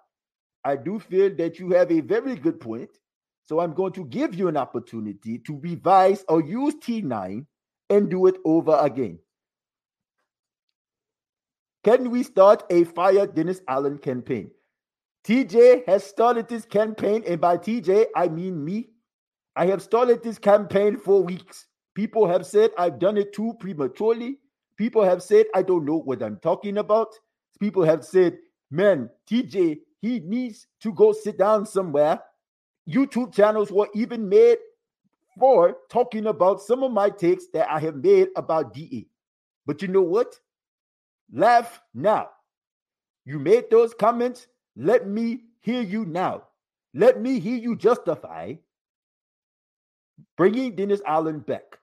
[0.65, 2.89] I do feel that you have a very good point.
[3.45, 7.45] So I'm going to give you an opportunity to revise or use T9
[7.89, 9.19] and do it over again.
[11.85, 14.51] Can we start a Fire Dennis Allen campaign?
[15.23, 18.89] TJ has started this campaign, and by TJ, I mean me.
[19.55, 21.67] I have started this campaign for weeks.
[21.95, 24.40] People have said I've done it too prematurely.
[24.81, 27.13] People have said I don't know what I'm talking about.
[27.59, 28.39] People have said,
[28.71, 32.19] man, TJ, he needs to go sit down somewhere.
[32.89, 34.57] YouTube channels were even made
[35.37, 39.05] for talking about some of my takes that I have made about DA.
[39.67, 40.39] But you know what?
[41.31, 42.31] Laugh now.
[43.23, 44.47] You made those comments.
[44.75, 46.45] Let me hear you now.
[46.95, 48.55] Let me hear you justify
[50.37, 51.77] bringing Dennis Allen back.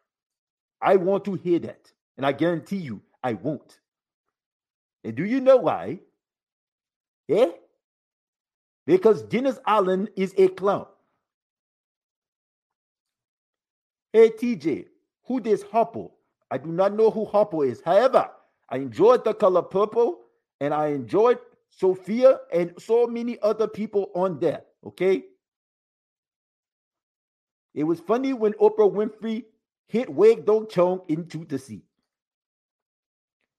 [0.83, 1.93] I want to hear that.
[2.19, 3.79] And I guarantee you, I won't.
[5.05, 6.01] And do you know why?
[7.29, 7.47] Yeah?
[8.87, 10.87] Because Dennis Allen is a clown.
[14.13, 14.87] Hey TJ,
[15.27, 16.11] who who is Harpo?
[16.51, 17.81] I do not know who Harpo is.
[17.85, 18.29] However,
[18.69, 20.21] I enjoyed the color purple
[20.61, 21.39] and I enjoyed
[21.69, 24.63] Sophia and so many other people on there.
[24.85, 25.25] Okay.
[27.75, 29.45] It was funny when Oprah Winfrey
[29.87, 31.83] hit Wade Dong Chong into the sea.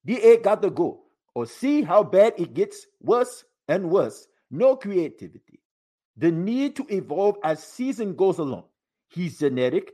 [0.05, 1.01] DA got to go
[1.35, 4.27] or see how bad it gets worse and worse.
[4.51, 5.61] No creativity.
[6.17, 8.65] The need to evolve as season goes along.
[9.09, 9.93] He's genetic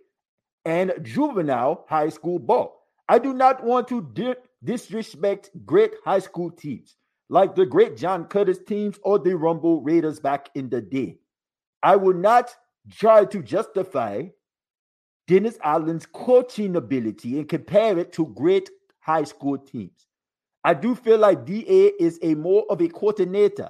[0.63, 2.81] and juvenile high school ball.
[3.07, 6.95] I do not want to di- disrespect great high school teams
[7.29, 11.17] like the great John Curtis teams or the Rummel Raiders back in the day.
[11.81, 12.55] I will not
[12.91, 14.23] try to justify
[15.27, 18.69] Dennis Allen's coaching ability and compare it to great
[19.05, 20.07] high school teams.
[20.63, 23.69] I do feel like DA is a more of a coordinator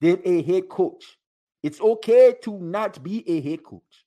[0.00, 1.18] than a head coach.
[1.64, 4.06] It's okay to not be a head coach.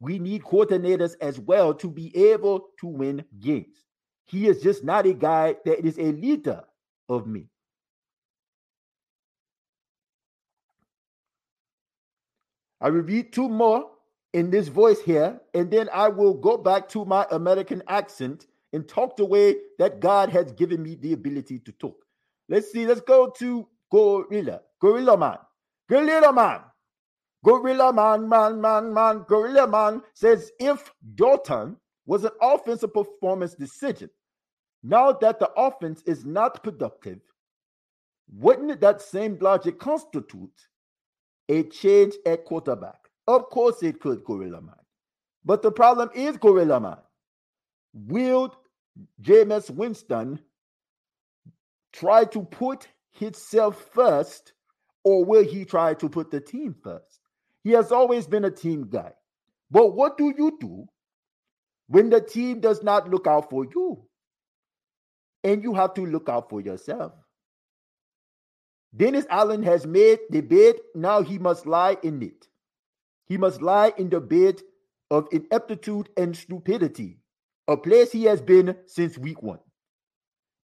[0.00, 3.84] We need coordinators as well to be able to win games.
[4.24, 6.64] He is just not a guy that is a leader
[7.10, 7.48] of me.
[12.80, 13.90] I will read two more
[14.32, 18.88] in this voice here, and then I will go back to my American accent and
[18.88, 21.96] talk the way that God has given me the ability to talk.
[22.48, 24.60] Let's see, let's go to Gorilla.
[24.80, 25.38] Gorilla Man.
[25.88, 26.60] Gorilla Man.
[27.44, 31.76] Gorilla Man, man, man, man, Gorilla Man says if Dalton
[32.06, 34.10] was an offensive performance decision,
[34.82, 37.20] now that the offense is not productive,
[38.30, 40.50] wouldn't that same logic constitute
[41.48, 42.98] a change at quarterback?
[43.26, 44.74] Of course it could, Gorilla Man.
[45.44, 46.98] But the problem is, Gorilla Man,
[48.06, 48.54] will
[49.22, 50.40] Jameis Winston
[51.92, 54.52] try to put himself first,
[55.04, 57.20] or will he try to put the team first?
[57.64, 59.12] He has always been a team guy.
[59.70, 60.86] But what do you do
[61.88, 64.04] when the team does not look out for you?
[65.44, 67.12] And you have to look out for yourself.
[68.96, 72.48] Dennis Allen has made the bed, now he must lie in it.
[73.26, 74.62] He must lie in the bed
[75.10, 77.18] of ineptitude and stupidity,
[77.68, 79.60] a place he has been since week one.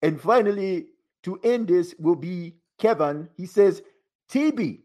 [0.03, 0.87] And finally,
[1.23, 3.29] to end this will be Kevin.
[3.37, 3.83] He says,
[4.31, 4.81] TB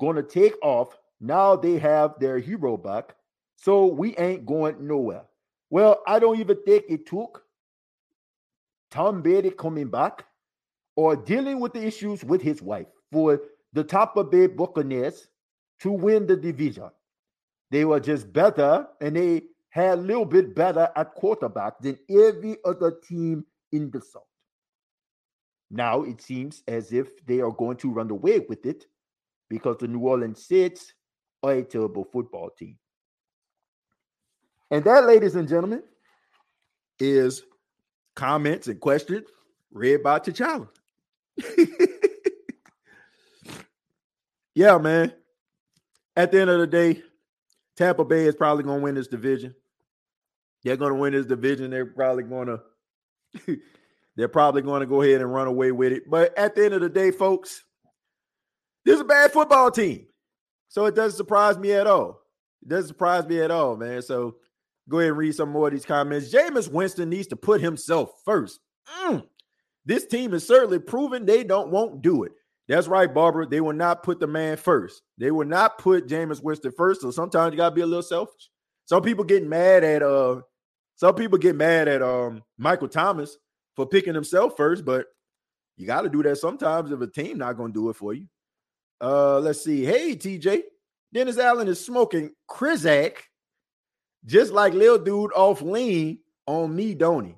[0.00, 0.96] gonna take off.
[1.20, 3.16] Now they have their hero back.
[3.56, 5.24] So we ain't going nowhere.
[5.70, 7.42] Well, I don't even think it took
[8.90, 10.26] Tom Brady coming back
[10.94, 13.40] or dealing with the issues with his wife for
[13.72, 15.28] the Tampa Bay Buccaneers
[15.80, 16.90] to win the division.
[17.70, 19.42] They were just better and they
[19.76, 24.22] had a little bit better at quarterback than every other team in the South.
[25.70, 28.86] Now it seems as if they are going to run away with it
[29.50, 30.94] because the New Orleans Saints
[31.42, 32.78] are a terrible football team.
[34.70, 35.82] And that, ladies and gentlemen,
[36.98, 37.42] is
[38.14, 39.28] comments and questions
[39.70, 40.68] read by T'Challa.
[44.54, 45.12] yeah, man.
[46.16, 47.02] At the end of the day,
[47.76, 49.54] Tampa Bay is probably going to win this division.
[50.66, 51.70] They're going to win this division.
[51.70, 52.48] They're probably going
[53.46, 53.58] to
[54.16, 56.10] they're probably going to go ahead and run away with it.
[56.10, 57.62] But at the end of the day, folks,
[58.84, 60.06] this is a bad football team.
[60.68, 62.20] So it doesn't surprise me at all.
[62.62, 64.02] It doesn't surprise me at all, man.
[64.02, 64.38] So
[64.88, 66.34] go ahead and read some more of these comments.
[66.34, 68.58] Jameis Winston needs to put himself first.
[69.04, 69.24] Mm.
[69.84, 72.32] This team is certainly proven they don't won't do it.
[72.66, 73.46] That's right, Barbara.
[73.46, 75.02] They will not put the man first.
[75.16, 77.02] They will not put Jameis Winston first.
[77.02, 78.50] So sometimes you gotta be a little selfish.
[78.86, 80.40] Some people getting mad at uh
[80.96, 83.36] some people get mad at um Michael Thomas
[83.76, 85.06] for picking himself first, but
[85.76, 88.14] you got to do that sometimes if a team not going to do it for
[88.14, 88.26] you.
[89.00, 89.84] Uh, let's see.
[89.84, 90.62] Hey, TJ,
[91.12, 93.18] Dennis Allen is smoking Krizak,
[94.24, 97.34] just like little dude off lean on me, don't he?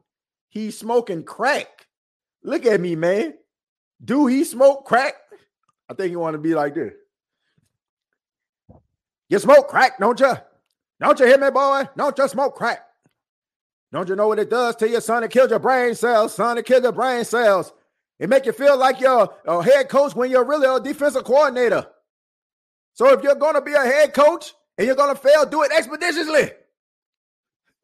[0.48, 1.86] He's smoking crack.
[2.44, 3.34] Look at me, man.
[4.04, 5.14] Do he smoke crack?
[5.90, 6.92] I think you want to be like this.
[9.28, 10.34] You smoke crack, don't you?
[11.00, 11.88] Don't you hear me, boy?
[11.96, 12.87] Don't you smoke crack?
[13.92, 15.24] Don't you know what it does to your son?
[15.24, 16.58] It kills your brain cells, son.
[16.58, 17.72] It kills your brain cells.
[18.18, 21.86] It make you feel like you're a head coach when you're really a defensive coordinator.
[22.92, 25.62] So if you're going to be a head coach and you're going to fail, do
[25.62, 26.50] it expeditiously.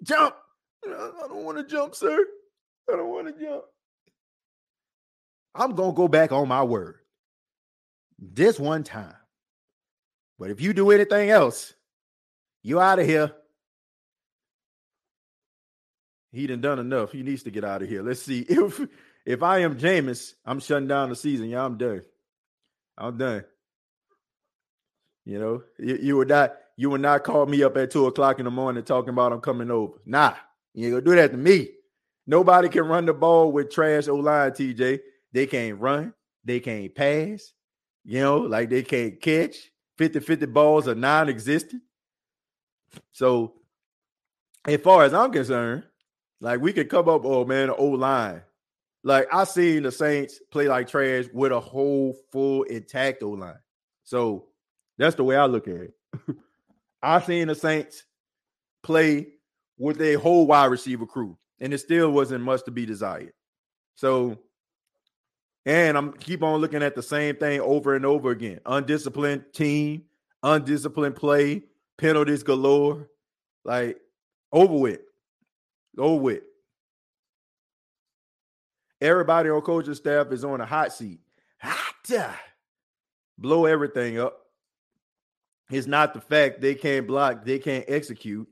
[0.02, 0.35] Jump.
[0.85, 0.89] I
[1.28, 2.26] don't want to jump, sir.
[2.93, 3.64] I don't want to jump.
[5.55, 6.97] I'm going to go back on my word
[8.18, 9.14] this one time.
[10.39, 11.72] But if you do anything else,
[12.62, 13.32] you out of here.
[16.35, 17.12] He done done enough.
[17.12, 18.02] He needs to get out of here.
[18.02, 18.47] Let's see.
[18.51, 18.81] If
[19.27, 21.48] if I am Jameis, I'm shutting down the season.
[21.48, 22.02] Yeah, I'm done.
[22.98, 23.44] I'm done.
[25.24, 28.39] You know, you, you would not you would not call me up at two o'clock
[28.39, 29.94] in the morning talking about I'm coming over.
[30.05, 30.35] Nah,
[30.74, 31.70] you ain't gonna do that to me.
[32.27, 35.01] Nobody can run the ball with trash O line, TJ.
[35.32, 36.12] They can't run,
[36.44, 37.52] they can't pass,
[38.05, 39.70] you know, like they can't catch.
[39.98, 41.81] 50-50 balls are non-existent.
[43.12, 43.55] So,
[44.66, 45.85] as far as I'm concerned,
[46.45, 48.43] like we could come up, oh man, O line.
[49.03, 53.59] Like I seen the Saints play like trash with a whole full intact O line.
[54.03, 54.49] So
[54.99, 55.95] that's the way I look at it.
[57.03, 58.05] I seen the Saints
[58.83, 59.29] play
[59.79, 63.33] with a whole wide receiver crew, and it still wasn't much to be desired.
[63.95, 64.37] So,
[65.65, 70.03] and I'm keep on looking at the same thing over and over again: undisciplined team,
[70.43, 71.62] undisciplined play,
[71.97, 73.09] penalties galore.
[73.65, 73.97] Like
[74.53, 75.01] over with.
[75.97, 76.43] Go with.
[79.01, 81.21] Everybody on coaching staff is on a hot seat.
[81.59, 82.37] Hot.
[83.39, 84.39] Blow everything up.
[85.71, 88.47] It's not the fact they can't block, they can't execute.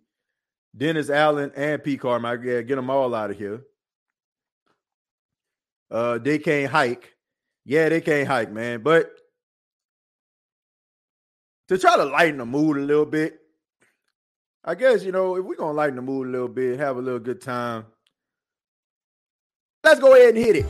[0.77, 1.99] Dennis Allen and P.
[1.99, 3.63] Carmichael, yeah, get them all out of here.
[5.91, 7.15] Uh, they can't hike.
[7.67, 8.83] Yeah, they can't hike, man.
[8.83, 9.13] But
[11.69, 13.39] to try to lighten the mood a little bit,
[14.65, 16.97] I guess, you know, if we're going to lighten the mood a little bit, have
[16.97, 17.85] a little good time,
[19.83, 20.67] let's go ahead and hit it.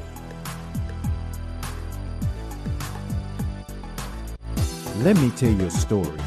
[5.00, 6.18] Let me tell you a story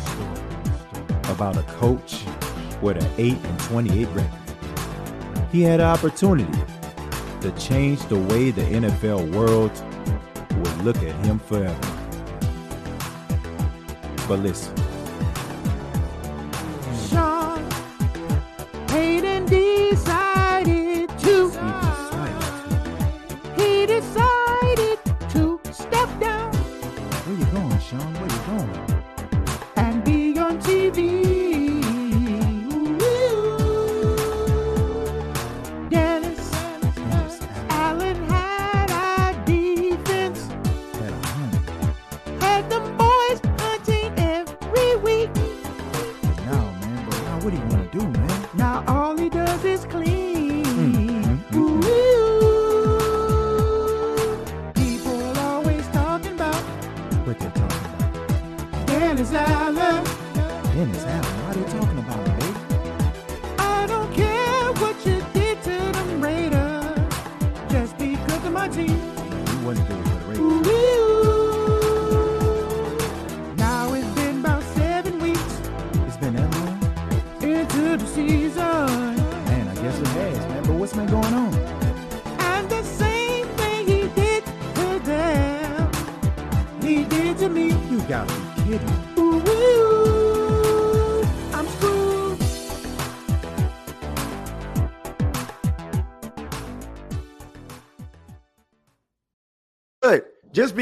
[1.23, 2.23] about a coach
[2.83, 4.29] with an 8 and 28 record.
[5.51, 6.59] He had an opportunity
[7.41, 9.71] to change the way the NFL world
[10.59, 11.79] would look at him forever.
[14.27, 14.84] But listen.
[19.45, 19.84] deep.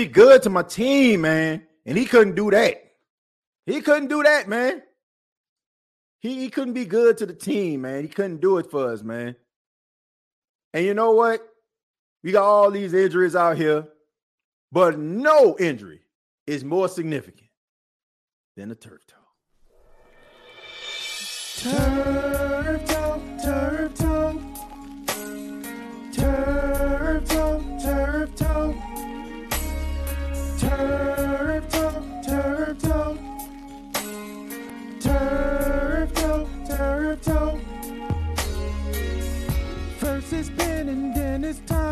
[0.07, 1.63] Good to my team, man.
[1.85, 2.84] And he couldn't do that.
[3.65, 4.81] He couldn't do that, man.
[6.21, 8.03] He, he couldn't be good to the team, man.
[8.03, 9.35] He couldn't do it for us, man.
[10.73, 11.41] And you know what?
[12.23, 13.88] We got all these injuries out here,
[14.71, 15.99] but no injury
[16.47, 17.49] is more significant
[18.55, 19.17] than a turf toe.
[21.57, 22.92] Turf toe,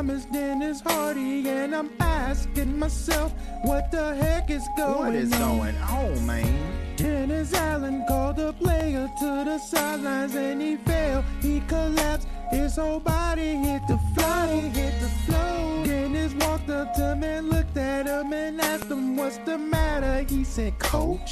[0.02, 5.32] Thomas, then it's Hardy, and I'm asking myself, what the heck is going What is
[5.34, 5.40] on?
[5.40, 6.96] going on, man?
[6.96, 11.24] Dennis Allen called the player to the sidelines and he fell.
[11.40, 12.28] He collapsed.
[12.50, 14.48] His whole body hit the floor.
[14.74, 15.86] hit the floor.
[15.86, 20.26] Dennis walked up to him and looked at him and asked him, What's the matter?
[20.28, 21.32] He said, Coach,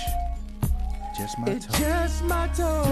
[1.17, 2.83] Just my it's just my toe.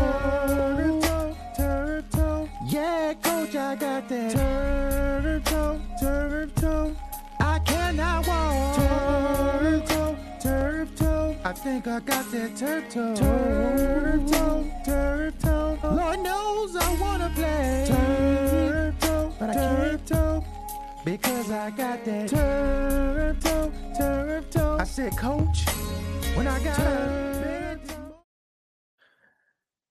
[1.55, 2.36] Toe, toe.
[2.65, 4.31] Yeah, coach, I got that.
[4.31, 6.95] Turf toe, turf toe.
[7.39, 8.75] I cannot walk.
[8.77, 11.35] Turf toe, turf toe.
[11.45, 13.15] I think I got that turf toe.
[13.15, 15.79] Turf toe, turf toe.
[15.83, 17.85] Lord knows I wanna play.
[17.87, 20.45] Turf toe, But I turf toe.
[21.05, 24.77] Because I got that turf toe.
[24.79, 25.65] I said, Coach,
[26.35, 27.79] when I got a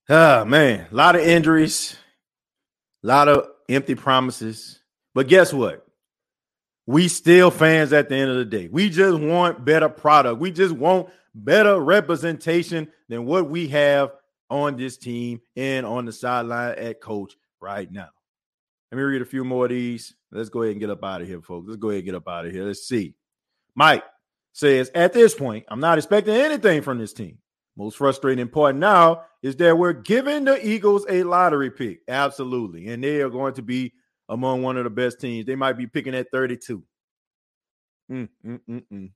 [0.09, 1.97] Ah, man, a lot of injuries,
[3.07, 4.81] lot of empty promises.
[5.15, 5.87] But guess what?
[6.87, 8.69] We still fans at the end of the day.
[8.69, 10.41] We just want better product.
[10.41, 14.13] We just want better representation than what we have
[14.51, 18.09] on this team and on the sideline at coach right now.
[18.93, 20.15] Let me read a few more of these.
[20.31, 21.67] Let's go ahead and get up out of here, folks.
[21.69, 22.65] Let's go ahead and get up out of here.
[22.65, 23.15] Let's see.
[23.75, 24.05] Mike
[24.53, 27.39] says, at this point, I'm not expecting anything from this team.
[27.77, 32.01] Most frustrating part now is that we're giving the Eagles a lottery pick.
[32.09, 32.89] Absolutely.
[32.89, 33.93] And they are going to be
[34.29, 35.47] among one of the best teams.
[35.47, 36.83] They might be picking at 32.
[38.11, 39.11] Mm, mm, mm, mm.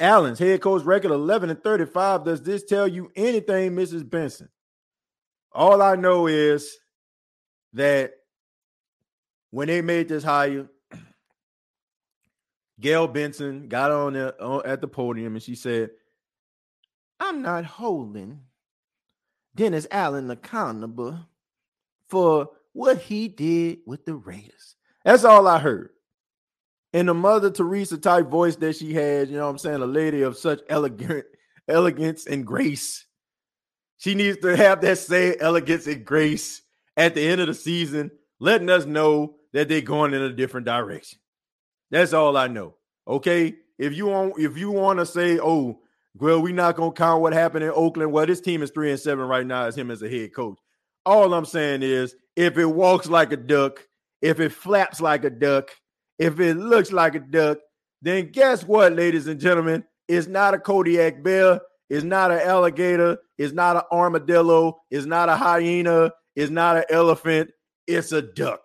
[0.00, 2.24] Allen's head coach record 11 and 35.
[2.24, 4.08] Does this tell you anything, Mrs.
[4.08, 4.48] Benson?
[5.52, 6.76] All I know is
[7.74, 8.12] that
[9.50, 10.68] when they made this hire,
[12.80, 15.90] Gail Benson got on, the, on at the podium and she said,
[17.18, 18.40] I'm not holding
[19.54, 21.18] Dennis Allen accountable
[22.08, 24.76] for what he did with the Raiders.
[25.04, 25.90] That's all I heard.
[26.92, 29.86] And the Mother Teresa type voice that she has, you know what I'm saying, a
[29.86, 31.24] lady of such elegant
[31.68, 33.04] elegance and grace.
[33.98, 36.62] She needs to have that same elegance and grace
[36.96, 40.66] at the end of the season, letting us know that they're going in a different
[40.66, 41.18] direction.
[41.90, 42.74] That's all I know.
[43.06, 43.56] Okay.
[43.78, 45.80] If you want, if you want to say, oh,
[46.18, 48.12] well, we're not gonna count what happened in Oakland.
[48.12, 50.58] Well, this team is three and seven right now as him as a head coach.
[51.04, 53.86] All I'm saying is if it walks like a duck,
[54.22, 55.70] if it flaps like a duck,
[56.18, 57.58] if it looks like a duck,
[58.02, 59.84] then guess what, ladies and gentlemen?
[60.08, 61.60] It's not a Kodiak bear,
[61.90, 66.84] it's not an alligator, it's not an armadillo, it's not a hyena, it's not an
[66.90, 67.50] elephant,
[67.86, 68.64] it's a duck.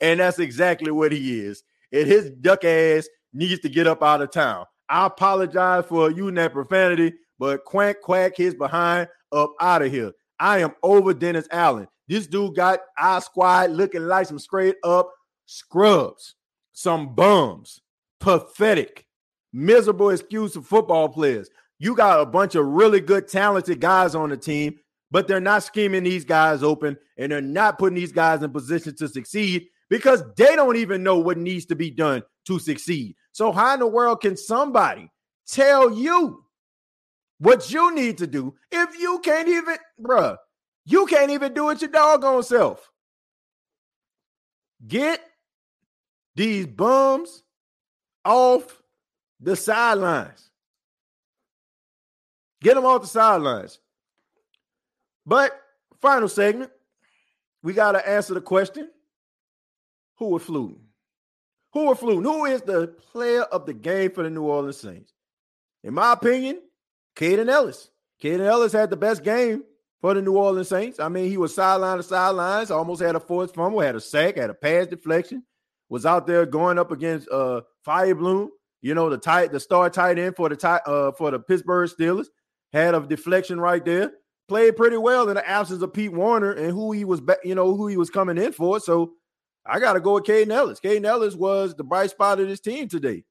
[0.00, 1.62] And that's exactly what he is.
[1.92, 4.66] And his duck ass needs to get up out of town.
[4.88, 10.12] I apologize for using that profanity, but quack quack his behind up out of here.
[10.40, 11.88] I am over Dennis Allen.
[12.06, 15.12] This dude got I squad looking like some straight up
[15.46, 16.36] scrubs,
[16.72, 17.80] some bums,
[18.20, 19.06] pathetic,
[19.52, 21.48] miserable excuse of football players.
[21.78, 24.78] You got a bunch of really good, talented guys on the team,
[25.10, 28.94] but they're not scheming these guys open and they're not putting these guys in position
[28.96, 33.16] to succeed because they don't even know what needs to be done to succeed.
[33.38, 35.12] So, how in the world can somebody
[35.46, 36.44] tell you
[37.38, 40.36] what you need to do if you can't even, bruh?
[40.84, 42.90] You can't even do it your doggone self.
[44.84, 45.20] Get
[46.34, 47.44] these bums
[48.24, 48.82] off
[49.38, 50.50] the sidelines.
[52.60, 53.78] Get them off the sidelines.
[55.24, 55.52] But
[56.00, 56.72] final segment,
[57.62, 58.90] we got to answer the question
[60.16, 60.87] who was fluting?
[61.72, 62.24] Who was fluting?
[62.24, 65.12] Who is the player of the game for the New Orleans Saints?
[65.84, 66.60] In my opinion,
[67.16, 67.90] Kaden Elliss.
[68.22, 69.62] Kaden Elliss had the best game
[70.00, 70.98] for the New Orleans Saints.
[71.00, 74.36] I mean, he was sideline to sidelines, almost had a forced fumble, had a sack,
[74.36, 75.44] had a pass deflection,
[75.88, 78.48] was out there going up against uh Freiermuth,
[78.80, 81.90] you know, the tight, the star tight end for the tight uh for the Pittsburgh
[81.90, 82.26] Steelers,
[82.72, 84.12] had a deflection right there.
[84.48, 87.76] Played pretty well in the absence of Pete Werner and who he was, you know,
[87.76, 88.80] who he was coming in for.
[88.80, 89.12] So
[89.66, 90.80] I got to go with Kaden Elliss.
[90.80, 93.24] Kaden Elliss was the bright spot of this team today.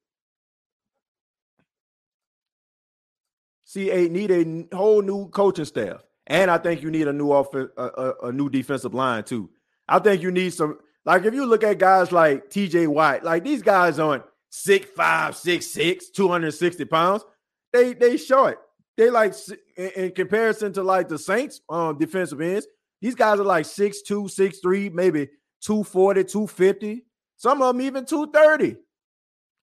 [3.68, 6.04] C8 need a whole new coaching staff.
[6.28, 9.50] And I think you need a new offense, a, a, a, new defensive line too.
[9.88, 10.80] I think you need some.
[11.06, 12.88] Like if you look at guys like T.J.
[12.88, 17.24] Watt, like these guys aren't six five, six six, 260 pounds.
[17.72, 18.60] They they short.
[18.98, 19.34] They like
[19.78, 22.68] in, in comparison to like the Saints um defensive ends.
[23.02, 25.30] These guys are like six two, six three, maybe
[25.62, 27.06] 240, 250.
[27.38, 28.78] Some of them even 230.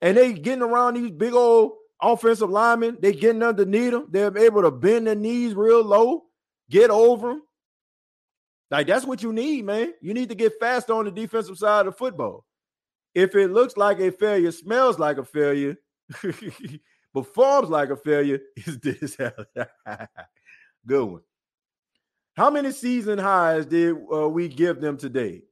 [0.00, 2.98] And they getting around these big old offensive linemen.
[3.00, 4.06] They getting underneath them.
[4.10, 6.24] They're able to bend their knees real low
[6.70, 7.42] get over them.
[8.70, 9.92] Like that's what you need, man.
[10.00, 12.44] You need to get faster on the defensive side of football.
[13.14, 15.76] If it looks like a failure, smells like a failure,
[17.14, 19.16] performs like a failure, is this
[20.86, 21.22] good one?
[22.36, 25.42] How many season highs did uh, we give them today?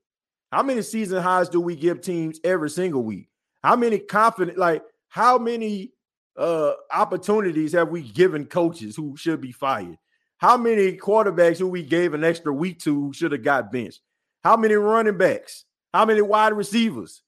[0.52, 3.28] How many season highs do we give teams every single week?
[3.62, 5.92] How many confident, like how many
[6.36, 9.96] uh opportunities have we given coaches who should be fired?
[10.36, 14.00] How many quarterbacks who we gave an extra week to should have got benched?
[14.44, 15.64] How many running backs?
[15.94, 17.22] How many wide receivers?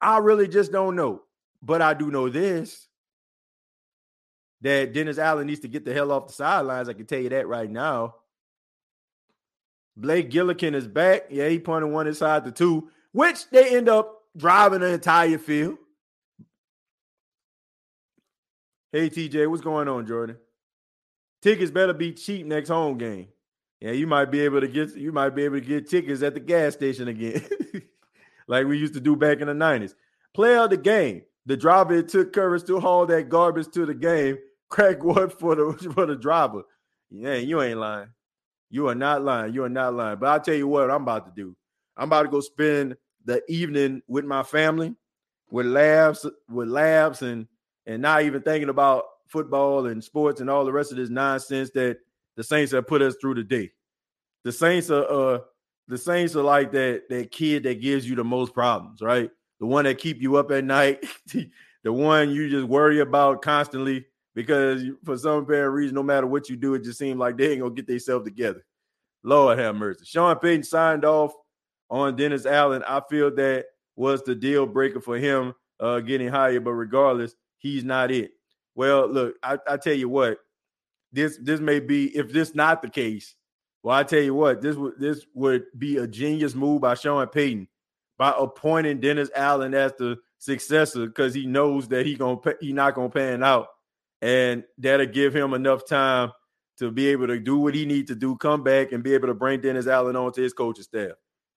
[0.00, 1.22] I really just don't know.
[1.62, 2.88] But I do know this
[4.62, 6.88] that Dennis Allen needs to get the hell off the sidelines.
[6.88, 8.14] I can tell you that right now.
[9.96, 11.26] Blake Gillikin is back.
[11.30, 15.78] Yeah, he punted one inside the two, which they end up driving the entire field.
[18.92, 20.36] Hey, TJ, what's going on, Jordan?
[21.42, 23.28] Tickets better be cheap next home game.
[23.80, 26.34] Yeah, you might be able to get you might be able to get tickets at
[26.34, 27.42] the gas station again,
[28.46, 29.94] like we used to do back in the nineties.
[30.34, 31.22] Play of the game.
[31.46, 34.36] The driver it took courage to haul that garbage to the game.
[34.68, 36.62] Crack what for the for the driver.
[37.10, 38.08] Yeah, you ain't lying.
[38.70, 39.52] You are not lying.
[39.52, 40.18] You are not lying.
[40.18, 41.56] But I'll tell you what I'm about to do.
[41.96, 44.94] I'm about to go spend the evening with my family,
[45.50, 47.46] with labs, with labs, and
[47.86, 51.70] and not even thinking about football and sports and all the rest of this nonsense
[51.70, 51.98] that
[52.36, 53.70] the Saints have put us through today.
[54.44, 55.40] The Saints are uh
[55.88, 59.30] the Saints are like that that kid that gives you the most problems, right?
[59.58, 61.04] The one that keep you up at night,
[61.82, 66.48] the one you just worry about constantly because for some apparent reason, no matter what
[66.48, 68.64] you do, it just seems like they ain't gonna get themselves together.
[69.22, 70.04] Lord have mercy.
[70.04, 71.32] Sean Payton signed off
[71.90, 72.82] on Dennis Allen.
[72.86, 73.66] I feel that
[73.96, 78.32] was the deal breaker for him uh, getting hired, but regardless, he's not it.
[78.74, 80.38] Well, look, I, I tell you what,
[81.12, 83.34] this this may be if this not the case.
[83.82, 87.26] Well, I tell you what, this would this would be a genius move by Sean
[87.26, 87.68] Payton
[88.18, 92.94] by appointing Dennis Allen as the successor because he knows that he gonna he not
[92.94, 93.68] gonna pan out,
[94.22, 96.32] and that'll give him enough time
[96.78, 99.28] to be able to do what he need to do, come back and be able
[99.28, 101.12] to bring Dennis Allen onto his coaching staff.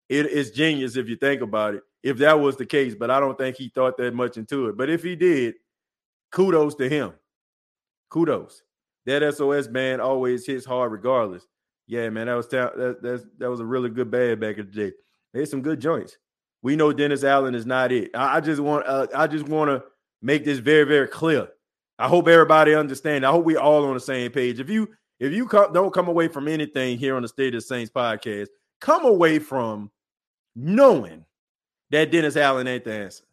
[0.09, 1.83] It is genius if you think about it.
[2.03, 4.77] If that was the case, but I don't think he thought that much into it.
[4.77, 5.55] But if he did,
[6.33, 7.13] kudos to him.
[8.11, 8.63] Kudos.
[9.07, 11.47] That SOS man always hits hard regardless.
[11.87, 14.67] Yeah, man, that was ta- that, that's, that was a really good bad back in
[14.67, 14.93] the day.
[15.33, 16.19] There's some good joints.
[16.63, 18.11] We know Dennis Allen is not it.
[18.15, 19.83] I, I just want uh, I just want to
[20.21, 21.49] make this very very clear.
[21.99, 23.25] I hope everybody understand.
[23.25, 24.61] I hope we all on the same page.
[24.61, 24.89] If you
[25.21, 28.49] if you come, don't come away from anything here on the State of Saints podcast,
[28.81, 29.91] come away from
[30.57, 31.25] knowing
[31.91, 33.25] that Dennis Allen ain't the answer.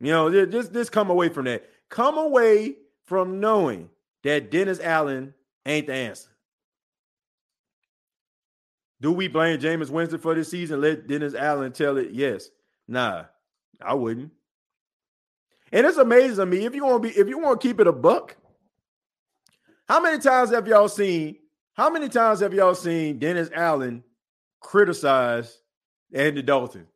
[0.00, 1.64] You know, just just come away from that.
[1.88, 2.76] Come away
[3.06, 3.88] from knowing
[4.22, 5.34] that Dennis Allen
[5.64, 6.28] ain't the answer.
[9.00, 10.80] Do we blame Jameis Winston for this season?
[10.80, 12.10] Let Dennis Allen tell it.
[12.12, 12.50] Yes.
[12.88, 13.24] Nah,
[13.80, 14.30] I wouldn't.
[15.76, 17.80] And it's amazing to me if you want to be if you want to keep
[17.80, 18.34] it a buck.
[19.86, 21.36] How many times have y'all seen?
[21.74, 24.02] How many times have y'all seen Dennis Allen
[24.60, 25.60] criticize
[26.14, 26.86] Andy Dalton?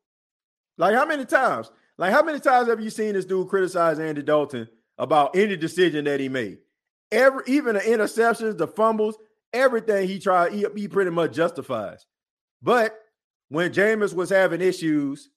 [0.79, 1.71] Like how many times?
[1.99, 4.67] Like, how many times have you seen this dude criticize Andy Dalton
[4.97, 6.57] about any decision that he made?
[7.13, 9.19] Every even the interceptions, the fumbles,
[9.53, 12.07] everything he tried, he, he pretty much justifies.
[12.63, 12.99] But
[13.51, 15.29] when Jameis was having issues,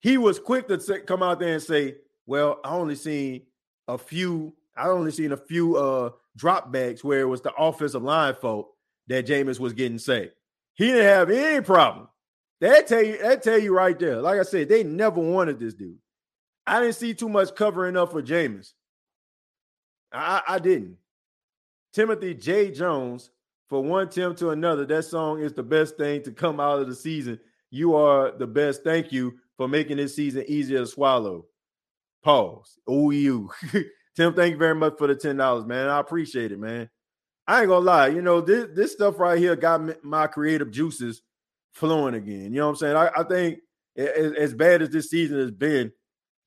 [0.00, 1.96] he was quick to come out there and say,
[2.26, 3.42] "Well, I only seen
[3.88, 4.54] a few.
[4.76, 8.70] I only seen a few uh dropbacks where it was the offensive line fault
[9.06, 10.34] that Jameis was getting sacked.
[10.74, 12.08] He didn't have any problem.
[12.60, 14.20] That tell you that tell you right there.
[14.20, 15.98] Like I said, they never wanted this dude.
[16.66, 18.72] I didn't see too much covering up for Jameis.
[20.12, 20.96] I, I didn't.
[21.92, 22.70] Timothy J.
[22.70, 23.30] Jones,
[23.68, 26.88] for one Tim to another, that song is the best thing to come out of
[26.88, 27.38] the season.
[27.70, 28.82] You are the best.
[28.82, 31.46] Thank you for making this season easier to swallow.
[32.24, 32.78] Pause.
[32.88, 33.50] Oh, you.
[34.16, 35.88] Tim, thank you very much for the $10, man.
[35.88, 36.88] I appreciate it, man.
[37.46, 41.20] I ain't gonna lie, you know, this, this stuff right here got my creative juices
[41.74, 42.54] flowing again.
[42.54, 42.96] You know what I'm saying?
[42.96, 43.58] I, I think
[43.98, 45.92] as, bad as this season has been,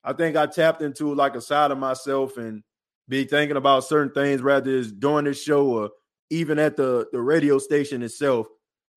[0.02, 2.64] I think I tapped into like a side of myself and
[3.08, 5.90] be thinking about certain things rather as doing this show or
[6.30, 8.48] even at the, the radio station itself.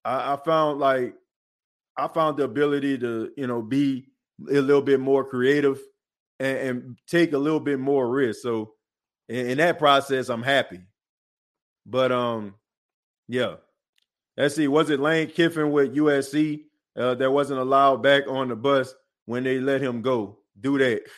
[0.04, 1.14] I, I found like
[1.96, 4.08] I found the ability to, you know, be
[4.50, 5.80] a little bit more creative
[6.42, 8.42] and, and take a little bit more risk.
[8.42, 8.74] So
[9.30, 10.80] in, in, that process, I'm happy.
[11.86, 12.56] But um,
[13.28, 13.56] yeah.
[14.36, 14.68] Let's see.
[14.68, 16.64] Was it Lane Kiffin with USC
[16.98, 18.94] uh, that wasn't allowed back on the bus
[19.26, 20.40] when they let him go?
[20.60, 21.04] Do that.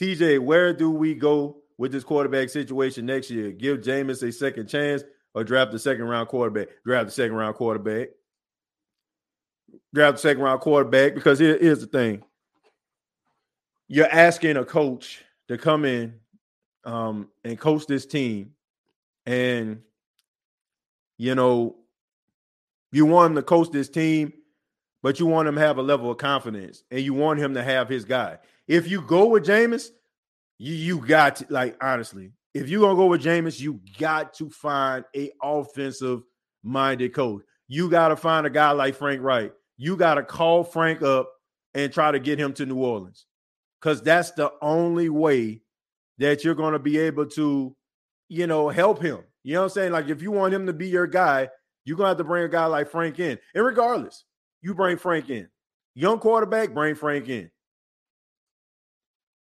[0.00, 3.52] TJ, where do we go with this quarterback situation next year?
[3.52, 5.02] Give Jameis a second chance
[5.34, 6.68] or draft the second round quarterback?
[6.84, 8.08] Draft the second round quarterback.
[9.94, 12.22] Draft the second round quarterback because here, here's the thing
[13.88, 16.14] you're asking a coach to come in
[16.84, 18.52] um, and coach this team,
[19.26, 19.80] and
[21.18, 21.76] you know
[22.92, 24.32] you want him to coach this team,
[25.02, 27.62] but you want him to have a level of confidence, and you want him to
[27.62, 28.38] have his guy.
[28.66, 29.90] If you go with Jameis,
[30.58, 34.48] you you got to like honestly, if you're gonna go with Jameis, you got to
[34.48, 36.22] find a offensive
[36.62, 37.42] minded coach.
[37.68, 39.52] You got to find a guy like Frank Reich.
[39.76, 41.30] You got to call Frank up
[41.74, 43.26] and try to get him to New Orleans
[43.84, 45.60] because that's the only way
[46.16, 47.76] that you're going to be able to,
[48.30, 49.18] you know, help him.
[49.42, 49.92] You know what I'm saying?
[49.92, 51.50] Like if you want him to be your guy,
[51.84, 53.38] you're to have to bring a guy like Frank in.
[53.54, 54.24] And regardless,
[54.62, 55.48] you bring Frank in.
[55.94, 57.50] Young quarterback, bring Frank in.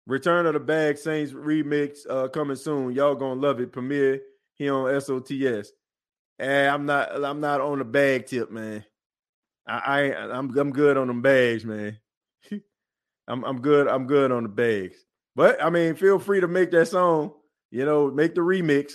[0.06, 2.94] Return of the Bag Saints remix uh, coming soon.
[2.94, 3.72] Y'all gonna love it.
[3.72, 4.20] Premiere
[4.54, 5.68] here on SOTS.
[6.38, 8.84] And I'm not I'm not on the bag tip, man.
[9.66, 11.98] I, I I'm I'm good on them bags, man.
[13.30, 13.86] I'm I'm good.
[13.86, 14.96] I'm good on the bags.
[15.36, 17.32] But I mean, feel free to make that song.
[17.70, 18.92] You know, make the remix.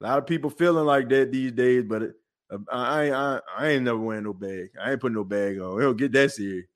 [0.00, 2.14] A lot of people feeling like that these days, but it,
[2.52, 4.68] uh, I, I I ain't never wearing no bag.
[4.80, 5.80] I ain't putting no bag on.
[5.80, 6.66] Don't get that serious.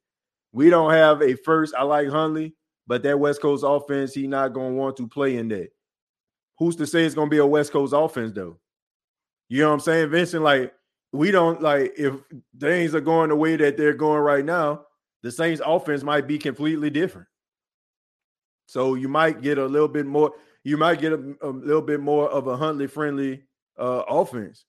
[0.52, 1.74] We don't have a first.
[1.76, 2.56] I like Hundley,
[2.88, 5.68] but that West Coast offense, he not gonna want to play in that.
[6.58, 8.58] Who's to say it's gonna be a West Coast offense though?
[9.48, 10.42] You know what I'm saying, Vincent?
[10.42, 10.72] Like
[11.12, 12.14] we don't like if
[12.58, 14.86] things are going the way that they're going right now
[15.22, 17.28] the Saints offense might be completely different.
[18.66, 20.32] So you might get a little bit more,
[20.62, 23.42] you might get a, a little bit more of a Huntley friendly
[23.78, 24.64] uh, offense.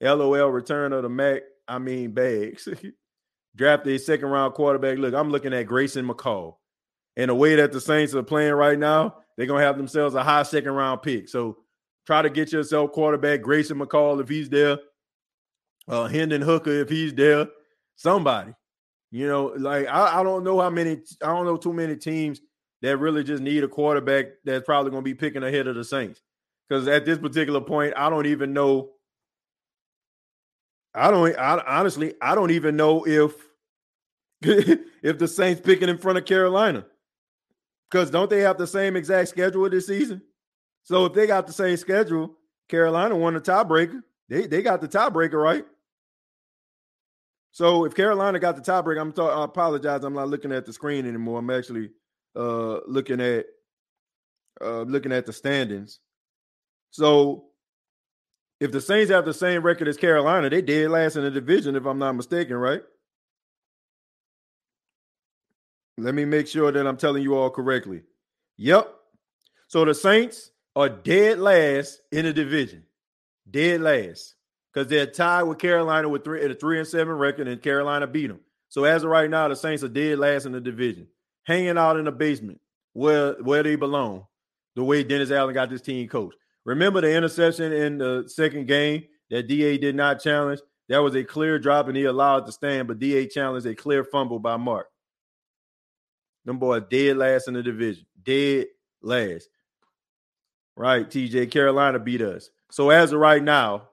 [0.00, 2.68] LOL return of the Mac, I mean bags.
[3.56, 4.98] Draft a second round quarterback.
[4.98, 6.56] Look, I'm looking at Grayson McCall.
[7.16, 10.24] And the way that the Saints are playing right now, they're gonna have themselves a
[10.24, 11.28] high second round pick.
[11.28, 11.58] So
[12.06, 14.78] try to get yourself quarterback Grayson McCall if he's there,
[15.88, 17.48] uh Hendon Hooker if he's there,
[17.94, 18.54] somebody.
[19.14, 22.40] You know, like I, I don't know how many, I don't know too many teams
[22.82, 25.84] that really just need a quarterback that's probably going to be picking ahead of the
[25.84, 26.20] Saints.
[26.68, 28.90] Because at this particular point, I don't even know.
[30.92, 33.36] I don't I, honestly, I don't even know if
[34.42, 36.84] if the Saints picking in front of Carolina.
[37.88, 40.22] Because don't they have the same exact schedule this season?
[40.82, 42.34] So if they got the same schedule,
[42.68, 44.00] Carolina won the tiebreaker.
[44.28, 45.64] They they got the tiebreaker, right?
[47.54, 49.38] So if Carolina got the tiebreaker, I'm talking.
[49.38, 50.02] I apologize.
[50.02, 51.38] I'm not looking at the screen anymore.
[51.38, 51.90] I'm actually
[52.34, 53.46] uh, looking at
[54.60, 56.00] uh, looking at the standings.
[56.90, 57.44] So
[58.58, 61.76] if the Saints have the same record as Carolina, they did last in the division,
[61.76, 62.82] if I'm not mistaken, right?
[65.96, 68.02] Let me make sure that I'm telling you all correctly.
[68.56, 68.92] Yep.
[69.68, 72.82] So the Saints are dead last in the division.
[73.48, 74.34] Dead last
[74.74, 78.06] because they're tied with Carolina with three at a three and seven record, and Carolina
[78.06, 78.40] beat them.
[78.68, 81.06] So as of right now, the Saints are dead last in the division,
[81.44, 82.60] hanging out in the basement
[82.92, 84.26] where where they belong.
[84.74, 86.36] The way Dennis Allen got this team coached.
[86.64, 90.60] Remember the interception in the second game that Da did not challenge.
[90.88, 94.02] That was a clear drop, and he allowed to stand, but Da challenged a clear
[94.02, 94.88] fumble by Mark.
[96.44, 98.66] Them boys dead last in the division, dead
[99.00, 99.48] last.
[100.76, 101.52] Right, TJ.
[101.52, 102.50] Carolina beat us.
[102.72, 103.90] So as of right now,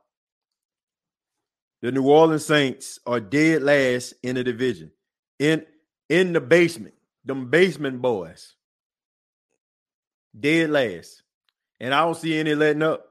[1.81, 4.91] the New Orleans Saints are dead last in the division.
[5.39, 5.65] In
[6.09, 6.93] in the basement,
[7.25, 8.55] them basement boys.
[10.37, 11.23] Dead last.
[11.79, 13.05] And I don't see any letting up.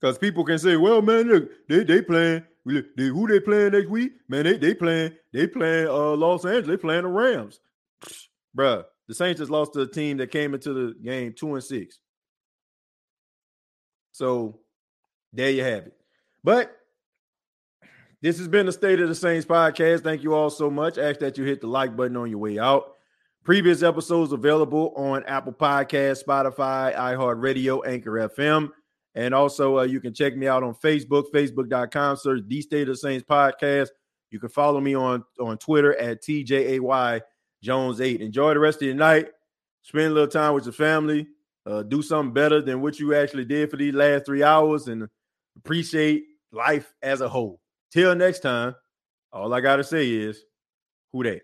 [0.00, 2.44] Because people can say, well, man, look, they they playing.
[2.64, 4.12] They, who they playing next week?
[4.28, 7.60] Man, they they playing, they playing uh Los Angeles, they playing the Rams.
[8.56, 11.62] Bruh, the Saints just lost to a team that came into the game two and
[11.62, 11.98] six.
[14.12, 14.58] So
[15.32, 15.94] there you have it.
[16.42, 16.76] But
[18.26, 20.02] this has been the State of the Saints podcast.
[20.02, 20.98] Thank you all so much.
[20.98, 22.94] Ask that you hit the like button on your way out.
[23.44, 28.70] Previous episodes available on Apple Podcast, Spotify, iHeartRadio, Anchor FM.
[29.14, 32.94] And also, uh, you can check me out on Facebook, facebook.com, search The State of
[32.94, 33.90] the Saints podcast.
[34.32, 37.20] You can follow me on, on Twitter at TJAY
[37.62, 38.20] Jones 8.
[38.20, 39.28] Enjoy the rest of your night.
[39.82, 41.28] Spend a little time with your family.
[41.64, 45.06] Uh, do something better than what you actually did for these last three hours and
[45.56, 47.60] appreciate life as a whole.
[47.96, 48.74] Till next time,
[49.32, 50.44] all I got to say is,
[51.14, 51.40] who that?